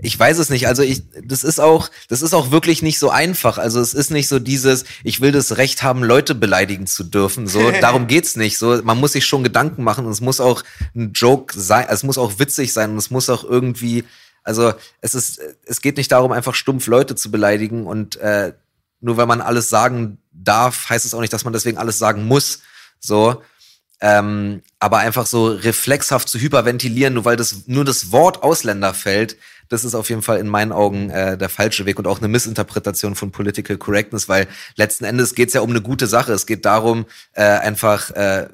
[0.03, 0.69] Ich weiß es nicht.
[0.69, 3.59] Also ich, das ist auch, das ist auch wirklich nicht so einfach.
[3.59, 7.47] Also es ist nicht so dieses, ich will das Recht haben, Leute beleidigen zu dürfen.
[7.47, 8.59] So, darum geht's nicht.
[8.59, 10.63] So, man muss sich schon Gedanken machen und es muss auch
[10.95, 14.05] ein Joke sein, es muss auch witzig sein und es muss auch irgendwie,
[14.43, 18.53] also es ist, es geht nicht darum, einfach stumpf Leute zu beleidigen und äh,
[19.01, 22.27] nur weil man alles sagen darf, heißt es auch nicht, dass man deswegen alles sagen
[22.27, 22.61] muss.
[23.01, 23.43] So.
[24.01, 29.39] Ähm, aber einfach so reflexhaft zu hyperventilieren, nur weil das nur das Wort Ausländer fällt,
[29.69, 32.29] das ist auf jeden Fall in meinen Augen äh, der falsche Weg und auch eine
[32.29, 34.47] Missinterpretation von Political Correctness, weil
[34.77, 36.33] letzten Endes geht es ja um eine gute Sache.
[36.33, 38.49] Es geht darum, äh, einfach äh,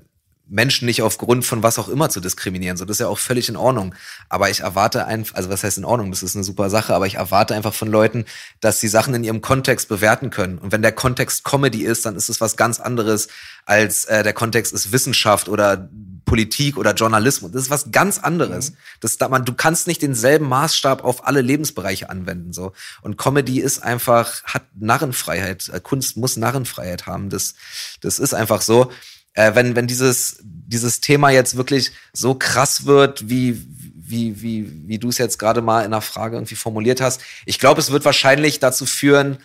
[0.53, 2.77] Menschen nicht aufgrund von was auch immer zu diskriminieren.
[2.77, 3.95] So, das ist ja auch völlig in Ordnung.
[4.29, 6.11] Aber ich erwarte einfach, also was heißt in Ordnung?
[6.11, 8.27] Das ist eine super Sache, aber ich erwarte einfach von Leuten,
[8.61, 10.59] dass sie Sachen in ihrem Kontext bewerten können.
[10.59, 13.29] Und wenn der Kontext Comedy ist, dann ist es was ganz anderes
[13.65, 15.89] als äh, der Kontext ist Wissenschaft oder
[16.25, 17.53] Politik oder Journalismus.
[17.53, 18.73] Das ist was ganz anderes.
[19.01, 22.53] Das, da man, du kannst nicht denselben Maßstab auf alle Lebensbereiche anwenden.
[22.53, 22.73] So.
[23.01, 25.71] Und Comedy ist einfach, hat Narrenfreiheit.
[25.71, 27.31] Äh, Kunst muss Narrenfreiheit haben.
[27.31, 27.55] Das,
[28.01, 28.91] das ist einfach so.
[29.35, 33.63] Äh, wenn, wenn dieses, dieses Thema jetzt wirklich so krass wird, wie,
[33.95, 37.23] wie, wie, wie du es jetzt gerade mal in einer Frage irgendwie formuliert hast.
[37.47, 39.39] Ich glaube, es wird wahrscheinlich dazu führen,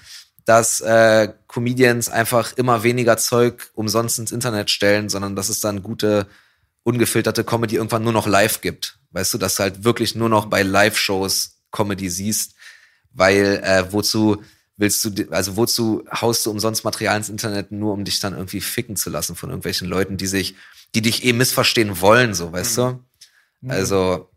[0.46, 5.84] dass äh, Comedians einfach immer weniger Zeug umsonst ins Internet stellen, sondern dass es dann
[5.84, 6.28] gute,
[6.84, 8.98] ungefilterte Comedy irgendwann nur noch live gibt.
[9.12, 12.56] Weißt du, dass du halt wirklich nur noch bei Live-Shows Comedy siehst,
[13.12, 14.42] weil äh, wozu
[14.78, 18.62] willst du, also wozu haust du umsonst Material ins Internet, nur um dich dann irgendwie
[18.62, 20.56] ficken zu lassen von irgendwelchen Leuten, die sich,
[20.96, 23.00] die dich eh missverstehen wollen, so, weißt du?
[23.68, 24.30] Also,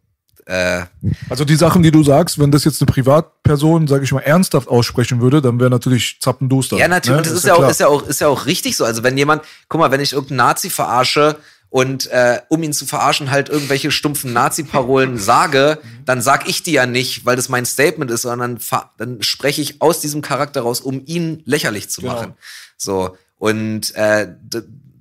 [0.47, 0.84] äh,
[1.28, 4.68] Also die Sachen, die du sagst, wenn das jetzt eine Privatperson, sage ich mal, ernsthaft
[4.68, 6.76] aussprechen würde, dann wäre natürlich zappenduster.
[6.76, 7.18] Ja, natürlich.
[7.18, 7.22] Ne?
[7.22, 8.84] Das ist ja, auch, ist, ja auch, ist ja auch richtig so.
[8.84, 11.36] Also wenn jemand, guck mal, wenn ich irgendeinen Nazi verarsche
[11.71, 16.73] und äh, um ihn zu verarschen halt irgendwelche stumpfen Nazi-Parolen sage, dann sag ich die
[16.73, 18.59] ja nicht, weil das mein Statement ist, sondern
[18.99, 22.14] dann spreche ich aus diesem Charakter raus, um ihn lächerlich zu Genau.
[22.14, 22.35] machen.
[22.77, 24.35] So und äh,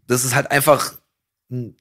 [0.07, 0.93] das ist halt einfach
[1.51, 1.75] ein-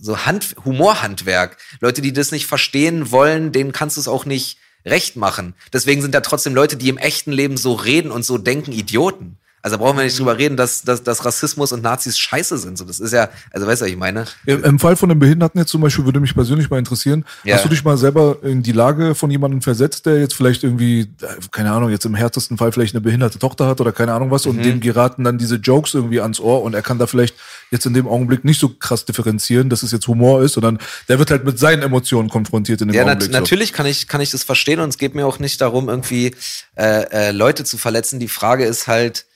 [0.00, 1.56] so Hand, Humorhandwerk.
[1.80, 5.54] Leute, die das nicht verstehen wollen, denen kannst du es auch nicht recht machen.
[5.72, 9.38] Deswegen sind da trotzdem Leute, die im echten Leben so reden und so denken, Idioten.
[9.62, 12.78] Also brauchen wir nicht drüber reden, dass, dass, dass Rassismus und Nazis scheiße sind.
[12.78, 14.24] So, das ist ja, also weißt du, was ich meine?
[14.44, 17.56] Im, Im Fall von einem Behinderten jetzt zum Beispiel würde mich persönlich mal interessieren, Ja.
[17.56, 21.00] hast du dich mal selber in die Lage von jemandem versetzt, der jetzt vielleicht irgendwie,
[21.00, 24.30] äh, keine Ahnung, jetzt im härtesten Fall vielleicht eine behinderte Tochter hat oder keine Ahnung
[24.30, 24.50] was Mhm.
[24.52, 27.34] und dem geraten dann diese Jokes irgendwie ans Ohr und er kann da vielleicht
[27.72, 30.78] jetzt in dem Augenblick nicht so krass differenzieren, dass es jetzt Humor ist, sondern
[31.08, 33.32] der wird halt mit seinen Emotionen konfrontiert in dem Ja, nat Augenblick.
[33.34, 33.40] so.
[33.40, 36.36] natürlich kann ich, kann ich das verstehen und es geht mir auch nicht darum, irgendwie
[36.76, 38.20] äh, äh, Leute zu verletzen.
[38.20, 39.26] Die Frage ist halt,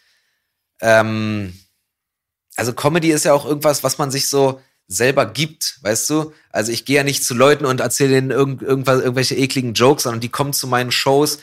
[0.81, 1.59] ähm,
[2.57, 6.33] also Comedy ist ja auch irgendwas, was man sich so selber gibt, weißt du?
[6.51, 10.03] Also ich gehe ja nicht zu Leuten und erzähle denen irgend, irgendwas, irgendwelche ekligen Jokes,
[10.03, 11.39] sondern die kommen zu meinen Shows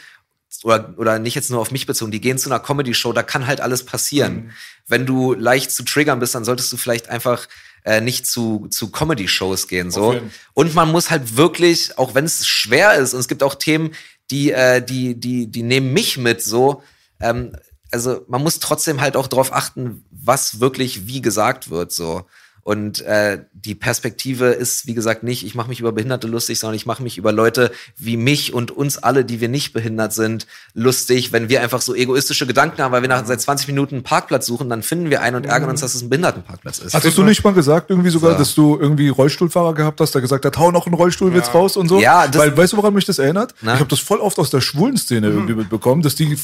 [0.64, 3.48] oder, oder nicht jetzt nur auf mich bezogen, die gehen zu einer Comedy-Show, da kann
[3.48, 4.52] halt alles passieren.
[4.88, 7.48] Wenn du leicht zu triggern bist, dann solltest du vielleicht einfach
[7.84, 9.92] äh, nicht zu, zu Comedy-Shows gehen.
[9.92, 10.20] So.
[10.54, 13.94] Und man muss halt wirklich, auch wenn es schwer ist, und es gibt auch Themen,
[14.30, 16.84] die, äh, die, die, die nehmen mich mit so,
[17.22, 17.56] ähm,
[17.92, 21.92] also man muss trotzdem halt auch darauf achten, was wirklich wie gesagt wird.
[21.92, 22.26] so.
[22.68, 26.76] Und äh, die Perspektive ist, wie gesagt, nicht, ich mache mich über Behinderte lustig, sondern
[26.76, 30.48] ich mache mich über Leute wie mich und uns alle, die wir nicht behindert sind,
[30.74, 34.04] lustig, wenn wir einfach so egoistische Gedanken haben, weil wir nach seit 20 Minuten einen
[34.04, 36.94] Parkplatz suchen, dann finden wir einen und ärgern uns, dass es ein Behindertenparkplatz ist.
[36.94, 38.38] Hattest du nicht mal gesagt, irgendwie sogar, So.
[38.40, 41.88] dass du irgendwie Rollstuhlfahrer gehabt hast, der gesagt hat, hau noch einen Rollstuhlwitz raus und
[41.88, 42.02] so?
[42.02, 43.56] Ja, das- Weil, weißt du, woran mich das erinnert?
[43.62, 43.76] Na?
[43.76, 46.38] Ich habe das voll oft aus der schwulen Szene irgendwie mitbekommen, dass die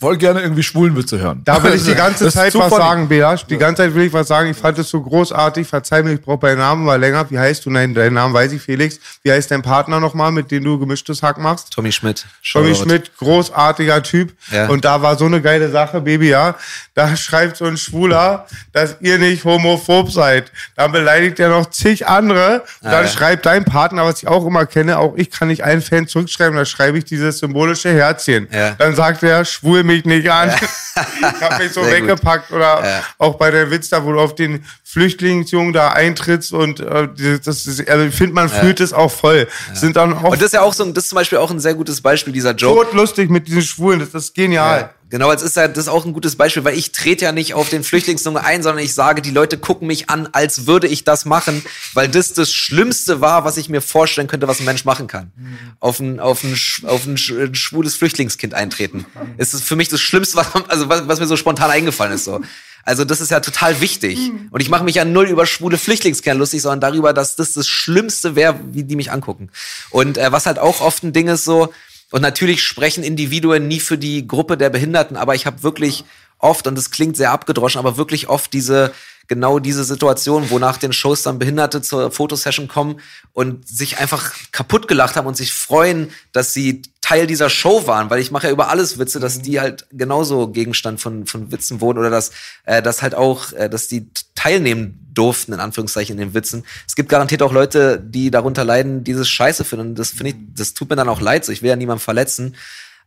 [0.00, 1.42] voll gerne irgendwie Schwulenwitze hören.
[1.44, 2.82] Da will ich die ganze Zeit was funny.
[2.82, 3.46] sagen, Beasch.
[3.46, 4.50] Die ganze Zeit will ich was sagen.
[4.50, 5.67] Ich fand es so großartig.
[5.68, 7.30] Verzeih mir, ich brauche deinen Namen mal länger.
[7.30, 7.70] Wie heißt du?
[7.70, 8.98] Nein, deinen Namen weiß ich, Felix.
[9.22, 11.72] Wie heißt dein Partner nochmal, mit dem du gemischtes Hack machst?
[11.72, 12.26] Tommy Schmidt.
[12.50, 12.82] Tommy Shoutout.
[12.90, 14.32] Schmidt, großartiger Typ.
[14.50, 14.68] Ja.
[14.68, 16.54] Und da war so eine geile Sache, Baby, ja.
[16.94, 20.50] Da schreibt so ein Schwuler, dass ihr nicht homophob seid.
[20.74, 22.64] Dann beleidigt er noch zig andere.
[22.80, 23.08] Und dann ja.
[23.10, 26.56] schreibt dein Partner, was ich auch immer kenne, auch ich kann nicht einen Fan zurückschreiben,
[26.56, 28.48] da schreibe ich dieses symbolische Herzchen.
[28.52, 28.72] Ja.
[28.72, 30.50] Dann sagt er, schwul mich nicht an.
[30.54, 32.08] ich hab mich so Sehr gut.
[32.08, 32.50] weggepackt.
[32.50, 33.02] Oder Ja.
[33.18, 37.08] auch bei der Witz da, wo du auf den Flüchtlingsjungen da eintrittst und äh,
[37.44, 39.46] das ist, also ich finde, man fühlt es auch voll.
[39.74, 41.50] Sind dann auch Und das ist ja auch so, ein- das ist zum Beispiel auch
[41.50, 42.86] ein sehr gutes Beispiel, dieser Joke.
[42.86, 44.80] totlustig mit diesen Schwulen, das ist genial.
[44.80, 47.32] Ja, genau, jetzt ist ja, das ist auch ein gutes Beispiel, weil ich trete ja
[47.32, 50.86] nicht auf den Flüchtlingszunge ein, sondern ich sage, die Leute gucken mich an, als würde
[50.88, 51.62] ich das machen,
[51.92, 55.32] weil das das Schlimmste war, was ich mir vorstellen könnte, was ein Mensch machen kann.
[55.80, 59.04] Auf ein, auf ein, auf ein sch- ein schwules Flüchtlingskind eintreten.
[59.36, 62.24] Es ist für mich das Schlimmste, was, also was, was mir so spontan eingefallen ist,
[62.24, 62.40] so.
[62.88, 64.18] Also das ist ja total wichtig.
[64.50, 67.68] Und ich mache mich ja null über schwule Flüchtlingskerne lustig, sondern darüber, dass das das
[67.68, 69.50] Schlimmste wäre, wie die mich angucken.
[69.90, 71.70] Und äh, was halt auch oft ein Ding ist so,
[72.10, 76.04] und natürlich sprechen Individuen nie für die Gruppe der Behinderten, aber ich habe wirklich
[76.38, 78.94] oft, und das klingt sehr abgedroschen, aber wirklich oft diese,
[79.26, 83.00] genau diese Situation, wo nach den Shows dann Behinderte zur Fotosession kommen
[83.34, 88.10] und sich einfach kaputt gelacht haben und sich freuen, dass sie Teil dieser Show waren,
[88.10, 91.80] weil ich mache ja über alles Witze, dass die halt genauso Gegenstand von, von Witzen
[91.80, 92.32] wurden oder dass,
[92.66, 96.64] äh, dass halt auch, äh, dass die teilnehmen durften, in Anführungszeichen, in den Witzen.
[96.86, 99.88] Es gibt garantiert auch Leute, die darunter leiden, die das scheiße finden.
[99.88, 101.46] Und das finde ich, das tut mir dann auch leid.
[101.46, 102.56] So, ich will ja niemanden verletzen.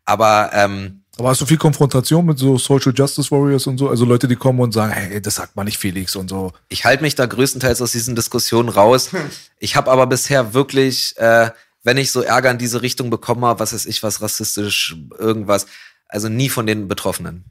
[0.03, 3.87] Aber ähm, Aber hast du viel Konfrontation mit so Social Justice Warriors und so?
[3.87, 6.53] Also Leute, die kommen und sagen, hey, das sagt man nicht Felix und so.
[6.69, 9.11] ich halte mich da größtenteils aus diesen Diskussionen raus.
[9.63, 11.51] Ich habe aber bisher wirklich, äh,
[11.83, 15.65] wenn ich so Ärger in diese Richtung bekommen habe, was weiß ich, was rassistisch, irgendwas,
[16.07, 17.45] also nie von den Betroffenen.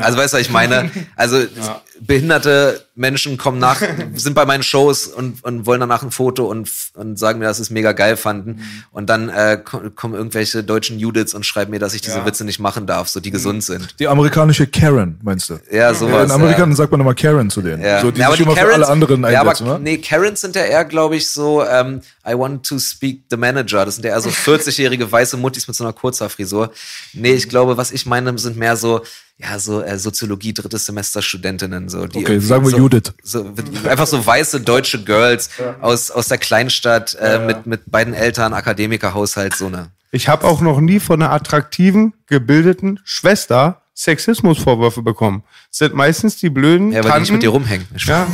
[0.00, 0.90] Also weißt du, was ich meine?
[1.16, 1.42] Also
[2.00, 3.80] behinderte Menschen kommen nach,
[4.14, 7.58] sind bei meinen Shows und, und wollen danach ein Foto und, und sagen mir, dass
[7.58, 8.62] sie es mega geil fanden.
[8.90, 12.26] Und dann äh, ko- kommen irgendwelche deutschen Judiths und schreiben mir, dass ich diese Ja.
[12.26, 13.94] Witze nicht machen darf, so die gesund sind.
[14.00, 15.60] Die amerikanische Karen, meinst du?
[15.70, 16.24] Ja, sowas.
[16.26, 17.82] in Amerika sagt man immer Karen zu denen.
[17.82, 18.00] Ja.
[18.00, 19.78] So, die ja, aber sich die immer für alle anderen ja, aber, einsetzen, ne?
[19.80, 23.84] nee, Karens sind ja eher, glaube ich, so, ähm, I want to speak the manager.
[23.84, 26.72] Das sind ja eher so 40-jährige weiße Muttis mit so einer Kurzhaarfrisur.
[27.12, 29.02] Nee, ich glaube, was ich meine, sind mehr so,
[29.42, 31.88] ja, so äh, Soziologie, drittes Semester Studentinnen.
[31.88, 33.12] So, die Okay, sagen wir so, Judith.
[33.22, 33.52] So,
[33.88, 35.50] einfach so weiße deutsche Girls
[35.80, 39.90] aus, aus der Kleinstadt äh, Mit, mit beiden Eltern, Akademikerhaushalt, so eine.
[40.12, 45.42] Ich habe auch noch nie von einer attraktiven, gebildeten Schwester Sexismusvorwürfe bekommen.
[45.68, 47.32] Das sind meistens die blöden Ja, weil die nicht Tanten.
[47.34, 47.86] mit dir rumhängen.
[47.98, 48.26] Ja.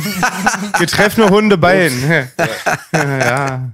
[0.79, 1.91] Getreffene Hunde Bein.
[2.93, 3.71] ja.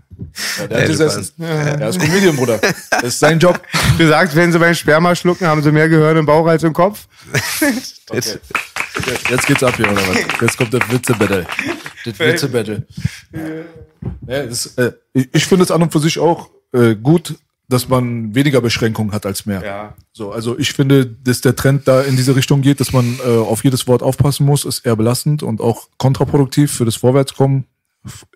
[0.60, 1.30] Ja, der hat gesessen.
[1.40, 2.60] Er ist Comedian, Bruder.
[2.92, 3.60] Das ist sein Job.
[3.98, 6.74] Du sagst, wenn sie mein Sperma schlucken, haben sie mehr Gehirn im Bauch als im
[6.74, 7.08] Kopf.
[8.12, 8.40] Jetzt,
[9.30, 10.18] jetzt geht's ab hier, oder was?
[10.42, 11.46] Jetzt kommt das Witze-Battle.
[12.06, 12.86] Das Witze-Battle.
[14.28, 17.36] Ja, das, äh, ich ich finde es an und für sich auch äh, gut,
[17.74, 19.64] dass man weniger Beschränkungen hat als mehr.
[19.66, 19.94] Ja.
[20.14, 23.30] So, also ich finde, dass der Trend da in diese Richtung geht, dass man äh,
[23.30, 27.66] auf jedes Wort aufpassen muss, ist eher belastend und auch kontraproduktiv für das Vorwärtskommen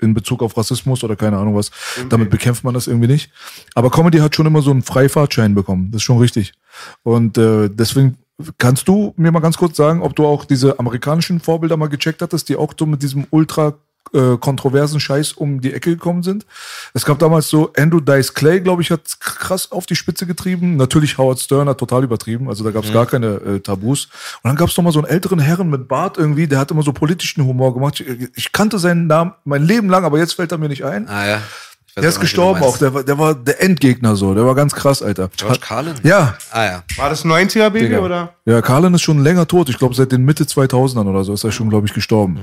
[0.01, 1.71] in Bezug auf Rassismus oder keine Ahnung was.
[2.09, 3.31] Damit bekämpft man das irgendwie nicht.
[3.75, 5.91] Aber Comedy hat schon immer so einen Freifahrtschein bekommen.
[5.91, 6.53] Das ist schon richtig.
[7.03, 8.17] Und äh, deswegen
[8.57, 12.21] kannst du mir mal ganz kurz sagen, ob du auch diese amerikanischen Vorbilder mal gecheckt
[12.21, 13.75] hattest, die auch so mit diesem ultra
[14.13, 16.45] äh, kontroversen Scheiß um die Ecke gekommen sind.
[16.93, 20.77] Es gab damals so Andrew Dice Clay, glaube ich, hat krass auf die Spitze getrieben.
[20.77, 24.05] Natürlich Howard Stern hat total übertrieben, also da gab es gar keine äh, Tabus.
[24.43, 26.71] Und dann gab es noch mal so einen älteren Herren mit Bart irgendwie, der hat
[26.71, 27.99] immer so politischen Humor gemacht.
[27.99, 31.07] Ich, ich kannte seinen Namen mein Leben lang, aber jetzt fällt er mir nicht ein.
[31.07, 31.41] Ah ja.
[32.01, 35.01] Der ist gestorben auch, der war, der war der Endgegner so, der war ganz krass,
[35.01, 35.29] Alter.
[35.35, 35.95] George Carlin?
[36.03, 36.83] Ja, Ah ja.
[36.95, 37.99] War das 90er-Baby Digga.
[37.99, 38.35] oder?
[38.45, 39.69] Ja, Carlin ist schon länger tot.
[39.69, 42.39] Ich glaube, seit den Mitte 2000ern oder so ist er schon, glaube ich, gestorben.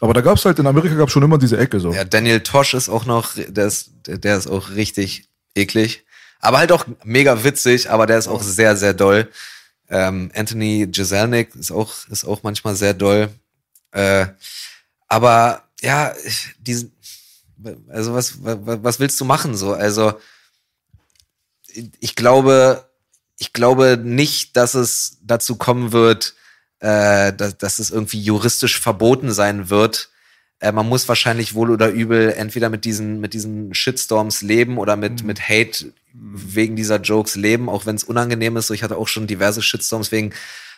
[0.00, 1.92] Aber da gab's halt, in Amerika gab's schon immer diese Ecke so.
[1.92, 6.04] Ja, Daniel Tosh ist auch noch, der ist, der ist auch richtig eklig.
[6.40, 9.28] Aber halt auch mega witzig, aber der ist auch sehr, sehr doll.
[9.88, 13.28] Ähm, Anthony Jeselnik ist auch, ist auch manchmal sehr doll.
[13.92, 14.26] Äh,
[15.08, 16.92] aber ja, ich- diesen,
[17.88, 19.72] also was, was, was willst du machen so?
[19.72, 20.14] Also
[22.00, 22.88] ich glaube,
[23.38, 26.34] ich glaube nicht, dass es dazu kommen wird,
[26.80, 30.10] äh, dass, dass es irgendwie juristisch verboten sein wird.
[30.58, 34.96] Äh, man muss wahrscheinlich wohl oder übel entweder mit diesen, mit diesen Shitstorms leben oder
[34.96, 38.68] mit, mit Hate wegen dieser Jokes leben, auch wenn es unangenehm ist.
[38.68, 40.32] So, ich hatte auch schon diverse Shitstorms wegen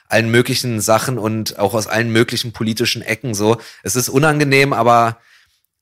[0.08, 3.58] allen möglichen Sachen und auch aus allen möglichen politischen Ecken so.
[3.82, 5.20] Es ist unangenehm, aber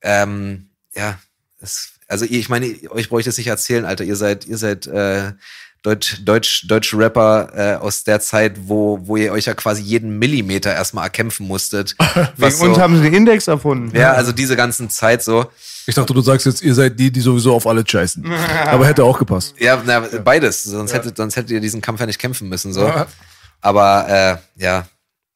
[0.02, 1.18] ähm, ja,
[1.60, 4.04] es, also ihr- ich meine, euch brauche ich das nicht erzählen, Alter.
[4.04, 5.32] Ihr seid, ihr seid äh,
[5.82, 10.18] Deutsch, Deutsch, deutsche Rapper äh, aus der Zeit, wo, wo ihr euch ja quasi jeden
[10.18, 11.94] Millimeter erstmal erkämpfen musstet.
[12.14, 13.96] Wegen was uns so, haben sie den Index erfunden.
[13.96, 15.50] ja, also diese ganzen Zeit so.
[15.86, 18.26] Ich dachte, du sagst jetzt, ihr seid die, die sowieso auf alle scheißen.
[18.66, 19.54] Aber hätte auch gepasst.
[19.60, 20.64] Ja, na, beides.
[20.64, 22.72] Sonst, hättet, sonst hättet ihr diesen Kampf ja nicht kämpfen müssen.
[22.72, 22.84] So.
[22.88, 23.06] Ja.
[23.60, 24.88] Aber äh, ja,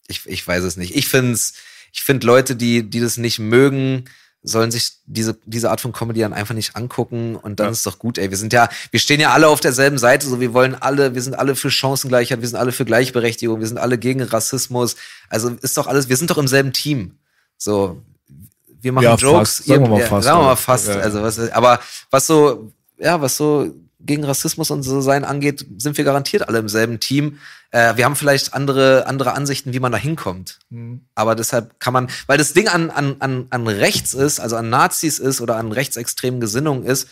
[0.08, 0.96] ich, ich weiß es nicht.
[0.96, 1.54] Ich find's,
[1.92, 4.06] ich finde Leute, die, die das nicht mögen,
[4.42, 7.98] sollen sich diese, diese Art von Comedy dann einfach nicht angucken und dann ist doch
[7.98, 8.30] gut, ey.
[8.30, 11.20] Wir sind ja, wir stehen ja alle auf derselben Seite, so wir wollen alle, wir
[11.22, 14.96] sind alle für Chancengleichheit, wir sind alle für Gleichberechtigung, wir sind alle gegen Rassismus.
[15.28, 17.18] Also ist doch alles, wir sind doch im selben Team.
[17.58, 18.00] So,
[18.80, 19.64] wir machen Ja, Jokes, fast.
[19.66, 20.88] Sagen wir mal ja, fast, sagen wir mal aber- fast.
[20.88, 20.94] Ja.
[21.00, 21.80] Also was, aber
[22.10, 26.58] was so, ja, was so gegen Rassismus und so sein angeht, sind wir garantiert alle
[26.58, 27.38] im selben Team.
[27.70, 30.58] Äh, wir haben vielleicht andere, andere Ansichten, wie man da hinkommt.
[30.70, 31.02] Mhm.
[31.14, 34.70] Aber deshalb kann man, weil das Ding an, an, an, an rechts ist, also an
[34.70, 37.08] Nazis ist oder an rechtsextremen Gesinnungen ist,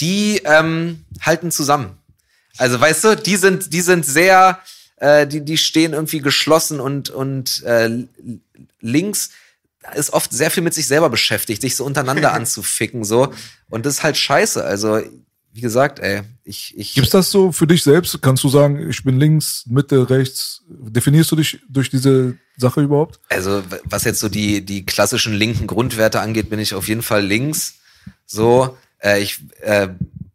[0.00, 1.98] die ähm, halten zusammen.
[2.58, 4.60] Also weißt du, die sind, die sind sehr,
[4.96, 7.90] äh, die, die stehen irgendwie geschlossen und, und äh,
[8.80, 9.30] links
[9.94, 13.32] ist oft sehr viel mit sich selber beschäftigt, sich so untereinander anzuficken, so.
[13.68, 14.64] Und das ist halt scheiße.
[14.64, 15.00] Also,
[15.52, 16.94] wie gesagt, ey, ich, ich.
[16.94, 18.20] Gibt's das so für dich selbst?
[18.22, 20.62] Kannst du sagen, ich bin links, Mitte, rechts?
[20.68, 23.20] Definierst du dich durch diese Sache überhaupt?
[23.28, 27.24] Also, was jetzt so die, die klassischen linken Grundwerte angeht, bin ich auf jeden Fall
[27.24, 27.74] links.
[28.24, 29.88] So, äh, ich äh,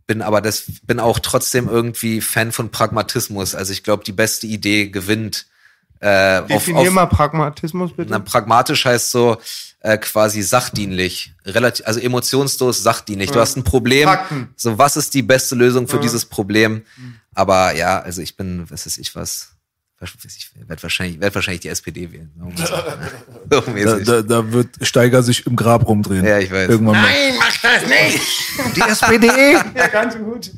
[0.06, 3.56] bin aber das, bin auch trotzdem irgendwie Fan von Pragmatismus.
[3.56, 5.48] Also ich glaube, die beste Idee gewinnt.
[6.00, 8.12] Äh, auf, Definier auf, mal Pragmatismus bitte.
[8.12, 9.38] na, pragmatisch heißt so
[9.80, 13.32] äh, quasi sachdienlich, relativ, also emotionslos sachdienlich.
[13.32, 14.08] Du hast ein Problem.
[14.08, 14.50] Fakten.
[14.56, 16.84] So, was ist die beste Lösung für dieses Problem?
[17.34, 19.57] Aber ja, also ich bin, was ist ich was?
[20.00, 22.30] Ich werde wahrscheinlich, werd wahrscheinlich die SPD wählen.
[23.50, 26.26] So Da, da, da wird Steiger sich im Grab rumdrehen.
[26.26, 26.70] Ja, ich weiß.
[26.70, 27.02] Irgendwann mal.
[27.04, 28.22] Nein, mach das nicht!
[28.76, 30.52] Die SPD, Ja, ganz gut.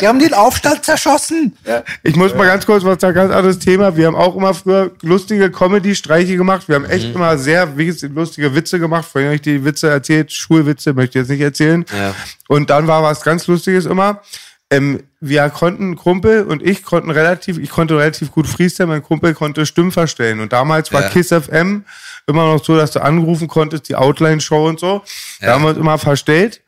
[0.00, 1.56] die haben den Aufstand zerschossen.
[2.02, 3.96] Ich muss mal ganz kurz was sagen, ganz anderes Thema.
[3.96, 6.68] Wir haben auch immer früher lustige Comedy-Streiche gemacht.
[6.68, 9.08] Wir haben echt immer sehr wie gesagt, lustige Witze gemacht.
[9.10, 11.84] Vorhin habe ich die Witze erzählt, Schulwitze möchte ich jetzt nicht erzählen.
[11.96, 12.14] Ja.
[12.48, 14.22] Und dann war was ganz Lustiges immer.
[14.70, 19.32] Ähm, wir konnten, Kumpel und ich konnten relativ, ich konnte relativ gut Freestyle, mein Kumpel
[19.34, 20.40] konnte Stimmen verstellen.
[20.40, 21.08] Und damals war Ja.
[21.08, 21.84] Kiss FM
[22.26, 25.02] immer noch so, dass du anrufen konntest, die Outline-Show und so.
[25.40, 25.52] Da Ja.
[25.54, 26.62] haben wir uns immer verstellt.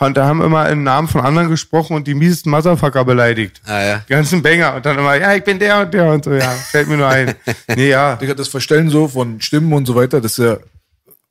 [0.00, 3.60] Und da haben wir immer im Namen von anderen gesprochen und die miesesten Motherfucker beleidigt.
[3.66, 4.02] Ah, ja.
[4.08, 4.74] Die ganzen Banger.
[4.76, 7.08] Und dann immer, ja, ich bin der und der und so, ja, fällt mir nur
[7.08, 7.34] ein.
[7.74, 8.14] Nee, ja.
[8.14, 10.58] Digga, das Verstellen so von Stimmen und so weiter, das ist ja.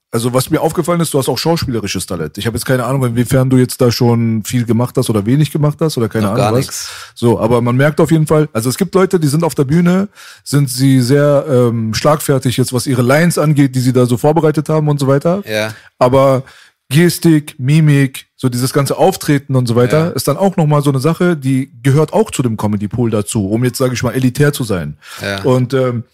[0.10, 2.38] Also was mir aufgefallen ist, du hast auch schauspielerisches Talent.
[2.38, 5.52] Ich habe jetzt keine Ahnung, inwiefern du jetzt da schon viel gemacht hast oder wenig
[5.52, 6.60] gemacht hast oder keine Noch Ahnung gar was.
[6.66, 6.90] nix.
[7.14, 9.66] So, aber man merkt auf jeden Fall, also es gibt Leute, die sind auf der
[9.66, 10.08] Bühne,
[10.46, 14.70] sind sie sehr ähm, schlagfertig jetzt, was ihre Lines angeht, die sie da so vorbereitet
[14.70, 15.44] haben und so weiter.
[15.46, 15.74] Ja.
[16.00, 16.44] Aber
[16.90, 20.12] Gestik, Mimik, so dieses ganze Auftreten und so weiter, Ja.
[20.12, 23.50] ist dann auch nochmal so eine Sache, die gehört auch zu dem Comedy Pool dazu,
[23.50, 24.96] um jetzt, sage ich mal, elitär zu sein.
[25.22, 25.42] Ja.
[25.44, 26.06] Und ähm,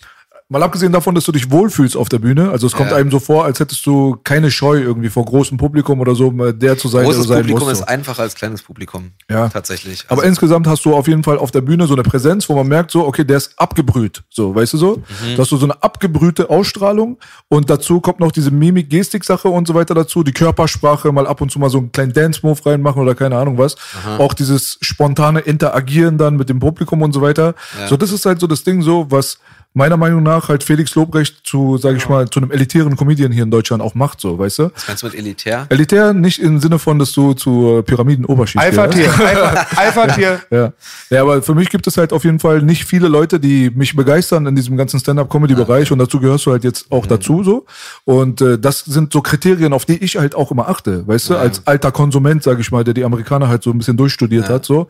[0.53, 2.97] mal abgesehen davon, dass du dich wohlfühlst auf der Bühne, also es kommt Ja.
[2.97, 6.77] einem so vor, als hättest du keine Scheu irgendwie vor großem Publikum oder so, der
[6.77, 7.71] zu sein, der Großes du sein Publikum musst.
[7.73, 7.85] ist so.
[7.85, 9.11] einfacher als kleines Publikum.
[9.29, 9.49] Ja.
[9.49, 10.05] Tatsächlich.
[10.07, 12.55] Aber Also, insgesamt hast du auf jeden Fall auf der Bühne so eine Präsenz, wo
[12.55, 14.23] man merkt, so, okay, der ist abgebrüht.
[14.29, 14.95] So, weißt du so?
[14.97, 15.35] Mhm.
[15.35, 17.17] Du hast so, so eine abgebrühte Ausstrahlung
[17.49, 21.51] und dazu kommt noch diese Mimik-Gestik-Sache und so weiter dazu, die Körpersprache, mal ab und
[21.51, 23.75] zu mal so einen kleinen Dance-Move reinmachen oder keine Ahnung was.
[24.19, 27.55] Auch dieses spontane Interagieren dann mit dem Publikum und so weiter.
[27.89, 29.39] So, das ist halt so das Ding so, was
[29.73, 33.43] meiner Meinung nach halt Felix Lobrecht zu, sage ich mal, zu einem elitären Comedian hier
[33.43, 34.63] in Deutschland auch macht, so, weißt du?
[34.75, 35.65] was meinst du mit elitär?
[35.69, 40.39] Elitär nicht im Sinne von, dass du zu äh, Pyramiden-Oberschicht Alpha-Tier, Alpha- Alpha-Tier.
[40.51, 40.73] ja.
[41.09, 43.95] ja, aber für mich gibt es halt auf jeden Fall nicht viele Leute, die mich
[43.95, 47.65] begeistern in diesem ganzen Stand-up-Comedy-Bereich und dazu gehörst du halt jetzt auch dazu so.
[48.05, 51.35] Und äh, das sind so Kriterien, auf die ich halt auch immer achte, weißt du,
[51.37, 54.65] als alter Konsument, sage ich mal, der die Amerikaner halt so ein bisschen durchstudiert hat
[54.65, 54.87] so.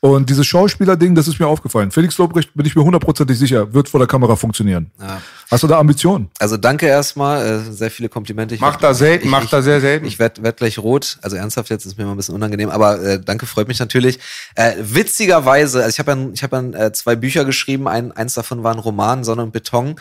[0.00, 1.90] Und dieses Schauspieler-Ding, das ist mir aufgefallen.
[1.90, 4.90] Felix Lobrecht, bin ich mir hundertprozentig sicher, wird vor der Kamera funktionieren.
[5.00, 5.20] Ja.
[5.50, 6.30] Hast du da Ambitionen?
[6.38, 8.54] Also danke erstmal, äh, sehr viele Komplimente.
[8.54, 10.04] Ich Macht werd- er selten, ich- macht er sehr selten.
[10.06, 11.18] Ich werde werd gleich rot.
[11.22, 14.18] Also ernsthaft jetzt ist mir mal ein bisschen unangenehm, aber äh, danke, freut mich natürlich.
[14.56, 17.88] Äh, witzigerweise, also ich habe ja, ich hab ja äh, zwei Bücher geschrieben.
[17.88, 19.96] Ein, eins davon war ein Roman, Sonne und Beton.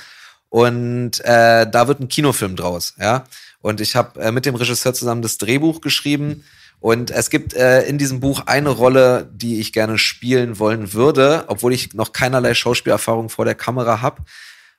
[0.49, 3.25] Und äh, da wird ein Kinofilm draus, ja.
[3.61, 6.43] Und ich habe äh, mit dem Regisseur zusammen das Drehbuch geschrieben.
[6.79, 11.45] Und es gibt äh, in diesem Buch eine Rolle, die ich gerne spielen wollen würde,
[11.47, 14.23] obwohl ich noch keinerlei Schauspielerfahrung vor der Kamera habe.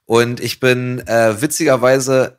[0.05, 2.39] Und ich bin äh, witzigerweise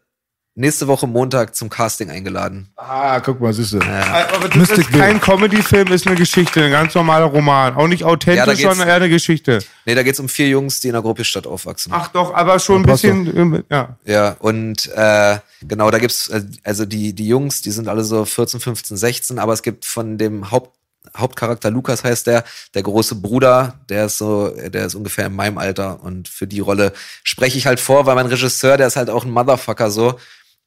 [0.60, 2.70] nächste Woche Montag zum Casting eingeladen.
[2.76, 3.80] Ah, guck mal, siehst du.
[3.80, 7.76] Aber das Mystic ist kein Comedy-Film, ist eine Geschichte, ein ganz normaler Roman.
[7.76, 9.60] Auch nicht Ja, authentisch, geht's- sondern eher eine Geschichte.
[9.86, 11.92] Nee, da geht's um vier Jungs, die in der Gropiusstadt aufwachsen.
[11.96, 13.98] Ach doch, aber schon ein Ja, passt bisschen, ähm, ja.
[14.06, 18.26] Ja, und äh, genau, da gibt's äh, also die, die Jungs, die sind alle so
[18.26, 20.76] 14, 15, 16, aber es gibt von dem Haupt,
[21.18, 22.44] Hauptcharakter Lukas heißt der,
[22.76, 26.60] der große Bruder, der ist so, der ist ungefähr in meinem Alter und für die
[26.60, 26.92] Rolle
[27.24, 30.20] spreche ich halt vor, weil mein Regisseur, der ist halt auch ein Motherfucker so,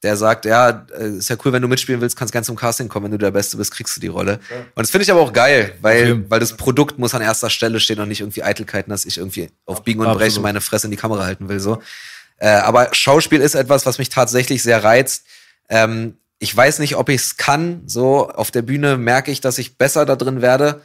[0.03, 2.89] der sagt, ja, äh, ist ja cool, wenn du mitspielen willst, kannst gerne zum Casting
[2.89, 4.41] kommen, wenn du der Beste bist, kriegst du die Rolle.
[4.75, 7.79] Und das finde ich aber auch geil, weil, weil das Produkt muss an erster Stelle
[7.79, 10.29] stehen und nicht irgendwie Eitelkeiten, dass ich irgendwie auf Biegen und Absolut.
[10.29, 11.81] Brechen meine Fresse in die Kamera halten will, so.
[12.39, 15.25] Äh, aber Schauspiel ist etwas, was mich tatsächlich sehr reizt.
[15.69, 17.83] Ähm, ich weiß nicht, ob ich es kann.
[17.87, 20.83] So auf der Bühne merke ich, dass ich besser da drin werde.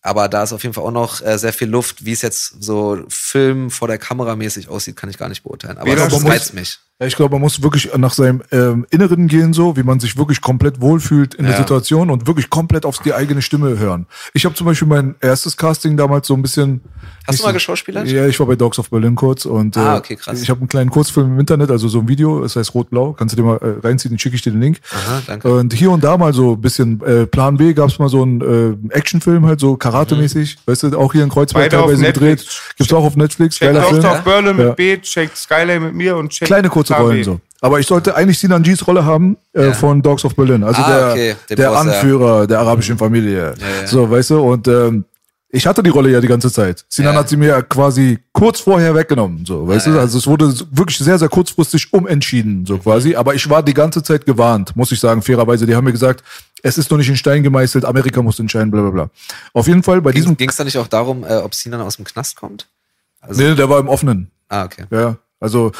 [0.00, 2.04] Aber da ist auf jeden Fall auch noch äh, sehr viel Luft.
[2.04, 5.78] Wie es jetzt so Film vor der Kamera mäßig aussieht, kann ich gar nicht beurteilen.
[5.78, 6.78] Aber Weder das reizt mich.
[7.02, 10.16] Ja, ich glaube, man muss wirklich nach seinem ähm, Inneren gehen, so wie man sich
[10.16, 11.58] wirklich komplett wohlfühlt in der Ja.
[11.58, 14.06] Situation und wirklich komplett auf die eigene Stimme hören.
[14.34, 16.80] Ich habe zum Beispiel mein erstes Casting damals so ein bisschen.
[17.26, 18.06] Hast du mal so- geschauspielert?
[18.08, 20.40] Ja, ich war bei Dogs of Berlin kurz und Ah, äh, okay, krass.
[20.40, 23.32] ich habe einen kleinen Kurzfilm im Internet, also so ein Video, das heißt Rot-Blau, kannst
[23.32, 24.78] du dir mal äh, reinziehen, dann schicke ich dir den Link.
[24.92, 25.52] Aha, danke.
[25.52, 28.86] Und hier und da mal so ein bisschen äh, Plan B gab's mal so einen
[28.90, 32.46] äh, Actionfilm, halt so Karate-mäßig, weißt du, auch hier in Kreuzberg teilweise gedreht.
[32.76, 33.74] Gibt's auch auf Netflix, Film.
[33.74, 34.64] Lost of Berlin Ja.
[34.66, 37.02] mit B, checkt Skyline mit mir und checkt Kleine kurze B.
[37.02, 37.40] Rollen so.
[37.60, 39.72] Aber ich sollte eigentlich Sinan G's Rolle haben äh, Ja.
[39.72, 40.64] von Dogs of Berlin.
[40.64, 41.36] Also Ah, der, okay.
[41.50, 41.92] Der Boss, ja.
[41.92, 43.54] Anführer der arabischen Familie.
[43.58, 43.86] ja.
[43.86, 45.04] So, weißt du, und ähm,
[45.54, 46.84] ich hatte die Rolle ja die ganze Zeit.
[46.88, 47.20] Sinan Ja.
[47.20, 49.98] hat sie mir quasi kurz vorher weggenommen, so, weißt Ja, du?
[49.98, 50.02] ja.
[50.02, 53.14] Also es wurde wirklich sehr, sehr kurzfristig umentschieden, so quasi.
[53.14, 55.64] Aber ich war die ganze Zeit gewarnt, muss ich sagen, fairerweise.
[55.66, 56.24] Die haben mir gesagt,
[56.64, 59.10] es ist noch nicht in Stein gemeißelt, Amerika muss entscheiden, bla bla bla.
[59.52, 60.36] Auf jeden Fall bei diesem.
[60.36, 62.66] Ging es da nicht auch darum, äh, ob Sinan aus dem Knast kommt?
[63.20, 64.30] Also, Nee, der war im Offenen.
[64.48, 64.84] Ah, okay.
[64.90, 65.70] Ja, also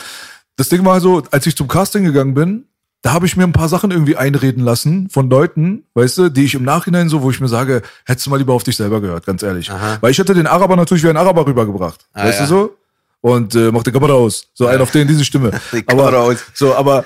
[0.63, 2.67] das Ding war so, als ich zum Casting gegangen bin,
[3.03, 6.45] da habe ich mir ein paar Sachen irgendwie einreden lassen von Leuten, weißt du, die
[6.45, 9.01] ich im Nachhinein so, wo ich mir sage, hättest du mal lieber auf dich selber
[9.01, 9.69] gehört, ganz ehrlich.
[9.73, 9.99] Aha.
[10.01, 12.07] Weil ich hätte den Araber natürlich wie ein Araber rübergebracht.
[12.13, 12.47] Ah, weißt ja.
[12.47, 12.77] du so?
[13.23, 14.49] und äh, mach die Kamera aus.
[14.53, 15.53] So ein auf den diese Stimme.
[15.73, 16.39] Die Kamera aber, aus.
[16.55, 17.05] So, aber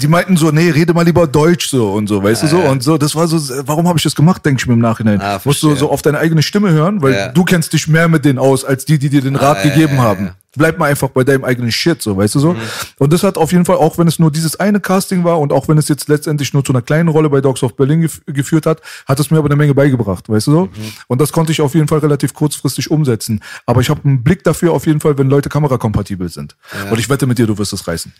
[0.00, 2.82] die meinten so, nee, rede mal lieber Deutsch so und so, weißt du so und
[2.82, 2.98] so.
[2.98, 5.20] Das war so, warum habe ich das gemacht, denke ich mir im Nachhinein.
[5.20, 7.28] Ah, Musst du so auf deine eigene Stimme hören, weil Ja.
[7.28, 9.70] du kennst dich mehr mit denen aus als die, die dir den Rat Ah, ja,
[9.70, 10.30] gegeben ja, haben.
[10.54, 10.58] Ja.
[10.58, 12.52] Bleib mal einfach bei deinem eigenen Shit, so, weißt du so.
[12.54, 12.58] Mhm.
[12.98, 15.52] Und das hat auf jeden Fall, auch wenn es nur dieses eine Casting war und
[15.52, 18.20] auch wenn es jetzt letztendlich nur zu einer kleinen Rolle bei Dogs of Berlin gef
[18.26, 20.64] geführt hat, hat es mir aber eine Menge beigebracht, weißt du so.
[20.66, 20.70] Mhm.
[21.08, 23.42] Und das konnte ich auf jeden Fall relativ kurzfristig umsetzen.
[23.66, 26.56] Aber ich habe einen Blick dafür auf jeden Fall, wenn Leute kamerakompatibel sind.
[26.90, 28.12] Und ich wette mit dir, du wirst es reißen.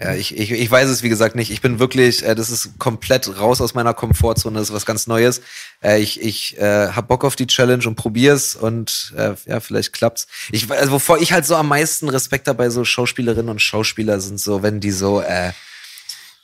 [0.00, 1.52] Ja, ich, ich, ich weiß es, wie gesagt, nicht.
[1.52, 5.06] Ich bin wirklich, äh, das ist komplett raus aus meiner Komfortzone, das ist was ganz
[5.06, 5.40] Neues.
[5.82, 9.92] Äh, ich ich äh, hab Bock auf die Challenge und probier's und äh, ja, vielleicht
[9.92, 10.26] klappt's.
[10.50, 14.18] Ich, also, wovor ich halt so am meisten Respekt habe bei so Schauspielerinnen und Schauspieler
[14.20, 15.52] sind so, wenn die so, äh,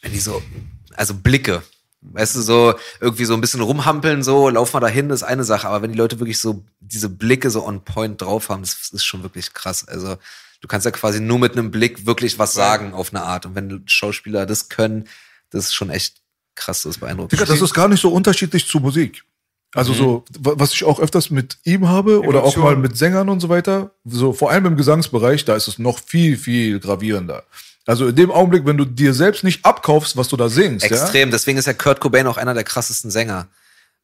[0.03, 0.41] wenn die so,
[0.95, 1.63] also Blicke.
[2.03, 5.69] Weißt du, so irgendwie so ein bisschen rumhampeln, so, lauf mal dahin, ist eine Sache.
[5.69, 9.05] Aber wenn die Leute wirklich so diese Blicke so on point drauf haben, das ist
[9.05, 9.87] schon wirklich krass.
[9.87, 10.17] Also,
[10.61, 13.47] du kannst ja quasi nur mit einem Blick wirklich was sagen auf eine Art.
[13.47, 15.09] Und wenn Schauspieler das können,
[15.51, 16.17] das ist schon echt
[16.55, 17.33] krass, das ist beeindruckend.
[17.33, 19.25] Digga, das ist gar nicht so unterschiedlich zu Musik.
[19.75, 23.29] Also so, wa- was ich auch öfters mit ihm habe oder auch mal mit Sängern
[23.29, 27.45] und so weiter, so vor allem im Gesangsbereich, da ist es noch viel, viel gravierender.
[27.87, 30.91] Also in dem Augenblick, wenn du dir selbst nicht abkaufst, was du da singst, ja,
[30.91, 31.31] Extrem.
[31.31, 33.47] Deswegen ist ja Kurt Cobain auch einer der krassesten Sänger.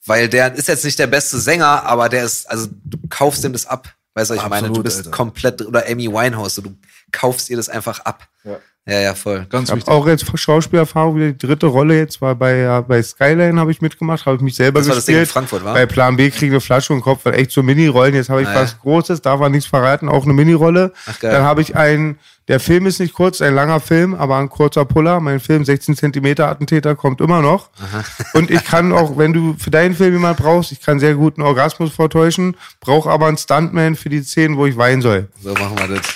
[0.05, 3.53] Weil der ist jetzt nicht der beste Sänger, aber der ist, also du kaufst ihm
[3.53, 3.93] das ab.
[4.17, 4.63] Weißt du, was ich meine?
[4.63, 5.11] Du Absolut, bist Alter.
[5.11, 6.71] komplett, oder Amy Winehouse, so, du
[7.13, 8.27] kaufst ihr das einfach ab.
[8.45, 8.57] Ja.
[8.89, 9.45] Ja, ja, voll.
[9.51, 9.93] ganz Ich habe wichtig.
[9.93, 13.81] auch jetzt Schauspielerfahrung, wieder die dritte Rolle jetzt war bei, ja, bei Skyline habe ich
[13.81, 15.29] mitgemacht, habe ich mich selber Das war das Ding gespielt.
[15.29, 15.73] in Frankfurt, wa?
[15.73, 18.15] Bei Plan B kriege eine Flasche und Kopf, weil echt so Mini-Rollen.
[18.15, 18.61] Jetzt habe ich Ah, ja.
[18.63, 20.93] was Großes, darf man nichts verraten, auch eine Mini-Rolle.
[21.07, 21.33] Ach, geil.
[21.33, 24.85] Dann habe ich einen, der Film ist nicht kurz, ein langer Film, aber ein kurzer
[24.85, 25.21] Puller.
[25.21, 27.71] Mein Film 16 Zentimeter Attentäter kommt immer noch.
[28.35, 31.39] Und ich kann auch, wenn du für deinen Film jemand brauchst, ich kann sehr gut
[31.39, 35.29] einen Orgasmus vortäuschen, brauche aber einen Stuntman für die Szenen, wo ich weinen soll.
[35.43, 36.07] So machen wir das.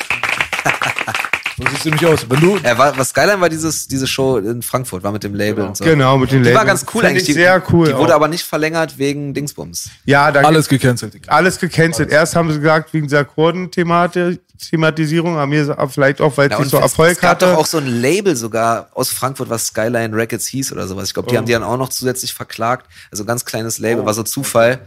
[1.63, 2.27] So sieht nämlich aus.
[2.29, 5.35] Wenn du, Ja, war, was Skyline war dieses, diese Show in Frankfurt, war mit dem
[5.35, 5.85] Label und so.
[5.85, 7.23] Genau, mit den Die war ganz cool Find eigentlich.
[7.23, 7.87] Ich Die, sehr cool.
[7.89, 8.17] Die wurde auch.
[8.17, 9.91] aber nicht verlängert wegen Dingsbums.
[10.05, 11.15] ja, da alles gecancelt.
[11.29, 12.11] Alles gecancelt.
[12.11, 16.71] Erst haben sie gesagt, wegen dieser Kurden-Thematisierung, aber mir vielleicht auch, weil es Ja, nicht
[16.71, 17.47] so Erfolg es gab hatte.
[17.47, 21.09] doch auch so ein Label sogar aus Frankfurt, was Skyline Records hieß oder sowas.
[21.09, 22.87] Ich glaube, die haben die dann auch noch zusätzlich verklagt.
[23.11, 24.81] Also ganz kleines Label, war so Zufall.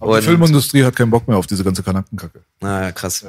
[0.00, 2.40] Aber die Filmindustrie hat keinen Bock mehr auf diese ganze Kanackenkacke.
[2.60, 3.24] naja, krass.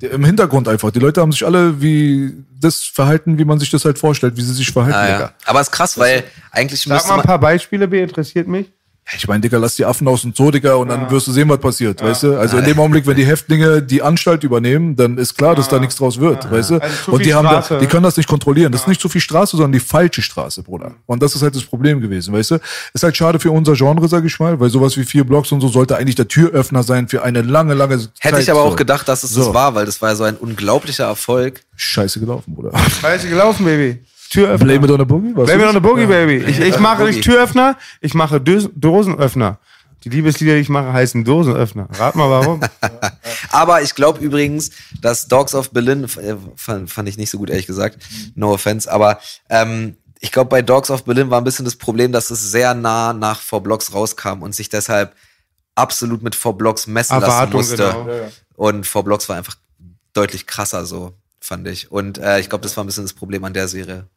[0.00, 0.90] Die- Im Hintergrund einfach.
[0.90, 4.42] Die Leute haben sich alle wie das verhalten, wie man sich das halt vorstellt, wie
[4.42, 5.32] sie sich verhalten, Ah, ja.
[5.44, 8.72] Aber ist krass, weil eigentlich Sag mal ein paar Beispiele, B, interessiert mich.
[9.16, 11.46] Ich meine, Digga, lass die Affen aus dem Zoo, Digga, und dann wirst du sehen,
[11.50, 12.38] was passiert, weißt du?
[12.38, 15.78] Also in dem Augenblick, wenn die Häftlinge die Anstalt übernehmen, dann ist klar, dass da
[15.78, 16.78] nichts draus wird, weißt du?
[16.80, 18.72] Also und die haben da, die können das nicht kontrollieren.
[18.72, 20.92] Das ist nicht zu viel Straße, sondern die falsche Straße, Bruder.
[21.04, 22.58] Und das ist halt das Problem gewesen, weißt du?
[22.94, 25.60] Ist halt schade für unser Genre, sag ich mal, weil sowas wie vier Blocks und
[25.60, 28.10] so sollte eigentlich der Türöffner sein für eine lange, lange Zeit.
[28.20, 28.68] hätte ich aber so.
[28.68, 29.44] auch gedacht, dass es So.
[29.44, 31.60] das war, weil das war ja so ein unglaublicher Erfolg.
[31.76, 32.72] Scheiße gelaufen, Bruder.
[33.02, 33.98] Scheiße gelaufen, Baby.
[34.34, 34.66] Türöffner.
[34.66, 35.36] Blame it on a Boogie?
[35.36, 36.44] Was Blame it on the Boogie, Baby.
[36.44, 37.24] Ich, ich mache the nicht.
[37.24, 39.58] Türöffner, ich mache Dosenöffner.
[40.02, 41.88] Die Liebeslieder, die ich mache, heißen Dosenöffner.
[41.98, 42.60] Rat mal warum.
[43.50, 44.70] Aber ich glaube übrigens,
[45.00, 47.98] dass Dogs of Berlin, äh, fand, fand ich nicht so gut, ehrlich gesagt,
[48.34, 52.12] no offense, aber ähm, ich glaube, bei Dogs of Berlin war ein bisschen das Problem,
[52.12, 55.14] dass es sehr nah nach Four Blocks rauskam und sich deshalb
[55.74, 57.76] absolut mit Four Blocks messen Erwartung, lassen musste.
[57.76, 58.28] genau.
[58.56, 59.56] Und Four Blocks war einfach
[60.12, 61.90] deutlich krasser so, fand ich.
[61.90, 64.08] Und äh, ich glaube, das war ein bisschen das Problem an der Serie.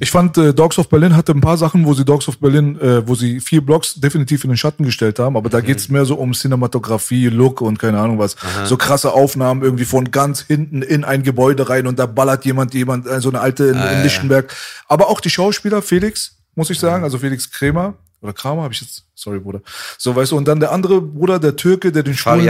[0.00, 2.80] Ich fand, äh, Dogs of Berlin hatte ein paar Sachen, wo sie Dogs of Berlin,
[2.80, 6.04] äh, wo sie vier Blocks definitiv in den Schatten gestellt haben, aber da geht's mehr
[6.04, 8.36] so um Cinematografie, Look und keine Ahnung was.
[8.64, 12.74] So krasse Aufnahmen irgendwie von ganz hinten in ein Gebäude rein und da ballert jemand,
[12.74, 14.54] jemand, äh, so eine alte in, in Lichtenberg.
[14.86, 17.94] Aber auch die Schauspieler, Felix, muss ich sagen, also Felix Kremer.
[18.20, 19.60] Oder Kramer habe ich jetzt, sorry Bruder.
[19.96, 22.44] So, weißt du, und dann der andere Bruder, der Türke, der den schwulen,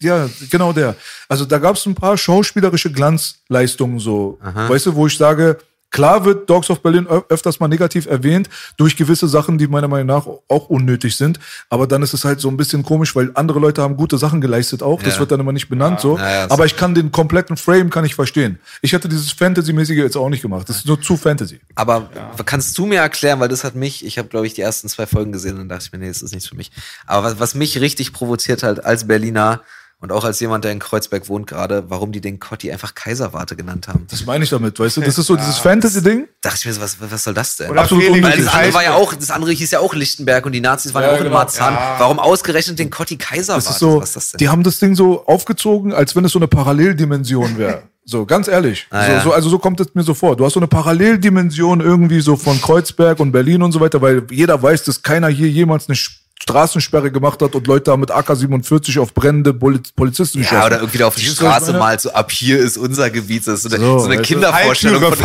[0.00, 0.96] ja, genau der.
[1.28, 5.58] Also da gab es ein paar schauspielerische Glanzleistungen so, weißt du, wo ich sage,
[5.96, 10.06] klar wird Dogs of Berlin öfters mal negativ erwähnt durch gewisse Sachen, die meiner Meinung
[10.08, 11.40] nach auch unnötig sind,
[11.70, 14.42] aber dann ist es halt so ein bisschen komisch, weil andere Leute haben gute Sachen
[14.42, 15.20] geleistet auch, das Ja.
[15.20, 17.88] wird dann immer nicht benannt so, Ja, ja, das- aber ich kann den kompletten Frame
[17.88, 18.58] kann ich verstehen.
[18.82, 21.60] Ich hätte dieses Fantasy-mäßige jetzt auch nicht gemacht, das ist nur zu Fantasy.
[21.74, 22.10] Aber
[22.44, 25.06] kannst du mir erklären, weil das hat mich, ich habe glaube ich die ersten zwei
[25.06, 26.70] Folgen gesehen und dachte ich mir, nee, das ist nichts für mich.
[27.06, 29.62] Aber was, was mich richtig provoziert hat als Berliner
[30.00, 33.56] und auch als jemand, der in Kreuzberg wohnt gerade, warum die den Cotti einfach Kaiserwarte
[33.56, 34.06] genannt haben.
[34.10, 36.80] Das meine ich damit, weißt du, das ist so dieses Fantasy-Ding, dachte ich mir so,
[36.82, 37.70] was, was soll das denn?
[37.70, 38.44] Oder Absolut Felix, Weil unnötig.
[38.44, 41.02] das andere war ja auch, das andere hieß ja auch Lichtenberg und die Nazis waren
[41.02, 41.36] ja, Ja, auch in genau.
[41.36, 41.74] Marzahn.
[41.98, 43.64] Warum ausgerechnet den Cotti Kaiserwarte?
[43.64, 44.38] Das ist so, was ist das denn?
[44.38, 47.82] die haben das Ding so aufgezogen, als wenn es so eine Paralleldimension wäre.
[48.08, 48.86] So, ganz ehrlich.
[48.90, 49.20] Ah, so, ja.
[49.20, 50.36] so, also so kommt es mir so vor.
[50.36, 54.22] Du hast so eine Paralleldimension irgendwie so von Kreuzberg und Berlin und so weiter, weil
[54.30, 55.96] jeder weiß, dass keiner hier jemals eine
[56.42, 60.58] Straßensperre gemacht hat und Leute haben mit AK-47 auf brennende Poli- Polizisten geschossen.
[60.60, 63.46] Ja, oder irgendwie da auf die Straße malt, so ab hier ist unser Gebiet.
[63.46, 64.22] Das ist so eine, So, so eine?
[64.22, 65.00] Kindervorstellung.
[65.00, 65.22] Falltüre, von-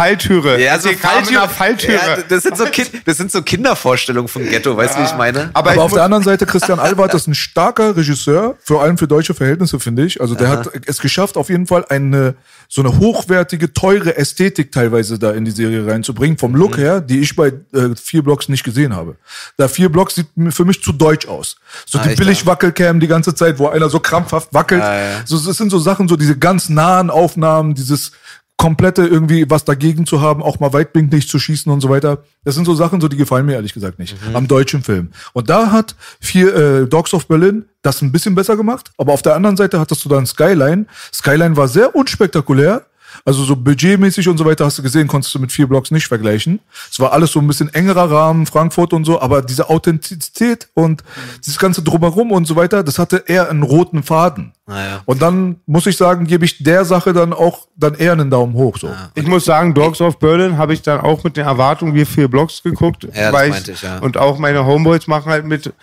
[0.57, 0.61] Falltüre.
[0.63, 1.49] Ja, so Falltüre.
[1.49, 1.93] Falltüre.
[1.93, 5.15] Ja, das sind so kind, das sind so Kindervorstellungen vom Ghetto, weißt du, wie ich
[5.15, 5.49] meine?
[5.53, 8.97] Aber, Aber ich auf der anderen Seite, Christian Albert ist ein starker Regisseur, vor allem
[8.97, 10.21] für deutsche Verhältnisse, finde ich.
[10.21, 12.35] Also der hat es geschafft, auf jeden Fall eine
[12.73, 16.81] so eine hochwertige, teure Ästhetik teilweise da in die Serie reinzubringen, vom Look Mhm.
[16.81, 19.17] her, die ich bei äh, vier Blocks nicht gesehen habe.
[19.57, 21.55] Da vier Blocks sieht mir- für mich zu deutsch aus.
[21.85, 24.81] So Ah, die echt, billig Wackelcam die ganze Zeit, wo einer so krampfhaft wackelt.
[24.83, 25.09] Ah, ja.
[25.25, 28.11] So, das sind so Sachen, so diese ganz nahen Aufnahmen, dieses
[28.57, 32.19] komplette irgendwie was dagegen zu haben, auch mal weitblinklich zu schießen und so weiter.
[32.43, 34.35] Das sind so Sachen, so die gefallen mir ehrlich gesagt nicht Mhm.
[34.35, 35.09] am deutschen Film.
[35.33, 39.23] Und da hat vier äh, Dogs of Berlin das ein bisschen besser gemacht, aber auf
[39.23, 40.85] der anderen Seite hattest du dann Skyline.
[41.11, 42.85] Skyline war sehr unspektakulär.
[43.25, 46.07] Also so budgetmäßig und so weiter hast du gesehen, konntest du mit vier Blocks nicht
[46.07, 46.59] vergleichen.
[46.89, 51.03] Es war alles so ein bisschen engerer Rahmen, Frankfurt und so, aber diese Authentizität und
[51.39, 54.53] dieses ganze Drumherum und so weiter, das hatte eher einen roten Faden.
[54.67, 55.01] Naja.
[55.05, 58.53] Und dann muss ich sagen, gebe ich der Sache dann auch dann eher einen Daumen
[58.53, 58.77] hoch.
[58.77, 58.89] So.
[59.15, 62.27] Ich muss sagen, Dogs of Berlin habe ich dann auch mit den Erwartungen wie vier
[62.27, 63.03] Blocks geguckt.
[63.03, 63.99] Ja, das weil meinte ich, ja.
[63.99, 65.73] Und auch meine Homeboys machen halt mit.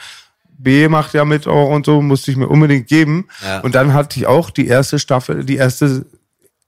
[0.60, 3.28] B macht ja mit auch und so, musste ich mir unbedingt geben.
[3.44, 3.60] Ja.
[3.60, 6.04] Und dann hatte ich auch die erste Staffel, die erste,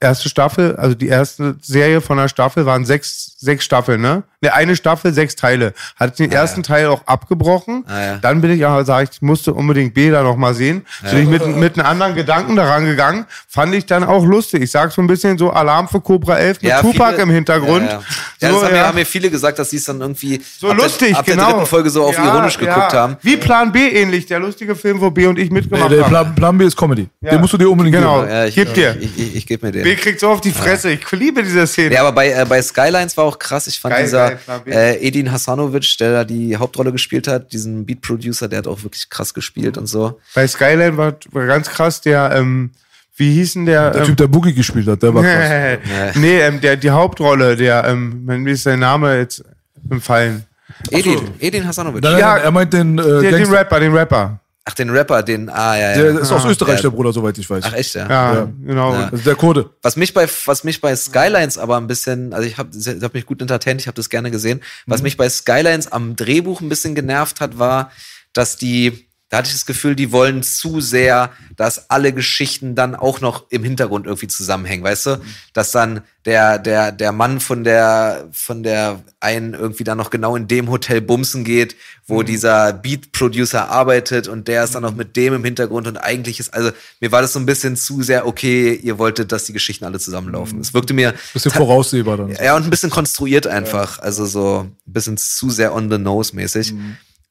[0.01, 4.23] erste Staffel, also die erste Serie von der Staffel waren sechs, sechs Staffeln, ne?
[4.43, 5.73] Ne, eine Staffel, sechs Teile.
[5.95, 7.85] Hatte den ersten Teil auch abgebrochen.
[7.87, 8.17] Ah, ja.
[8.17, 10.83] Dann bin ich aber, sag ich, ich musste unbedingt B da noch mal sehen.
[11.11, 13.25] Bin ich mit, mit einem anderen Gedanken daran gegangen.
[13.47, 14.63] Fand ich dann auch lustig.
[14.63, 17.85] Ich sag so ein bisschen so Alarm für Cobra 11 mit Tupac viele- im Hintergrund.
[17.85, 18.01] Ja, ja.
[18.39, 18.87] ja So, das haben, mir, ja.
[18.87, 21.43] haben mir viele gesagt, dass sie es dann irgendwie So ab lustig, der, ab genau.
[21.45, 22.99] der dritten Folge so auf Ja, ironisch geguckt ja.
[22.99, 23.17] haben.
[23.21, 26.09] Wie Plan B ähnlich, der lustige Film, wo B und ich Nee, mitgemacht der haben.
[26.09, 27.07] Plan, Plan B ist Comedy.
[27.21, 27.29] Ja.
[27.29, 28.21] Den musst du dir unbedingt Genau.
[28.21, 28.31] geben.
[28.31, 28.97] Ja, ich, Gib dir.
[28.99, 29.83] Ich, ich, ich gebe mir den.
[29.83, 30.89] B kriegt so auf die Fresse.
[30.93, 31.93] Ich liebe diese Szene.
[31.93, 33.67] Ja, aber bei, äh, bei Skylines war auch krass.
[33.67, 34.30] Ich fand Geil, dieser
[34.67, 39.09] äh, Edin Hasanovic, der da die Hauptrolle gespielt hat, diesen Beat-Producer, der hat auch wirklich
[39.09, 40.19] krass gespielt und so.
[40.33, 42.71] Bei Skyline war, war ganz krass der, ähm,
[43.15, 43.91] wie hieß denn der?
[43.91, 46.15] Der ähm, Typ, der Boogie gespielt hat, der war krass.
[46.15, 49.43] nee, ähm, der, die Hauptrolle, der, ähm, mir ist sein Name jetzt
[49.89, 50.45] entfallen.
[50.89, 52.01] Edin, Edin Hasanovic.
[52.03, 53.47] Nein, nein, Ja, er meint den, äh, Der, den.
[53.47, 54.39] Rapper, den Rapper.
[54.63, 55.97] Ach, den Rapper, den, ah, ja, ja.
[55.97, 56.81] Der ist aus Österreich, Ja.
[56.83, 57.63] der Bruder, soweit ich weiß.
[57.67, 58.07] Ach, echt, ja.
[58.07, 58.49] Ja, Ja.
[58.63, 58.93] genau.
[58.93, 59.09] Ja.
[59.11, 59.71] Also der Kurde.
[59.81, 63.25] Was mich bei was mich bei Skylines aber ein bisschen, also ich habe hab mich
[63.25, 64.61] gut entertaint, ich habe das gerne gesehen.
[64.85, 65.05] Was Mhm.
[65.05, 67.91] mich bei Skylines am Drehbuch ein bisschen genervt hat, war,
[68.33, 72.95] dass die da hatte ich das Gefühl, die wollen zu sehr, dass alle Geschichten dann
[72.95, 75.21] auch noch im Hintergrund irgendwie zusammenhängen, weißt du?
[75.53, 80.35] Dass dann der, der, der Mann von der, von der einen irgendwie dann noch genau
[80.35, 85.15] in dem Hotel bumsen geht, wo dieser Beat-Producer arbeitet und der ist dann noch mit
[85.15, 88.27] dem im Hintergrund und eigentlich ist, also mir war das so ein bisschen zu sehr,
[88.27, 90.59] okay, ihr wolltet, dass die Geschichten alle zusammenlaufen.
[90.59, 92.35] Es wirkte mir Bisschen voraussehbar dann.
[92.35, 93.99] ja, und ein bisschen konstruiert einfach.
[93.99, 96.73] Also so ein bisschen zu sehr on the nose mäßig.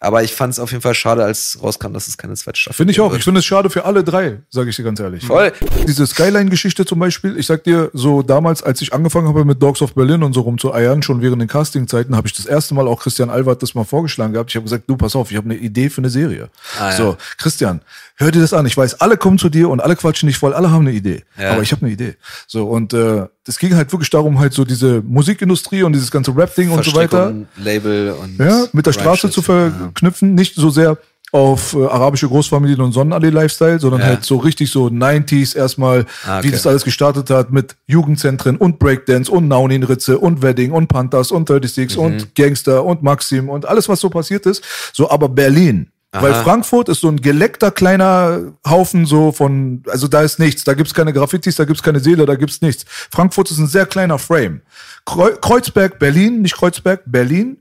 [0.02, 2.78] Aber ich fand es auf jeden Fall schade, als rauskam, dass es keine zweite Staffel
[2.78, 3.08] Finde ich auch.
[3.08, 5.26] geben Ich finde es schade für alle drei, sage ich dir ganz ehrlich.
[5.26, 5.52] Voll.
[5.86, 9.82] Diese Skyline-Geschichte zum Beispiel, ich sag dir, so damals, als ich angefangen habe mit Dogs
[9.82, 13.02] of Berlin und so rumzueiern, schon während den Castingzeiten, habe ich das erste Mal auch
[13.02, 14.48] Christian Albert das mal vorgeschlagen gehabt.
[14.50, 16.48] Ich habe gesagt, du, pass auf, ich habe eine Idee für eine Serie.
[16.78, 16.96] Ah, ja.
[16.96, 17.82] So, Christian,
[18.20, 18.66] hör dir das an.
[18.66, 21.24] Ich weiß, alle kommen zu dir und alle quatschen dich voll, alle haben eine Idee.
[21.38, 21.52] Ja.
[21.52, 22.14] Aber ich habe eine Idee.
[22.46, 26.36] So, und äh, es ging halt wirklich darum, halt so diese Musikindustrie und dieses ganze
[26.36, 27.34] Rap-Ding und so weiter.
[27.56, 30.98] Label und ja, mit der Straße zu verknüpfen, nicht so sehr
[31.32, 34.06] auf äh, arabische Großfamilien und Sonnenallee-Lifestyle, sondern Ja.
[34.08, 36.48] halt so richtig so 90s erstmal, Ah, okay.
[36.48, 41.30] wie das alles gestartet hat mit Jugendzentren und Breakdance und Naunin-Ritze und Wedding und Panthers
[41.30, 42.02] und 36 Mhm.
[42.02, 44.64] und Gangster und Maxim und alles, was so passiert ist.
[44.92, 45.89] So, aber Berlin.
[46.12, 46.42] Weil Aha.
[46.42, 50.92] Frankfurt ist so ein geleckter kleiner Haufen so von, also da ist nichts, da gibt's
[50.92, 52.84] keine Graffitis, da gibt's keine Seele, da gibt's nichts.
[52.88, 54.62] Frankfurt ist ein sehr kleiner Frame.
[55.04, 57.58] Kreu Kreuzberg, Berlin, nicht Kreuzberg, Berlin,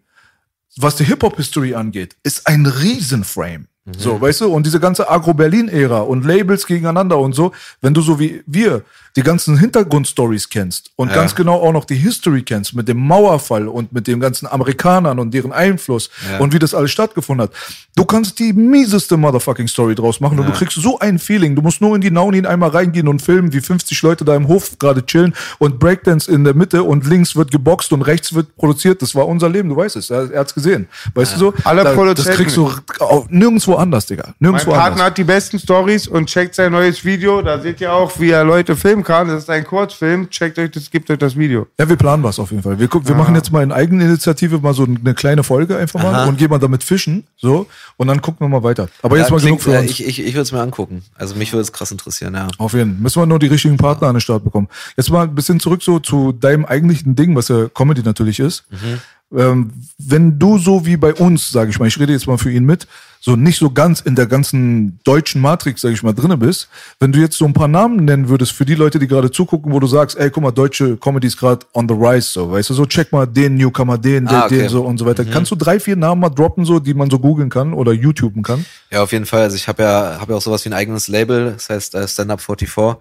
[0.77, 3.67] was die Hip-Hop-History angeht, ist ein Riesenframe.
[3.97, 8.19] So, weißt du, und diese ganze Agro-Berlin-Ära und Labels gegeneinander und so, wenn du so
[8.19, 8.83] wie wir
[9.19, 11.15] die ganzen Hintergrundstories kennst und Ja.
[11.15, 15.19] ganz genau auch noch die History kennst mit dem Mauerfall und mit den ganzen Amerikanern
[15.19, 16.37] und deren Einfluss Ja.
[16.39, 17.51] und wie das alles stattgefunden hat,
[17.95, 21.55] du kannst die mieseste motherfucking Story draus machen und du kriegst so ein Feeling.
[21.55, 24.47] Du musst nur in die Naunin einmal reingehen und filmen, wie 50 Leute da im
[24.47, 28.55] Hof gerade chillen und Breakdance in der Mitte und links wird geboxt und rechts wird
[28.55, 29.01] produziert.
[29.01, 30.09] Das war unser Leben, du weißt es.
[30.09, 30.87] Er, hat's gesehen.
[31.13, 31.53] Weißt du so?
[31.63, 32.37] Alle Da- Das Produzenten.
[32.37, 32.71] kriegst du
[33.29, 34.23] nirgendwo anders, Digga.
[34.39, 35.05] Mein Nirgendwo Partner anders.
[35.07, 37.41] hat die besten Stories und checkt sein neues Video.
[37.41, 39.08] Da seht ihr auch, wie er Leute filmen kann.
[39.09, 40.29] Das ist ein Kurzfilm.
[40.29, 41.65] Checkt euch das, gebt euch das Video.
[41.79, 42.79] Ja, wir planen was auf jeden Fall.
[42.79, 46.37] Wir, wir machen jetzt mal in Eigeninitiative mal so eine kleine Folge einfach mal und
[46.37, 47.25] gehen mal damit fischen.
[47.37, 47.65] So.
[47.97, 48.87] Und dann gucken wir mal weiter.
[49.01, 49.91] Aber jetzt Ja, mal genug klingt, für äh, uns.
[49.91, 51.03] Ich, ich, ich würde es mir angucken.
[51.15, 52.47] Also mich würde es krass interessieren, ja.
[52.59, 53.01] Auf jeden Fall.
[53.01, 54.67] Müssen wir nur die richtigen Partner an den Start bekommen.
[54.95, 58.65] Jetzt mal ein bisschen zurück so zu deinem eigentlichen Ding, was ja Comedy natürlich ist.
[59.35, 62.51] Ähm, wenn du so wie bei uns, sage ich mal, ich rede jetzt mal für
[62.51, 62.87] ihn mit,
[63.21, 66.69] so nicht so ganz in der ganzen deutschen Matrix, sage ich mal, drinne bist,
[66.99, 69.73] wenn du jetzt so ein paar Namen nennen würdest für die Leute, die gerade zugucken,
[69.73, 72.69] wo du sagst, ey, guck mal, deutsche Comedy ist gerade on the rise, so, weißt
[72.69, 74.59] du, so check mal den Newcomer, den, den, Ah, okay.
[74.59, 75.25] den, so und so weiter.
[75.25, 78.41] Kannst du drei, vier Namen mal droppen, so, die man so googeln kann oder YouTuben
[78.41, 78.65] kann?
[78.89, 79.41] Ja, auf jeden Fall.
[79.41, 82.07] Also ich habe ja, habe ja auch sowas wie ein eigenes Label, das heißt äh,
[82.07, 82.97] Stand Up 44.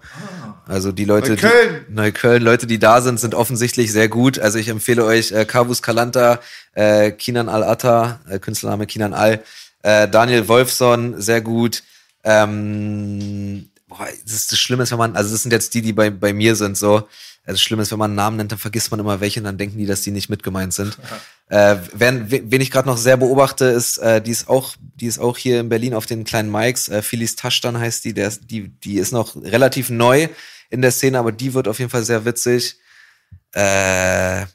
[0.69, 1.85] Also die Leute, Neukölln.
[1.89, 4.37] die Neukölln, Leute, die da sind, sind offensichtlich sehr gut.
[4.37, 6.39] Also ich empfehle euch äh, Kavus Kalanta,
[6.73, 9.43] äh, Kinan Al-Atta, äh, Künstlername Kinan Al,
[9.81, 11.81] äh, Daniel Wolfson, sehr gut.
[12.23, 15.91] Ähm, boah, das ist das Schlimme ist, wenn man, also das sind jetzt die, die
[15.91, 16.97] bei, bei mir sind, so.
[17.45, 19.45] Also das Schlimme ist, wenn man einen Namen nennt, dann vergisst man immer welche und
[19.45, 20.99] dann denken die, dass die nicht mitgemeint sind.
[21.47, 25.17] Äh, wen, wen ich gerade noch sehr beobachte, ist, äh, die ist auch, die ist
[25.17, 26.89] auch hier in Berlin auf den kleinen Mikes.
[26.89, 30.27] Äh, Philis Taschtan heißt die, der die, die ist noch relativ neu
[30.69, 32.77] in der Szene, aber die wird auf jeden Fall sehr witzig.
[33.55, 34.47] Äh, ja,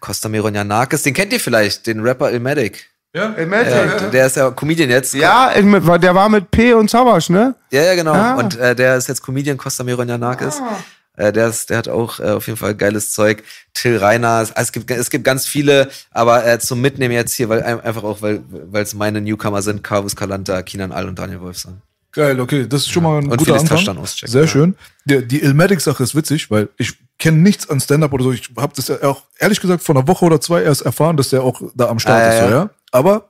[0.00, 2.86] Costa Mironjanakis, den kennt ihr vielleicht, den Rapper Ilmatic.
[3.14, 5.14] Ja, Äh, der ist ja Comedian jetzt.
[5.14, 5.50] Ja,
[5.98, 7.54] der war mit P und Savas, ne?
[7.70, 8.12] Ja, ja, genau.
[8.12, 8.34] Ah.
[8.34, 10.60] Und äh, der ist jetzt Comedian Costa Mironjanakis.
[11.16, 13.42] Äh, der, ist, der hat auch äh, auf jeden Fall geiles Zeug.
[13.72, 17.48] Till Reiner, also es gibt es gibt ganz viele, aber äh, zum Mitnehmen jetzt hier,
[17.48, 21.18] weil ein- einfach auch, weil weil es meine Newcomer sind, Carvus Kalanta, Kinan Al und
[21.18, 21.80] Daniel Wolfson.
[22.12, 24.06] Geil, okay, das ist schon mal ein Und guter Anfang.
[24.06, 24.46] Sehr ja.
[24.46, 24.74] schön.
[25.04, 28.32] Die, die Ilmatic-Sache ist witzig, weil ich kenne nichts an Stand-Up oder so.
[28.32, 31.28] Ich habe das ja auch ehrlich gesagt vor einer Woche oder zwei erst erfahren, dass
[31.30, 32.40] der auch da am Start Ah, ist.
[32.40, 32.70] ja, ja.
[32.92, 33.28] Aber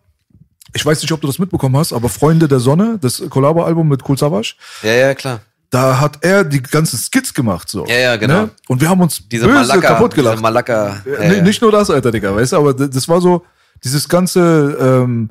[0.74, 4.08] ich weiß nicht, ob du das mitbekommen hast, aber Freunde der Sonne, das Collabo-Album mit
[4.08, 5.40] Cool Savage, Ja, ja, klar.
[5.70, 7.68] da hat er die ganzen Skits gemacht.
[7.68, 8.42] So, Ja, ja, genau.
[8.42, 8.50] Ne?
[8.68, 10.34] Und wir haben uns Diese böse Malaka, kaputt gelacht.
[10.34, 11.02] diese Malaka.
[11.04, 11.42] Ja, ja.
[11.42, 13.44] Nicht nur das, Alter, Digga, weißt du, aber das war so,
[13.82, 15.30] dieses ganze ähm,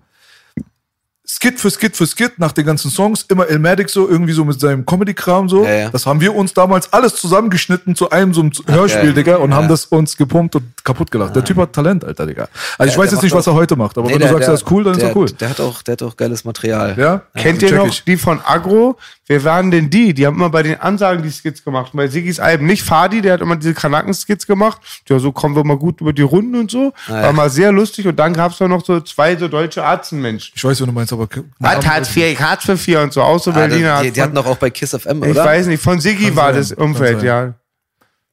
[1.29, 4.59] Skit für Skit für Skit nach den ganzen Songs, immer Elmatic so, irgendwie so mit
[4.61, 5.65] seinem Comedy-Kram so.
[5.65, 5.89] Ja, ja.
[5.89, 9.11] Das haben wir uns damals alles zusammengeschnitten zu einem so einem Hörspiel, ja.
[9.11, 9.57] Digga, und Ja.
[9.57, 11.35] haben das uns gepumpt und kaputt gelacht.
[11.35, 12.47] Der Typ hat Talent, Alter, Digga.
[12.77, 14.27] Also ich Der- weiß der jetzt nicht, was er heute macht, aber Nee, wenn du
[14.29, 15.29] sagst, er ist cool, dann der, ist er cool.
[15.31, 16.95] Der hat auch, der hat auch geiles Material.
[16.97, 17.21] Ja?
[17.35, 18.97] Kennt ihr noch die von Agro?
[19.29, 20.13] Wer waren denn die?
[20.13, 21.91] Die haben immer bei den Ansagen die Skits gemacht.
[21.93, 24.79] Bei Sigis Alben nicht Fadi, der hat immer diese Kanaken-Skits gemacht.
[25.09, 26.93] Ja, so kommen wir mal gut über die Runden und so.
[27.09, 27.21] Ah, ja.
[27.23, 28.07] War mal sehr lustig.
[28.07, 30.53] Und dann gab's da noch so zwei so deutsche Arztmenschen.
[30.55, 33.21] Ich weiß, was du meinst, aber Hat Hartz IV, ich Hartz für vier und so.
[33.21, 34.01] Auch so Ah, Berliner.
[34.01, 35.45] die, die hatten doch auch bei Kiss FM, ich oder?
[35.45, 37.53] weiß nicht, von Siggi war das Umfeld, ja.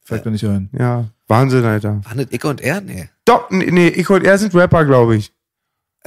[0.03, 0.69] fällt mir nicht ein.
[0.77, 2.01] Ja, Wahnsinn, Alter.
[2.05, 2.81] Waren das Icke und er?
[2.81, 3.09] Nee.
[3.25, 5.33] Doch, nee, nee, ich und er sind Rapper, glaube ich.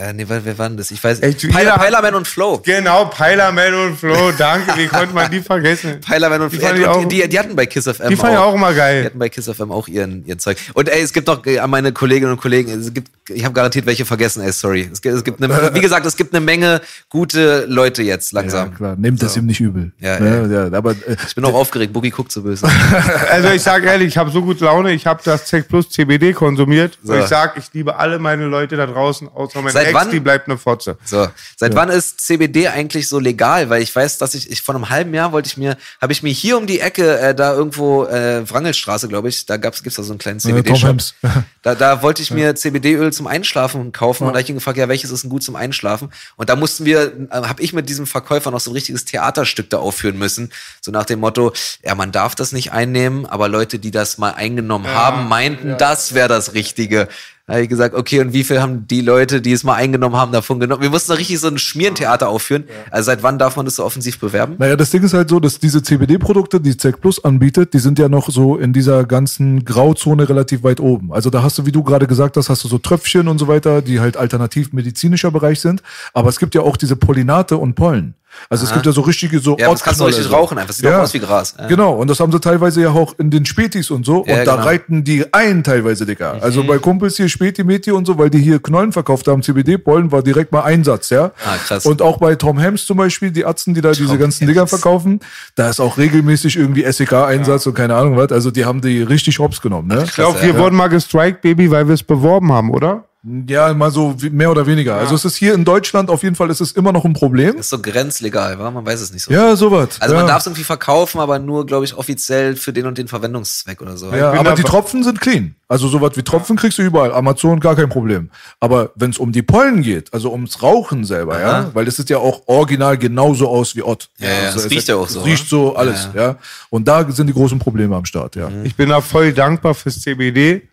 [0.01, 0.93] Äh, nee, wer, wer waren das?
[0.93, 2.62] Ich weiß hat- Peilerman und Flow.
[2.65, 6.01] Genau, Peilerman und Flo, danke, wie konnte man die vergessen?
[6.07, 8.35] Peilerman und Die ich Ja, auch- die, die, die hatten bei Kiss FM Die fand
[8.35, 9.05] ich auch immer Die geil.
[9.07, 10.57] hatten bei Kiss FM auch ihren, ihren Zeug.
[10.75, 13.55] Und ey, es gibt noch äh, an meine Kolleginnen und Kollegen, es gibt, ich habe
[13.55, 14.89] garantiert welche vergessen, ey, sorry.
[14.93, 18.41] Es gibt, es gibt eine, wie gesagt, es gibt eine Menge gute Leute jetzt Ja,
[18.41, 18.77] langsam.
[18.77, 19.91] klar, nehmt es ihm nicht übel.
[19.99, 20.69] Ja, ne?
[20.70, 20.79] ja.
[20.79, 22.69] aber äh, ich bin auch aufgeregt, Boogie guckt so böse.
[23.33, 26.33] Also ich sag ehrlich, ich habe so gut Laune, ich habe das Zeck Plus CBD
[26.35, 26.99] konsumiert.
[27.03, 27.15] So.
[27.15, 30.10] Und ich sag, ich liebe alle meine Leute da draußen, außer meine Seit Ex, wann?
[30.10, 30.97] die bleibt eine Fotze.
[31.05, 33.70] So, seit wann ist CBD eigentlich so legal?
[33.70, 36.23] Weil ich weiß, dass ich, ich vor einem halben Jahr wollte ich mir, habe ich
[36.23, 39.97] mir hier um die Ecke, äh, da irgendwo, äh, Wrangelstraße, glaube ich, da gab's, gibt's
[39.97, 40.98] da so einen kleinen äh, CBD-Shop.
[41.62, 44.78] Da, da wollte ich mir CBD-Öl zum Einschlafen kaufen und da hab ich ihn gefragt,
[44.78, 46.10] ja, welches ist denn gut zum Einschlafen?
[46.36, 49.69] Und da mussten wir, äh, habe ich mit diesem Verkäufer noch so ein richtiges Theaterstück
[49.69, 50.51] da aufführen müssen.
[50.81, 51.52] So nach dem Motto,
[51.85, 56.15] ja, man darf das nicht einnehmen, aber Leute, die das mal eingenommen haben, meinten, das
[56.15, 57.09] wäre das Richtige.
[57.49, 60.16] Da habe ich gesagt, okay, und wie viel haben die Leute, die es mal eingenommen
[60.16, 60.83] haben, davon genommen?
[60.83, 62.65] Wir mussten da richtig so ein Schmierentheater aufführen.
[62.91, 64.57] Also seit wann darf man das so offensiv bewerben?
[64.59, 67.99] Naja, das Ding ist halt so, dass diese CBD-Produkte, die ZEC Plus anbietet, die sind
[67.99, 71.11] ja noch so in dieser ganzen Grauzone relativ weit oben.
[71.11, 73.49] Also da hast du, wie du gerade gesagt hast, hast du so Tröpfchen und so
[73.49, 75.83] weiter, die halt alternativ medizinischer Bereich sind.
[76.12, 78.15] Aber es gibt ja auch diese Pollinate und Pollen.
[78.50, 80.34] Also es gibt ja so richtige so Ja, das kannst du richtig so.
[80.34, 80.72] rauchen einfach.
[80.72, 81.55] Sieht auch aus wie Gras.
[81.59, 81.66] Ja.
[81.66, 84.24] Genau, und das haben sie teilweise ja auch in den Spätis und so.
[84.26, 84.66] Ja, und da genau.
[84.66, 86.38] reiten die ein teilweise, Digga.
[86.40, 90.12] Also bei Kumpels hier Späti, Meti und so, weil die hier Knollen verkauft haben, CBD-Pollen,
[90.12, 91.32] war direkt mal Einsatz, ja.
[91.44, 91.84] Ah, krass.
[91.86, 94.52] Und auch bei Tom Hams zum Beispiel, die Atzen, die da diese ganzen Hams.
[94.52, 95.20] Dinger verkaufen,
[95.55, 98.32] da ist auch regelmäßig irgendwie SEK-Einsatz und keine Ahnung was.
[98.32, 100.05] Also die haben die richtig hops genommen, ne?
[100.05, 100.59] Ich glaube, Krass, wir ja.
[100.59, 103.05] wurden mal gestrikt, Baby, weil wir es beworben haben, oder?
[103.24, 104.95] Ja, mal so mehr oder weniger.
[104.95, 107.57] Also es ist hier in Deutschland auf jeden Fall, ist es immer noch ein Problem.
[107.57, 108.70] Ist so grenzlegal, wa?
[108.70, 109.32] man weiß es nicht so.
[109.32, 110.01] Ja, sowas.
[110.01, 110.20] Also ja.
[110.20, 113.82] man darf es irgendwie verkaufen, aber nur, glaube ich, offiziell für den und den Verwendungszweck
[113.82, 114.15] oder so.
[114.15, 115.57] Ja, aber die Tropfen sind clean.
[115.66, 117.12] Also sowas wie Tropfen kriegst du überall.
[117.12, 118.31] Amazon gar kein Problem.
[118.61, 121.70] Aber wenn es um die Pollen geht, also ums Rauchen selber, ja, Aha.
[121.74, 124.09] weil das sieht ja auch original genauso aus wie Ott.
[124.19, 126.36] Ja, ja, also das es riecht ja auch so, Riecht so alles, ja.
[126.70, 128.49] Und da sind die großen Probleme am Start, ja.
[128.49, 128.65] Mhm.
[128.65, 130.69] Ich bin da voll dankbar fürs CBD.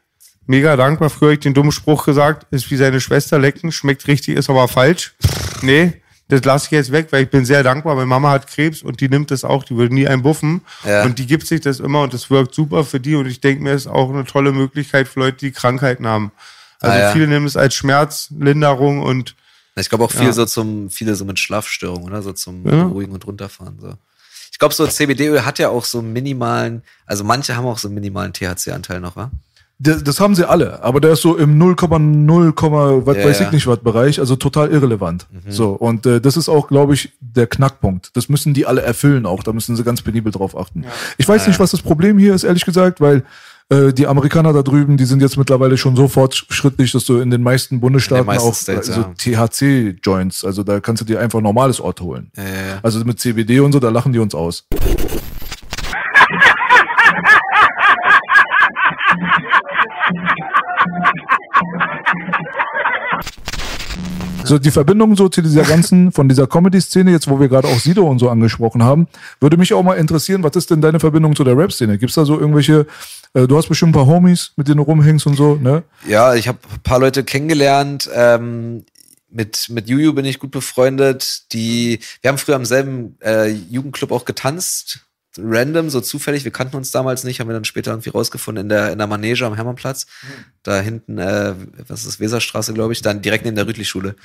[0.47, 1.09] Mega dankbar.
[1.09, 4.49] Früher hab ich den dummen Spruch gesagt, ist wie seine Schwester lecken, schmeckt richtig, ist
[4.49, 5.15] aber falsch.
[5.61, 5.93] Nee,
[6.27, 7.95] das lasse ich jetzt weg, weil ich bin sehr dankbar.
[7.95, 10.61] Meine Mama hat Krebs und die nimmt das auch, die würde nie einen buffen.
[10.83, 11.03] Ja.
[11.03, 13.15] Und die gibt sich das immer und das wirkt super für die.
[13.15, 16.31] Und ich denke mir, es ist auch eine tolle Möglichkeit für Leute, die Krankheiten haben.
[16.79, 17.11] Also Ah, ja.
[17.11, 19.35] viele nehmen es als Schmerzlinderung und
[19.77, 20.31] Ich glaube auch viel Ja.
[20.33, 22.21] so zum, viele so mit Schlafstörungen, oder?
[22.21, 22.63] So zum.
[22.63, 23.77] Beruhigen und runterfahren.
[23.79, 23.93] So.
[24.51, 27.95] Ich glaube, so CBD-Öl hat ja auch so minimalen, also manche haben auch so einen
[27.95, 29.31] minimalen THC-Anteil noch, wa?
[29.77, 33.45] Das, das haben sie alle, aber der ist so im 0,0, was Ja, weiß ja.
[33.47, 35.27] ich nicht was Bereich, also total irrelevant.
[35.49, 38.15] So und äh, das ist auch, glaube ich, der Knackpunkt.
[38.15, 39.43] Das müssen die alle erfüllen auch.
[39.43, 40.85] Da müssen sie ganz penibel drauf achten.
[41.17, 43.23] Ich weiß nicht, was das Problem hier ist, ehrlich gesagt, weil
[43.69, 47.31] äh, die Amerikaner da drüben, die sind jetzt mittlerweile schon so fortschrittlich, dass du in
[47.31, 51.79] den meisten Bundesstaaten meisten auch States, also THC-Joints, also da kannst du dir einfach normales
[51.79, 52.31] Ort holen.
[52.37, 52.79] Ja, ja, ja.
[52.83, 54.65] Also mit CBD und so, da lachen die uns aus.
[64.45, 67.79] So, die Verbindung so zu dieser ganzen, von dieser Comedy-Szene, jetzt wo wir gerade auch
[67.79, 69.07] Sido und so angesprochen haben,
[69.39, 71.97] würde mich auch mal interessieren, was ist denn deine Verbindung zu der Rap-Szene?
[71.97, 72.85] Gibt's da so irgendwelche,
[73.33, 75.83] äh, du hast bestimmt ein paar Homies, mit denen du rumhängst und so, ne?
[76.07, 78.09] Ja, ich habe ein paar Leute kennengelernt.
[78.13, 78.85] Ähm,
[79.35, 81.51] mit, mit Juju bin ich gut befreundet.
[81.51, 85.04] Die, wir haben früher am selben äh, Jugendclub auch getanzt.
[85.37, 86.43] Random, so zufällig.
[86.43, 89.07] Wir kannten uns damals nicht, haben wir dann später irgendwie rausgefunden in der, in der
[89.07, 90.05] Manege am Hermannplatz.
[90.63, 91.55] Da hinten, äh,
[91.87, 94.15] was ist das, Weserstraße, glaube ich, dann direkt neben der Rütli-Schule.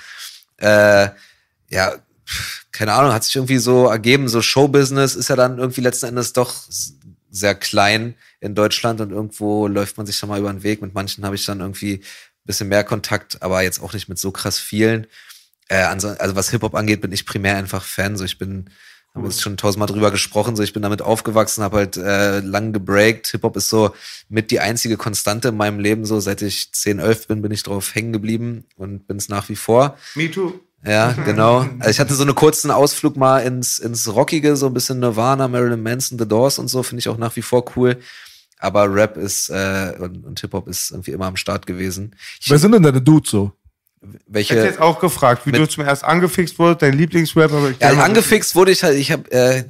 [0.59, 1.09] Äh,
[1.69, 1.95] ja,
[2.73, 4.29] keine Ahnung, hat sich irgendwie so ergeben.
[4.29, 6.55] So Showbusiness ist ja dann irgendwie letzten Endes doch
[7.31, 10.83] sehr klein in Deutschland und irgendwo läuft man sich dann mal über den Weg.
[10.83, 14.19] Mit manchen habe ich dann irgendwie ein bisschen mehr Kontakt, aber jetzt auch nicht mit
[14.19, 15.07] so krass vielen.
[15.69, 18.17] Äh, also was Hip-Hop angeht, bin ich primär einfach Fan.
[18.17, 18.71] So ich bin,
[19.15, 22.41] haben wir jetzt schon tausendmal drüber gesprochen, so ich bin damit aufgewachsen, habe halt äh,
[22.41, 23.29] lang gebreakt.
[23.29, 23.93] Hip-Hop ist so
[24.29, 26.05] mit die einzige Konstante in meinem Leben.
[26.05, 29.49] So seit ich 10, 11 bin, bin ich drauf hängen geblieben und bin es nach
[29.49, 29.97] wie vor.
[30.15, 30.61] Me too.
[30.85, 31.67] Ja, genau.
[31.79, 35.49] Also ich hatte so einen kurzen Ausflug mal ins, ins Rockige, so ein bisschen Nirvana,
[35.49, 37.99] Marilyn Manson, The Doors und so, finde ich auch nach wie vor cool.
[38.59, 42.15] Aber Rap ist äh, und, und Hip-Hop ist irgendwie immer am Start gewesen.
[42.41, 43.53] Ich, Wer sind denn deine Dudes so?
[44.03, 47.71] Ich welche, jetzt auch gefragt, wie Mit- du zum erst angefixt wurdest, dein Lieblingsrapper.
[47.71, 49.65] ich ja, mal- angefixt wurde ich halt, ich habe äh,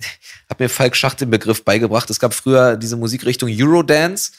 [0.48, 2.08] hab mir Falk Schacht den Begriff beigebracht.
[2.10, 4.32] Es gab früher diese Musikrichtung Eurodance.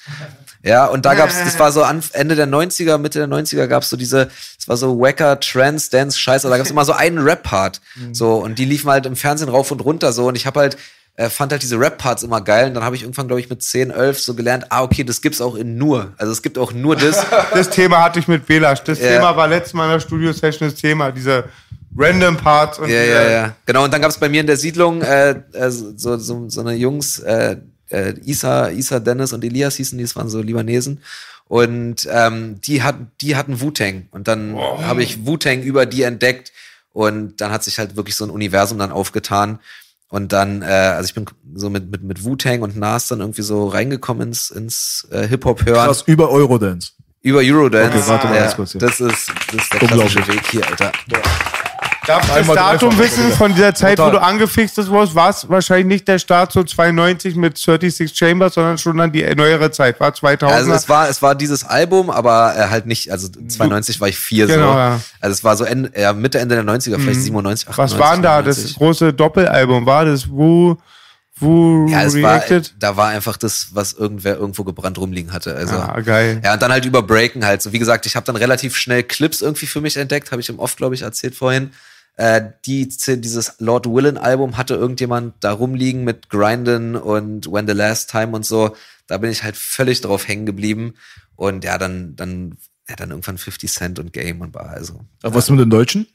[0.63, 1.81] Ja, und da gab's, das war so
[2.13, 6.19] Ende der 90er, Mitte der 90er gab's so diese, es war so Wacker, Trance, Dance,
[6.19, 7.81] Scheiße, da gab's immer so einen Rap-Part.
[8.13, 10.27] So, und die liefen halt im Fernsehen rauf und runter so.
[10.27, 10.77] Und ich habe halt,
[11.15, 12.67] äh, fand halt diese Rap-Parts immer geil.
[12.67, 15.21] Und dann habe ich irgendwann, glaube ich, mit 10, 11 so gelernt, ah, okay, das
[15.21, 16.13] gibt's auch in nur.
[16.17, 17.25] Also es gibt auch nur das.
[17.53, 18.83] Das Thema hatte ich mit Belasch.
[18.83, 19.09] Das Ja.
[19.09, 21.45] Thema war letztes Mal in der Studio-Session das Thema, diese
[21.97, 23.55] random Parts und Ja, ja, ja.
[23.65, 26.73] Genau, und dann gab's bei mir in der Siedlung äh, äh, so, so, so eine
[26.73, 27.57] Jungs, äh,
[27.89, 31.01] äh, Isa, Isa, Dennis und Elias hießen, die das waren so Libanesen.
[31.47, 34.07] Und ähm, die, hatten, die hatten Wu-Tang.
[34.11, 36.53] Und dann habe ich Wu-Tang über die entdeckt.
[36.93, 39.59] Und dann hat sich halt wirklich so ein Universum dann aufgetan.
[40.11, 41.25] Und dann, äh, also ich bin
[41.55, 45.85] so mit, mit, mit Wu-Tang und Nas dann irgendwie so reingekommen ins, ins äh, Hip-Hop-Hören.
[45.87, 46.91] Krass, über Eurodance.
[47.21, 47.97] Über Eurodance.
[47.97, 48.81] Okay, warte mal ja, ganz kurz hier.
[48.81, 50.91] das, ist, das ist der klassische Weg hier, Alter.
[52.07, 54.13] Darf ich das Datum wissen von dieser Zeit, Total.
[54.13, 55.13] wo du angefixt wurdest?
[55.13, 59.23] War es wahrscheinlich nicht der Start so 92 mit 36 Chambers, sondern schon dann die
[59.35, 60.57] neuere Zeit, war 2000.
[60.57, 64.17] Also es war, es war dieses Album, aber äh, halt nicht, also 92 war ich
[64.17, 64.77] vier Genau, so.
[64.79, 64.99] ja.
[65.19, 67.77] Also es war so Ende, ja, Mitte, Ende der 90er, vielleicht 97, 98.
[67.77, 68.77] Was war denn da das 99.
[68.77, 69.85] große Doppelalbum?
[69.85, 70.77] War das Wu,
[71.39, 72.73] Wu Ja, es war, Reacted?
[72.79, 75.55] da war einfach das, was irgendwer irgendwo gebrannt rumliegen hatte.
[75.55, 76.41] Also, Ah, geil.
[76.43, 77.61] Ja, und dann halt über Breaken halt.
[77.61, 80.49] So wie gesagt, ich habe dann relativ schnell Clips irgendwie für mich entdeckt, habe ich
[80.49, 81.71] im Off, glaube ich, erzählt vorhin.
[82.17, 87.73] Äh, die, dieses Lord Willen Album hatte irgendjemand da rumliegen mit Grinden und When the
[87.73, 88.75] Last Time und so.
[89.07, 90.93] Da bin ich halt völlig drauf hängen geblieben.
[91.35, 92.57] Und ja, dann, dann,
[92.87, 95.01] ja, dann irgendwann 50 Cent und Game und war also.
[95.23, 96.07] Aber was mit den Deutschen?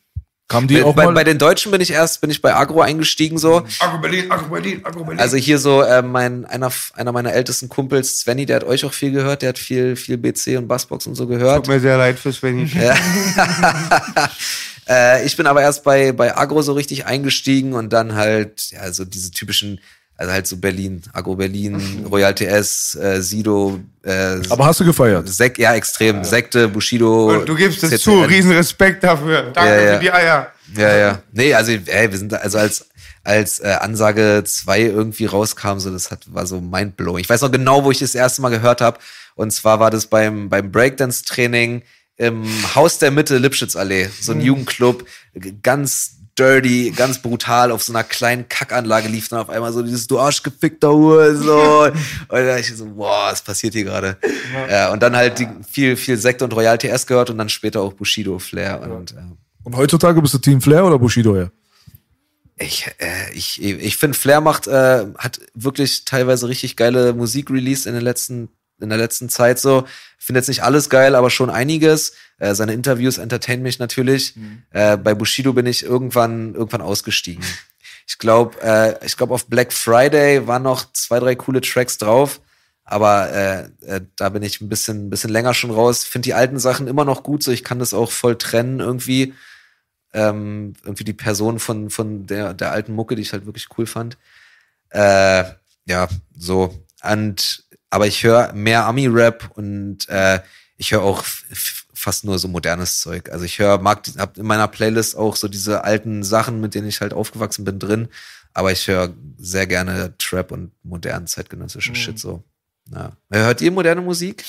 [0.48, 1.14] Kamen die Bei, auch bei, mal?
[1.14, 3.64] bei den Deutschen bin ich erst, bin ich bei Agro eingestiegen so.
[3.80, 5.18] Agro Berlin, Agro Berlin, Agro Berlin.
[5.18, 8.92] Also hier so äh, mein einer einer meiner ältesten Kumpels Svenny, der hat euch auch
[8.92, 11.64] viel gehört, der hat viel viel BC und Bassbox und so gehört.
[11.64, 12.70] Tut mir sehr leid fürs Svenny.
[14.88, 18.92] äh, ich bin aber erst bei bei Agro so richtig eingestiegen und dann halt ja
[18.92, 19.80] so diese typischen
[20.18, 25.28] also halt so Berlin, Agro Berlin, Royal TS, äh, Sido, äh, Aber hast du gefeiert?
[25.28, 27.36] Sek ja extrem, Sekte, Bushido.
[27.36, 29.50] Und du gibst es zu, riesen Respekt dafür.
[29.52, 29.94] Danke Ja, ja.
[29.94, 30.52] für die Eier.
[30.74, 31.22] Ja, ja.
[31.32, 32.86] Nee, also ey, wir sind da, also als
[33.24, 37.20] als äh, Ansage 2 irgendwie rauskam, so das hat war so mindblowing.
[37.20, 38.98] Ich weiß noch genau, wo ich das erste Mal gehört habe
[39.34, 41.82] und zwar war das beim beim Breakdance Training
[42.16, 42.44] im
[42.74, 48.04] Haus der Mitte Lipschitzallee, so ein Jugendclub, g- ganz dirty, ganz brutal auf so einer
[48.04, 51.84] kleinen Kackanlage lief dann auf einmal so dieses du Arschgefickter Hure so
[52.28, 54.18] und da ich so boah, was passiert hier gerade?
[54.70, 57.80] Ja, und dann halt die, viel viel Sekt und Royal TS gehört und dann später
[57.80, 59.16] auch Bushido Flair und äh,
[59.64, 61.48] Und heutzutage bist du Team Flair oder Bushido ja?
[62.58, 67.86] Ich, äh, ich, ich finde, Flair macht, äh, hat wirklich teilweise richtig geile Musik released
[67.86, 68.48] in den letzten
[68.80, 69.86] in der letzten Zeit so.
[70.18, 72.12] Finde jetzt nicht alles geil, aber schon einiges.
[72.38, 74.34] Äh, seine Interviews entertainen mich natürlich.
[74.70, 77.44] Äh, bei Bushido bin ich irgendwann, irgendwann ausgestiegen.
[78.08, 82.40] Ich glaube, äh, ich glaube, auf Black Friday waren noch zwei, drei coole Tracks drauf.
[82.84, 86.04] Aber äh, äh, da bin ich ein bisschen, ein bisschen länger schon raus.
[86.04, 89.34] Finde die alten Sachen immer noch gut, so ich kann das auch voll trennen irgendwie.
[90.12, 93.86] Ähm, irgendwie die Person von, von der, der alten Mucke, die ich halt wirklich cool
[93.86, 94.16] fand.
[94.90, 95.42] Äh,
[95.84, 96.86] ja, so.
[97.02, 100.40] Und aber ich höre mehr Ami-Rap und äh,
[100.76, 101.24] ich höre auch
[101.94, 103.30] fast nur so modernes Zeug.
[103.30, 106.86] Also ich höre, mag, hab in meiner Playlist auch so diese alten Sachen, mit denen
[106.86, 108.08] ich halt aufgewachsen bin, drin.
[108.52, 112.44] Aber ich höre sehr gerne Trap und modernen zeitgenössischen Shit so.
[112.90, 113.12] Ja.
[113.30, 114.44] Hört ihr moderne Musik?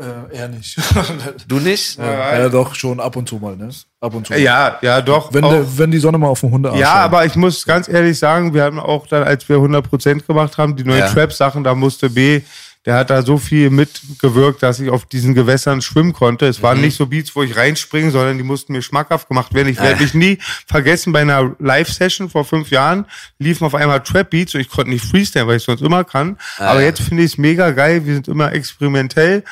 [0.00, 0.76] Äh, eher nicht.
[1.48, 1.98] Du nicht?
[1.98, 3.68] ja, ja, doch, schon ab und zu mal, ne?
[4.00, 4.34] Ab und zu.
[4.34, 5.32] Ja, ja, doch.
[5.34, 5.50] Wenn, auch.
[5.52, 6.98] der, wenn die Sonne mal auf dem Hundearsch Ja, scheint.
[7.04, 10.76] aber ich muss ganz ehrlich sagen, wir haben auch dann, als wir 100% gemacht haben,
[10.76, 11.08] die neuen Ja.
[11.12, 12.40] Trap-Sachen, da musste B,
[12.84, 16.46] der hat da so viel mitgewirkt, dass ich auf diesen Gewässern schwimmen konnte.
[16.46, 16.62] Es Mhm.
[16.64, 19.68] waren nicht so Beats, wo ich reinspringe, sondern die mussten mir schmackhaft gemacht werden.
[19.68, 23.04] Ich werde mich nie vergessen, bei einer Live-Session vor fünf Jahren
[23.38, 26.38] liefen auf einmal Trap-Beats und ich konnte nicht freestylen, weil ich sonst immer kann.
[26.58, 26.86] Aber ja.
[26.86, 29.44] jetzt finde ich es mega geil, wir sind immer experimentell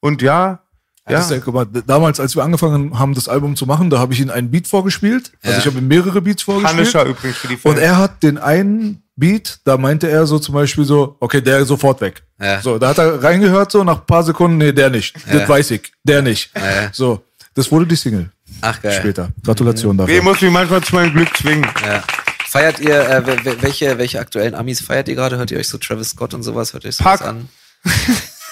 [0.00, 0.60] und ja,
[1.08, 1.14] Ja.
[1.16, 3.98] Das ist ja, guck mal, damals, als wir angefangen haben, das Album zu machen, da
[3.98, 5.32] habe ich ihm einen Beat vorgespielt.
[5.42, 5.58] Also Ja.
[5.60, 6.76] ich habe ihm mehrere Beats vorgespielt.
[6.76, 10.54] Punisher übrigens für die Und er hat den einen Beat, da meinte er so zum
[10.54, 12.22] Beispiel so, okay, der ist sofort weg.
[12.38, 12.60] Ja.
[12.60, 15.16] So, da hat er reingehört, so nach ein paar Sekunden, nee, der nicht.
[15.32, 16.50] Das weiß ich, der nicht.
[16.54, 16.90] Ja.
[16.92, 18.28] So, das wurde die Single
[18.60, 18.92] Ach geil.
[18.92, 19.30] später.
[19.42, 20.22] Gratulation B dafür.
[20.22, 21.66] muss mich manchmal zu meinem Glück zwingen.
[21.86, 22.02] Ja.
[22.46, 25.38] Feiert ihr, äh, wel- wel- welche, welche aktuellen Amis feiert ihr gerade?
[25.38, 26.74] Hört ihr euch so Travis Scott und sowas?
[26.74, 27.28] Hört ihr euch sowas Pack.
[27.28, 27.48] an?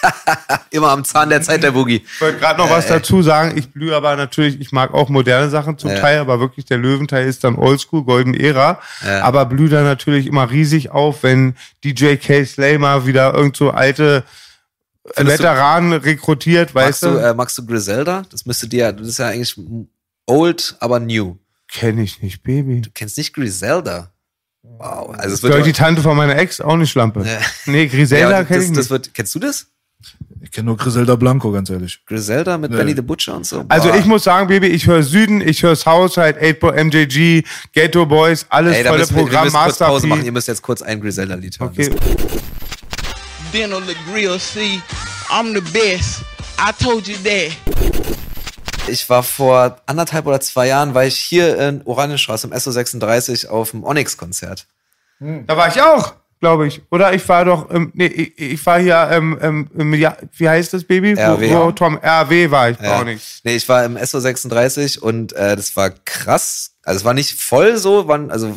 [0.70, 2.04] Immer am Zahn der Zeit, der Boogie.
[2.04, 3.56] Ich wollte gerade noch was dazu sagen.
[3.56, 6.00] Ich blühe aber natürlich, ich mag auch moderne Sachen zum Ja.
[6.00, 8.80] Teil, aber wirklich der Löwenteil ist dann Oldschool, Golden Ära.
[9.04, 9.22] Ja.
[9.22, 11.54] Aber blühe da natürlich immer riesig auf, wenn
[11.84, 12.44] DJ K.
[12.44, 14.24] Slay mal wieder irgend so alte
[15.14, 17.16] Findest du- Veteranen rekrutiert, Magst weißt du, du?
[17.18, 18.22] äh, magst du Griselda?
[18.30, 19.56] Das müsste dir, das ist ja eigentlich
[20.26, 21.36] old, aber new.
[21.68, 22.80] Kenn ich nicht, Baby.
[22.82, 24.10] Du kennst nicht Griselda?
[24.62, 25.10] Wow.
[25.16, 27.22] Also Das wird ich die Tante von meiner Ex, auch nicht Schlampe.
[27.24, 27.38] Ja.
[27.66, 28.90] Nee, Griselda ja, kenn das, ich das nicht.
[28.90, 29.68] wird, kennst du das?
[30.46, 31.98] Ich kenne nur Griselda Blanco, ganz ehrlich.
[32.06, 32.76] Griselda mit Nee.
[32.76, 33.64] Benny the Butcher und so?
[33.68, 33.96] also Boah.
[33.96, 37.42] ich muss sagen, Baby, ich höre Süden, ich höre Southside, 8 MJG,
[37.72, 40.24] Ghetto Boys, alles Ey, da volle müssen wir, wir Programm, Master Pause machen.
[40.24, 41.70] Ihr müsst jetzt kurz ein Griselda-Lied hören.
[41.70, 41.90] Okay.
[43.52, 44.80] Dino LaGrill, see,
[45.30, 46.20] I'm the best.
[46.60, 47.50] I told you that.
[48.86, 53.72] Ich war vor anderthalb oder zwei Jahren, war ich hier in Oranienstraße im SO36 auf
[53.72, 54.64] dem Onyx-Konzert.
[55.18, 56.82] Da war ich auch, glaube ich.
[56.90, 60.72] Oder ich war doch, ähm, nee, ich, ich war hier, ähm, ähm, ja, wie heißt
[60.72, 61.12] das Baby?
[61.14, 61.50] RW.
[61.50, 63.00] Wo, wo Tom, RW war ich, Ja.
[63.00, 63.40] auch nicht.
[63.44, 66.72] Nee, ich war im SO36 und äh, das war krass.
[66.82, 68.56] Also es war nicht voll so, waren, also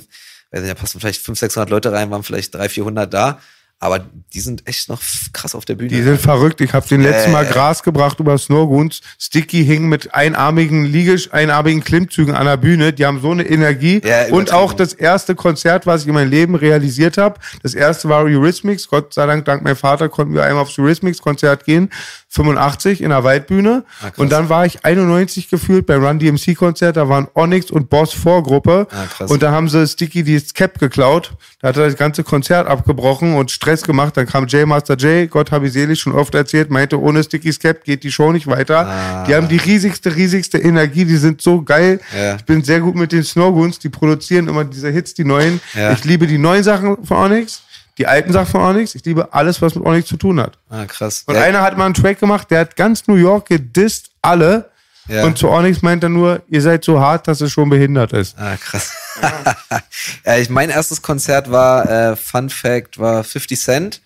[0.52, 3.40] da passen vielleicht 500, 600 Leute rein, waren vielleicht 300, 400 da.
[3.82, 5.02] Aber die sind echt noch
[5.32, 5.90] krass auf der Bühne.
[5.90, 6.60] Die sind verrückt.
[6.60, 7.50] Ich habe den letzten Mal Äh.
[7.50, 9.00] Gras gebracht über Snowgoons.
[9.18, 12.92] Sticky hing mit einarmigen Liege, einarmigen Klimmzügen an der Bühne.
[12.92, 14.02] Die haben so eine Energie.
[14.04, 17.40] Ja, und auch das erste Konzert, was ich in meinem Leben realisiert habe.
[17.64, 18.90] Das erste war Eurythmics.
[18.90, 21.90] Gott sei Dank, dank meinem Vater konnten wir einmal aufs Eurythmics-Konzert gehen.
[22.32, 23.84] 85 in der Waldbühne.
[24.02, 26.96] Ah, und dann war ich 91 gefühlt beim Run DMC Konzert.
[26.96, 28.88] Da waren Onyx und Boss Vorgruppe.
[28.92, 31.34] Ah, und da haben sie Sticky die Cap geklaut.
[31.60, 34.16] Da hat er das ganze Konzert abgebrochen und Stress gemacht.
[34.16, 37.60] Dann kam J Master J, Gott habe ich selig schon oft erzählt, meinte, ohne Sticky's
[37.60, 38.88] Cap geht die Show nicht weiter.
[38.88, 39.24] Ah.
[39.26, 42.00] Die haben die riesigste, riesigste Energie, die sind so geil.
[42.16, 42.36] Ja.
[42.36, 45.60] Ich bin sehr gut mit den Snowgoons, die produzieren immer diese Hits, die neuen.
[45.74, 45.94] Ja.
[45.94, 47.64] Ich liebe die neuen Sachen von Onyx,
[48.00, 48.96] die alten Sachen von Onyx.
[48.96, 50.58] Ich liebe alles, was mit Onyx zu tun hat.
[50.70, 51.24] Ah, krass.
[51.26, 54.72] Und Ja, einer hat mal einen Track gemacht, der hat ganz New York gedisst, alle.
[55.08, 55.26] Ja.
[55.26, 58.38] Und zu Onyx meint er nur, ihr seid so hart, dass es schon behindert ist.
[58.38, 58.94] Ah, krass.
[60.26, 64.02] ja, ich, mein erstes Konzert war, äh, Fun Fact, war 50 Cent.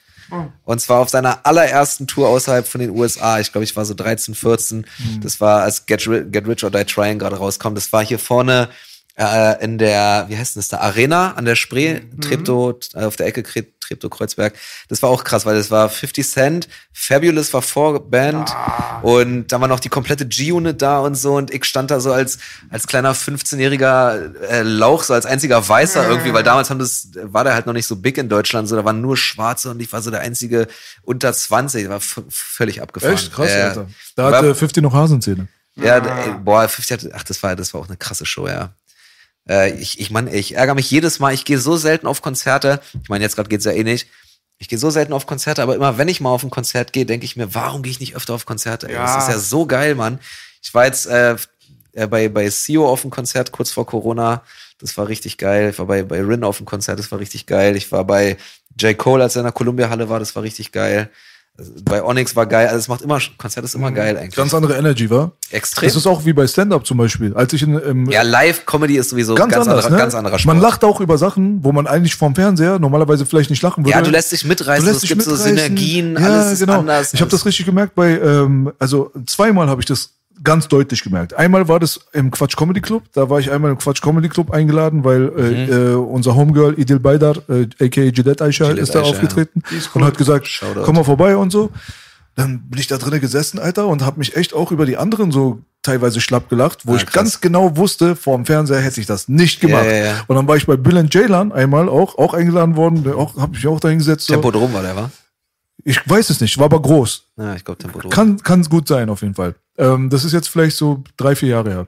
[0.65, 3.39] Und zwar auf seiner allerersten Tour außerhalb von den USA.
[3.39, 4.87] Ich glaube, ich war so 13, 14.
[5.21, 7.75] Das war, als Get, Get Rich or Die Trying gerade rauskam.
[7.75, 8.69] Das war hier vorne
[9.15, 13.15] äh, in der, wie heißt denn das da, Arena an der Spree, Treptow, äh, auf
[13.15, 14.53] der Ecke Kre- Treptow-Kreuzberg.
[14.87, 18.49] Das war auch krass, weil das war 50 Cent, Fabulous war Vorband
[19.01, 22.11] und dann war noch die komplette G-Unit da und so und ich stand da so
[22.13, 22.37] als,
[22.69, 27.43] als kleiner 15-jähriger äh, Lauch, so als einziger Weißer irgendwie, weil damals haben das, war
[27.43, 29.91] der halt noch nicht so big in Deutschland, so da waren nur Schwarze und ich
[29.93, 30.67] war so der einzige
[31.03, 33.13] unter 20, war völlig abgefahren.
[33.15, 33.31] Echt?
[33.33, 33.87] Krass, Äh, Alter.
[34.15, 35.47] Da war- hatte 50 noch Hasenzähne.
[35.75, 38.71] ja, ey, boah, 50 hatte, ach, das war, das war auch eine krasse Show, ja.
[39.49, 42.79] Äh, ich, ich meine, ich ärgere mich jedes Mal, ich gehe so selten auf Konzerte.
[43.01, 44.07] Ich meine, jetzt gerade geht's ja eh nicht.
[44.59, 47.05] Ich gehe so selten auf Konzerte, aber immer wenn ich mal auf ein Konzert gehe,
[47.05, 48.87] denke ich mir, warum gehe ich nicht öfter auf Konzerte?
[48.87, 48.95] Ey?
[48.95, 49.17] Das Ja.
[49.19, 50.19] ist ja so geil, Mann.
[50.61, 51.35] Ich war jetzt äh,
[51.93, 54.43] äh, bei, bei CEO auf dem Konzert kurz vor Corona.
[54.79, 55.69] Das war richtig geil.
[55.71, 57.75] Ich war bei, bei Rin auf dem Konzert, das war richtig geil.
[57.75, 58.37] Ich war bei
[58.79, 58.97] J.
[58.97, 61.09] Cole, als er in der Columbia Halle war, das war richtig geil.
[61.85, 64.35] Bei Onyx war geil, also es macht immer, Konzert ist immer geil eigentlich.
[64.35, 65.33] Ganz andere Energy, war.
[65.51, 65.87] Extrem.
[65.87, 67.35] Das ist auch wie bei Stand-Up zum Beispiel.
[67.35, 70.03] Als ich in, im, ja, Live-Comedy ist sowieso ganz, ganz, anders, anderer, ne?
[70.03, 70.55] ganz anderer Sport.
[70.55, 73.91] Man lacht auch über Sachen, wo man eigentlich vom Fernseher normalerweise vielleicht nicht lachen würde.
[73.91, 75.57] ja, du lässt dich mitreißen, Du lässt es dich gibt so mitreißen.
[75.57, 76.79] Synergien, ja, alles ist genau.
[76.79, 77.13] anders.
[77.13, 80.09] Ich habe das richtig gemerkt bei, ähm, also zweimal habe ich das
[80.43, 81.33] ganz deutlich gemerkt.
[81.33, 83.03] Einmal war das im Quatsch Comedy Club.
[83.13, 85.91] Da war ich einmal im Quatsch Comedy Club eingeladen, weil äh, Mhm.
[85.91, 89.61] äh, unser Homegirl Idil Baydar, äh, aka Jidet Aisha, Jidet ist da Aisha, aufgetreten
[89.93, 90.83] und hat gesagt, Shoutout.
[90.83, 91.69] komm mal vorbei und so.
[92.35, 95.31] Dann bin ich da drinnen gesessen, Alter, und habe mich echt auch über die anderen
[95.31, 97.13] so teilweise schlapp gelacht, wo Ah, ich krass.
[97.13, 99.85] ganz genau wusste, vor dem Fernseher hätte ich das nicht gemacht.
[99.85, 100.13] Ja, ja, ja.
[100.27, 103.55] Und dann war ich bei Bill and Jaylan einmal auch, auch eingeladen worden, auch, habe
[103.57, 104.25] ich auch dahin gesetzt.
[104.27, 104.33] So.
[104.33, 105.11] Tempodrom war der, war?
[105.83, 107.25] Ich weiß es nicht, war aber groß.
[107.37, 108.11] Ja, ich glaube Tempodrom.
[108.11, 109.55] Kann kann gut sein, auf jeden Fall.
[109.77, 111.87] Ähm, das ist jetzt vielleicht so drei, vier Jahre her.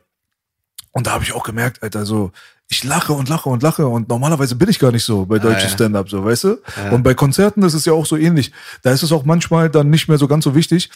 [0.91, 2.31] Und da habe ich auch gemerkt, Alter, so,
[2.67, 5.59] ich lache und lache und lache und normalerweise bin ich gar nicht so bei deutschen
[5.59, 5.69] Ah, ja.
[5.69, 6.57] Stand-Up, so, weißt du?
[6.91, 8.51] Und bei Konzerten ist es ja auch so ähnlich.
[8.81, 10.89] Da ist es auch manchmal dann nicht mehr so ganz so wichtig,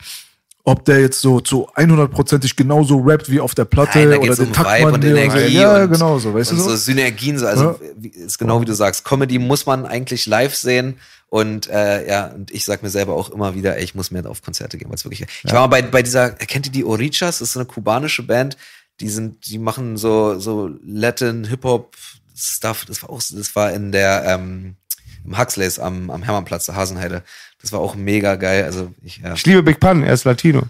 [0.63, 4.25] ob der jetzt so zu 100%ig genauso rappt wie auf der Platte Nein, da oder
[4.25, 5.03] geht's den um Takt und.
[5.03, 5.55] Energie.
[5.55, 6.75] Ja, und, genau so, weißt und du so so?
[6.75, 8.09] Synergien, so, also Ja.
[8.25, 10.99] ist genau wie du sagst, Comedy muss man eigentlich live sehen.
[11.29, 14.25] Und äh, ja, und ich sag mir selber auch immer wieder, ey, ich muss mehr
[14.27, 15.25] auf Konzerte gehen, weil es wirklich.
[15.43, 17.39] Ich war mal bei, bei dieser, kennt ihr die Orichas?
[17.39, 18.57] Das ist so eine kubanische Band,
[18.99, 22.85] die sind, die machen so, so Latin, Hip-Hop-Stuff.
[22.85, 24.75] Das war auch, das war in der, ähm,
[25.23, 27.23] im Huxleys am, am Hermannplatz, der Hasenheide.
[27.61, 28.63] Das war auch mega geil.
[28.63, 29.33] Also ich, ja.
[29.33, 30.63] Ich liebe Big Pun, er ist Latino.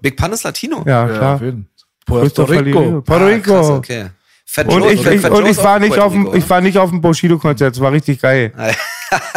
[0.00, 0.82] Big Pun ist Latino.
[0.86, 1.42] Ja, Ja, klar.
[1.42, 1.68] jeden
[2.04, 2.44] Puerto.
[2.44, 3.00] Rico.
[3.02, 3.52] Puerto Ah, Rico.
[3.52, 4.06] krass, okay.
[4.44, 6.90] Fat Und ich, ich, und ich war nicht Puerto auf dem, ich war nicht auf
[6.90, 8.52] dem Bushido-Konzert, es war richtig geil.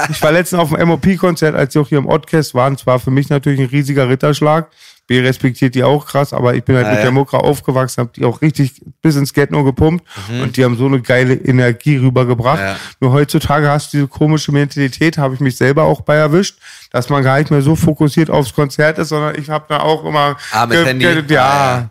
[0.10, 2.74] Ich war letztens auf dem MOP-Konzert, als die auch hier im Oddcast waren.
[2.74, 4.70] Es war für mich natürlich ein riesiger Ritterschlag.
[5.14, 7.04] B respektiert die auch krass, aber ich bin halt Ah, mit ja.
[7.04, 8.72] der Mucke aufgewachsen, hab die auch richtig
[9.02, 10.04] bis ins Ghetto gepumpt
[10.42, 12.60] und die haben so eine geile Energie rübergebracht.
[12.60, 12.66] Mhm.
[12.66, 12.76] Ja.
[13.00, 16.58] Nur heutzutage hast du diese komische Mentalität, habe ich mich selber auch bei erwischt,
[16.92, 20.04] dass man gar nicht mehr so fokussiert aufs Konzert ist, sondern ich habe da auch
[20.06, 21.06] immer Ah, mit Handy.
[21.06, 21.90] Ah, ja.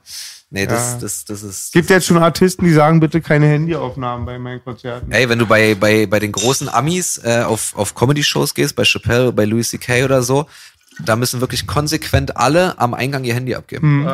[0.54, 0.98] Nee, das, Ja.
[1.00, 1.66] das, das ist.
[1.68, 5.10] Es gibt jetzt schon Artisten, die sagen, bitte keine Handyaufnahmen bei meinen Konzerten.
[5.10, 8.84] Ey, wenn du bei, bei, bei den großen Amis äh, auf, auf Comedy-Shows gehst, bei
[8.84, 10.04] Chappelle, bei Louis C.K.
[10.04, 10.44] oder so,
[11.00, 14.08] da müssen wirklich konsequent alle am Eingang ihr Handy abgeben.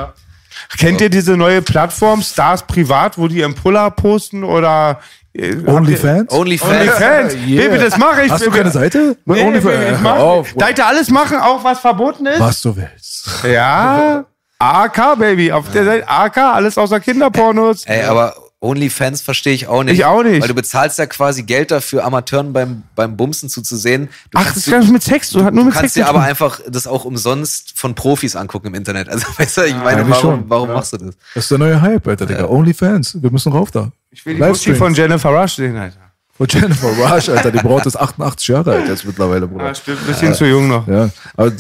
[0.79, 5.01] Kennt ihr diese neue Plattform Stars Privat, wo die im Puller posten oder
[5.33, 6.33] äh, Onlyfans?
[6.33, 6.73] Onlyfans.
[6.73, 7.35] OnlyFans?
[7.47, 7.69] Yeah.
[7.69, 8.33] Baby, das mache ich.
[8.33, 8.59] Hast du Baby.
[8.59, 9.17] keine Seite?
[9.25, 10.01] Nee, OnlyFans?
[10.01, 10.55] Ich auf.
[10.57, 12.41] da ihr alles machen, auch was verboten ist?
[12.41, 13.45] Was du willst.
[13.45, 14.25] Ja.
[14.59, 15.53] AK, Baby.
[15.53, 17.85] Auf der Seite AK, alles außer Kinderpornos.
[17.87, 19.95] Ey, aber OnlyFans verstehe ich auch nicht.
[19.95, 20.41] Ich auch nicht.
[20.41, 24.09] Weil du bezahlst ja quasi Geld dafür, Amateuren beim, beim Bumsen zuzusehen.
[24.31, 25.31] Du Ach, kannst das du- ist gar nicht mit Sex.
[25.31, 26.29] Du, hat nur Du mit kannst Sex dir zu aber tun.
[26.29, 29.09] einfach das auch umsonst von Profis angucken im Internet.
[29.09, 30.51] Also, weißt du, ich meine, eigentlich warum, schon.
[30.51, 30.75] warum Ja.
[30.75, 31.15] machst du das?
[31.35, 32.47] Das ist der neue Hype, Alter, Digga.
[32.49, 33.23] Onlyfans.
[33.23, 33.93] Wir müssen rauf da.
[34.11, 36.08] Ich will die Muschi von Jennifer Rush sehen, Alter.
[36.39, 37.51] Von Jennifer Rush, Alter.
[37.51, 39.65] Die Braut ist 88 Jahre alt jetzt mittlerweile, Bruder.
[39.67, 40.87] Ah, stimmt, ein bisschen zu jung noch.
[40.87, 41.53] Ja, aber, äh,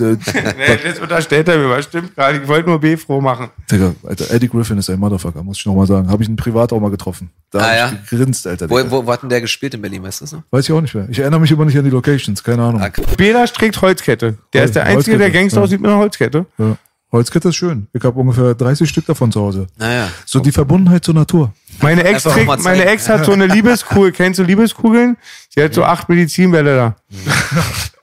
[0.56, 2.42] Nee, das unterstellt er mir, was stimmt gar nicht.
[2.44, 3.50] Ich wollte nur B froh machen.
[3.70, 6.08] Digga, Alter, Eddie Griffin ist ein Motherfucker, muss ich nochmal sagen.
[6.08, 7.28] Habe ich ihn privat auch mal getroffen.
[7.50, 7.92] Da Ah, ja?
[8.04, 8.70] ich gegrinst, Alter.
[8.70, 10.42] Wo, wo, wo hat denn der gespielt in Berlin, weißt du das noch?
[10.52, 11.08] Weiß ich auch nicht mehr.
[11.10, 12.80] Ich erinnere mich immer nicht an die Locations, keine Ahnung.
[12.80, 14.38] Ah, Bela trägt Holzkette.
[14.52, 15.64] Der ist der Einzige, der Holzkette, Gangster ja.
[15.64, 16.46] aussieht mit einer Holzkette.
[16.56, 16.76] Ja.
[17.10, 17.88] Holzkette ist schön.
[17.94, 19.66] Ich habe ungefähr 30 Stück davon zu Hause.
[19.78, 20.08] Naja.
[20.26, 21.52] So die Verbundenheit zur Natur.
[21.80, 22.84] Meine Ex, trägt, meine.
[22.84, 24.12] Ex hat so eine Liebeskugel.
[24.12, 25.16] Kennst du Liebeskugeln?
[25.48, 26.96] Sie hat so acht Medizinbälle da.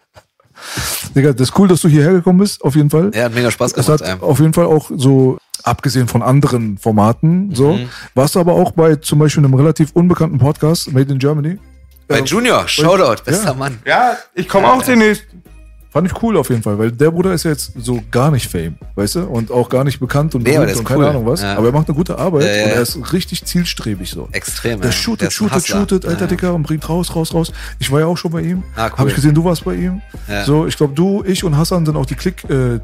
[1.15, 3.11] Digga, das ist cool, dass du hierher gekommen bist, auf jeden Fall.
[3.13, 4.01] Er hat mega Spaß Es gemacht.
[4.01, 4.15] hat ey.
[4.21, 7.89] auf jeden Fall auch so, abgesehen von anderen Formaten, so, Mhm.
[8.15, 11.57] warst du aber auch bei zum Beispiel einem relativ unbekannten Podcast, Made in Germany.
[12.07, 13.53] Bei Junior, Shoutout, bester Ja.
[13.53, 13.79] Mann.
[13.85, 15.25] Ja, ich komme auch demnächst.
[15.95, 18.51] Fand ich cool auf jeden Fall, weil der Bruder ist ja jetzt so gar nicht
[18.51, 19.19] Fame, weißt du?
[19.27, 21.05] Und auch gar nicht bekannt und, Nee, der und keine cool.
[21.05, 21.41] Ahnung was.
[21.41, 21.55] Ja.
[21.55, 24.27] Aber er macht eine gute Arbeit Ja, ja, und er ist richtig zielstrebig so.
[24.33, 24.81] Extrem.
[24.81, 24.91] Der ja.
[24.91, 26.27] shootet, Der shootet, shootet, alter Ja.
[26.27, 27.53] Dicker, und bringt raus, raus, raus.
[27.79, 28.61] Ich war ja auch schon bei ihm.
[28.75, 28.97] Ah, cool.
[28.97, 30.01] Hab ich gesehen, du warst bei ihm.
[30.27, 30.43] Ja.
[30.43, 32.43] So, ich glaube, du, ich und Hassan sind auch die Klick.
[32.49, 32.81] Äh, äh,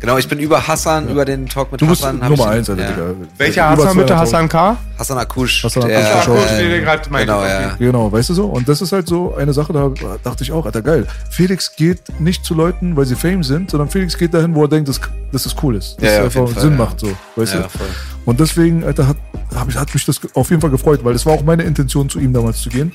[0.00, 2.18] Genau, ich bin über Hassan, über den Talk mit du bist Hassan.
[2.18, 2.88] Nummer eins, alter ja.
[2.88, 3.14] Dicker.
[3.38, 4.12] Welcher Über Hassan bitte?
[4.14, 4.16] 200.000.
[4.18, 4.76] Hassan K?
[4.98, 5.62] Hassan Akush.
[5.62, 7.92] Hassan der, Akush, Akush, äh, den du gerade meintest, Genau.
[7.92, 8.46] Genau, weißt du so?
[8.46, 9.92] Und das ist halt so eine Sache, da
[10.24, 11.06] dachte ich auch, Alter, geil.
[11.30, 14.68] Felix geht nicht zu Leuten, weil sie Fame sind, sondern Felix geht dahin, wo er
[14.68, 15.00] denkt, dass,
[15.32, 15.96] dass es cool ist.
[15.96, 16.78] Dass Ja, es einfach Fall, Sinn ja.
[16.78, 17.08] macht, so.
[17.36, 17.68] Weißt Ja, du?
[17.68, 17.86] voll.
[18.26, 19.16] Und deswegen, Alter, hat,
[19.54, 22.08] hab ich, hat mich das auf jeden Fall gefreut, weil es war auch meine Intention,
[22.08, 22.92] zu ihm damals zu gehen.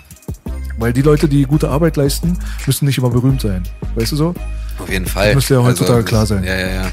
[0.77, 3.63] Weil die Leute, die gute Arbeit leisten, müssen nicht immer berühmt sein.
[3.95, 4.35] Weißt du so?
[4.79, 5.23] Auf jeden Fall.
[5.23, 6.43] Also, Das müsste ja heutzutage klar sein.
[6.43, 6.91] Ja, ja, ja.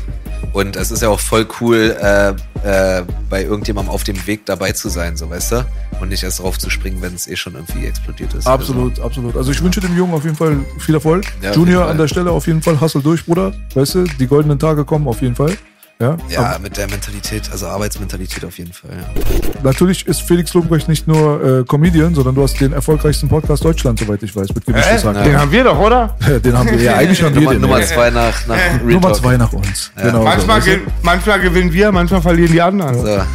[0.53, 2.31] Und es ist ja auch voll cool, äh,
[2.65, 5.67] äh, bei irgendjemandem auf dem Weg dabei zu sein, so weißt du?
[6.01, 8.47] Und nicht erst drauf zu springen, wenn es eh schon irgendwie explodiert ist.
[8.47, 9.37] Absolut, absolut.
[9.37, 11.25] Also ich wünsche dem Jungen auf jeden Fall viel Erfolg.
[11.41, 13.53] Ja, Junior an der Stelle auf jeden Fall, hustle durch, Bruder.
[13.75, 15.57] Weißt du, die goldenen Tage kommen auf jeden Fall.
[16.03, 18.91] Ja, Ja, mit der Mentalität, also Arbeitsmentalität auf jeden Fall.
[18.91, 19.61] Ja.
[19.63, 24.03] Natürlich ist Felix Lobrecht nicht nur äh, Comedian, sondern du hast den erfolgreichsten Podcast Deutschlands,
[24.03, 25.25] soweit ich weiß, mit gemischtes Äh, Hack.
[25.25, 26.17] den haben wir doch, oder?
[26.43, 27.61] Den haben wir, ja, eigentlich haben wir Nummer, den.
[27.63, 27.87] Nummer ja.
[27.87, 29.93] zwei nach, nach Real Nummer zwei nach uns.
[29.97, 32.99] Genau Manchmal, so, ge manchmal gewinnen wir, manchmal verlieren die anderen.
[33.01, 33.07] So.
[33.07, 33.27] Ja,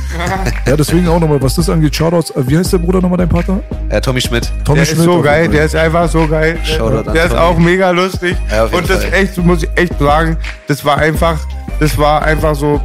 [0.76, 2.32] deswegen auch nochmal, was das angeht, Shoutouts.
[2.32, 3.60] Äh, Wie heißt der Bruder nochmal, dein Partner?
[3.90, 4.52] Äh, Tommy Schmidt.
[4.66, 6.58] Tommy Der ist so geil, der ist einfach so geil.
[6.64, 7.42] Shoutout an Der ist Tommy.
[7.42, 8.36] auch mega lustig.
[8.52, 9.14] Ja, Und das Fall.
[9.14, 10.38] echt, muss ich echt sagen,
[10.68, 11.38] das war einfach,
[11.80, 12.82] das war einfach so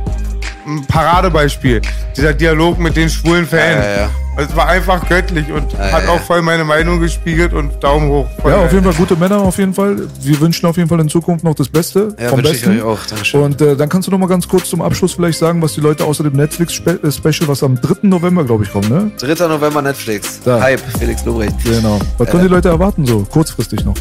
[0.67, 1.81] ein Paradebeispiel.
[2.17, 3.85] Dieser Dialog mit den schwulen Fans.
[3.85, 4.11] Ja, ja, ja.
[4.35, 8.09] Es war einfach göttlich und Ja, hat ja, auch voll meine Meinung gespiegelt und Daumen
[8.09, 8.27] hoch.
[8.47, 10.09] Ja, auf jeden Fall gute Männer, auf jeden Fall.
[10.23, 12.15] Wir wünschen auf jeden Fall in Zukunft noch das Beste.
[12.19, 12.79] Ja, vom wünsche ich Besten.
[12.79, 12.99] euch auch.
[13.07, 13.43] Dankeschön.
[13.43, 15.83] Und äh, dann kannst du noch mal ganz kurz zum Abschluss vielleicht sagen, was die
[15.83, 18.07] Leute außer dem Netflix-Special, was am 3.
[18.09, 19.11] November, glaube ich, kommt, ne?
[19.19, 19.49] 3.
[19.49, 20.41] November Netflix.
[20.43, 20.63] Da.
[20.63, 21.55] Hype, Felix Lobrecht.
[21.65, 21.99] Genau.
[22.17, 23.97] Was können die Leute erwarten, so kurzfristig noch?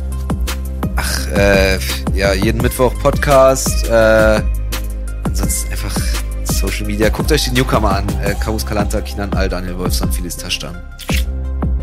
[0.96, 1.78] Ach, äh,
[2.16, 3.90] ja, jeden Mittwoch Podcast.
[3.90, 4.42] Äh,
[5.32, 5.96] ansonsten einfach
[6.44, 7.10] Social Media.
[7.10, 8.08] Guckt euch die Newcomer an.
[8.24, 10.76] Äh, Karus Kalanta, Kinan Al, Daniel Wolfson, Felix Taschtan.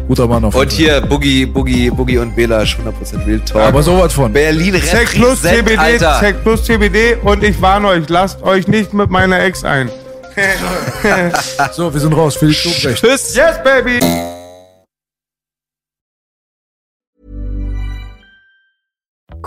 [0.06, 3.62] Guter Mann auf jeden Und hier Boogie, Boogie, Boogie und Belasch, 100% Real Talk.
[3.62, 4.32] Aber sowas von.
[4.32, 6.32] Berlin Zack plus CBD, Alter.
[6.42, 9.90] Plus CBD und ich warne euch, lasst euch nicht mit meiner Ex ein.
[11.72, 12.36] So, wir sind raus.
[12.36, 13.02] Felix Lobrecht.
[13.02, 13.34] Tschüss.
[13.34, 13.98] Yes, baby!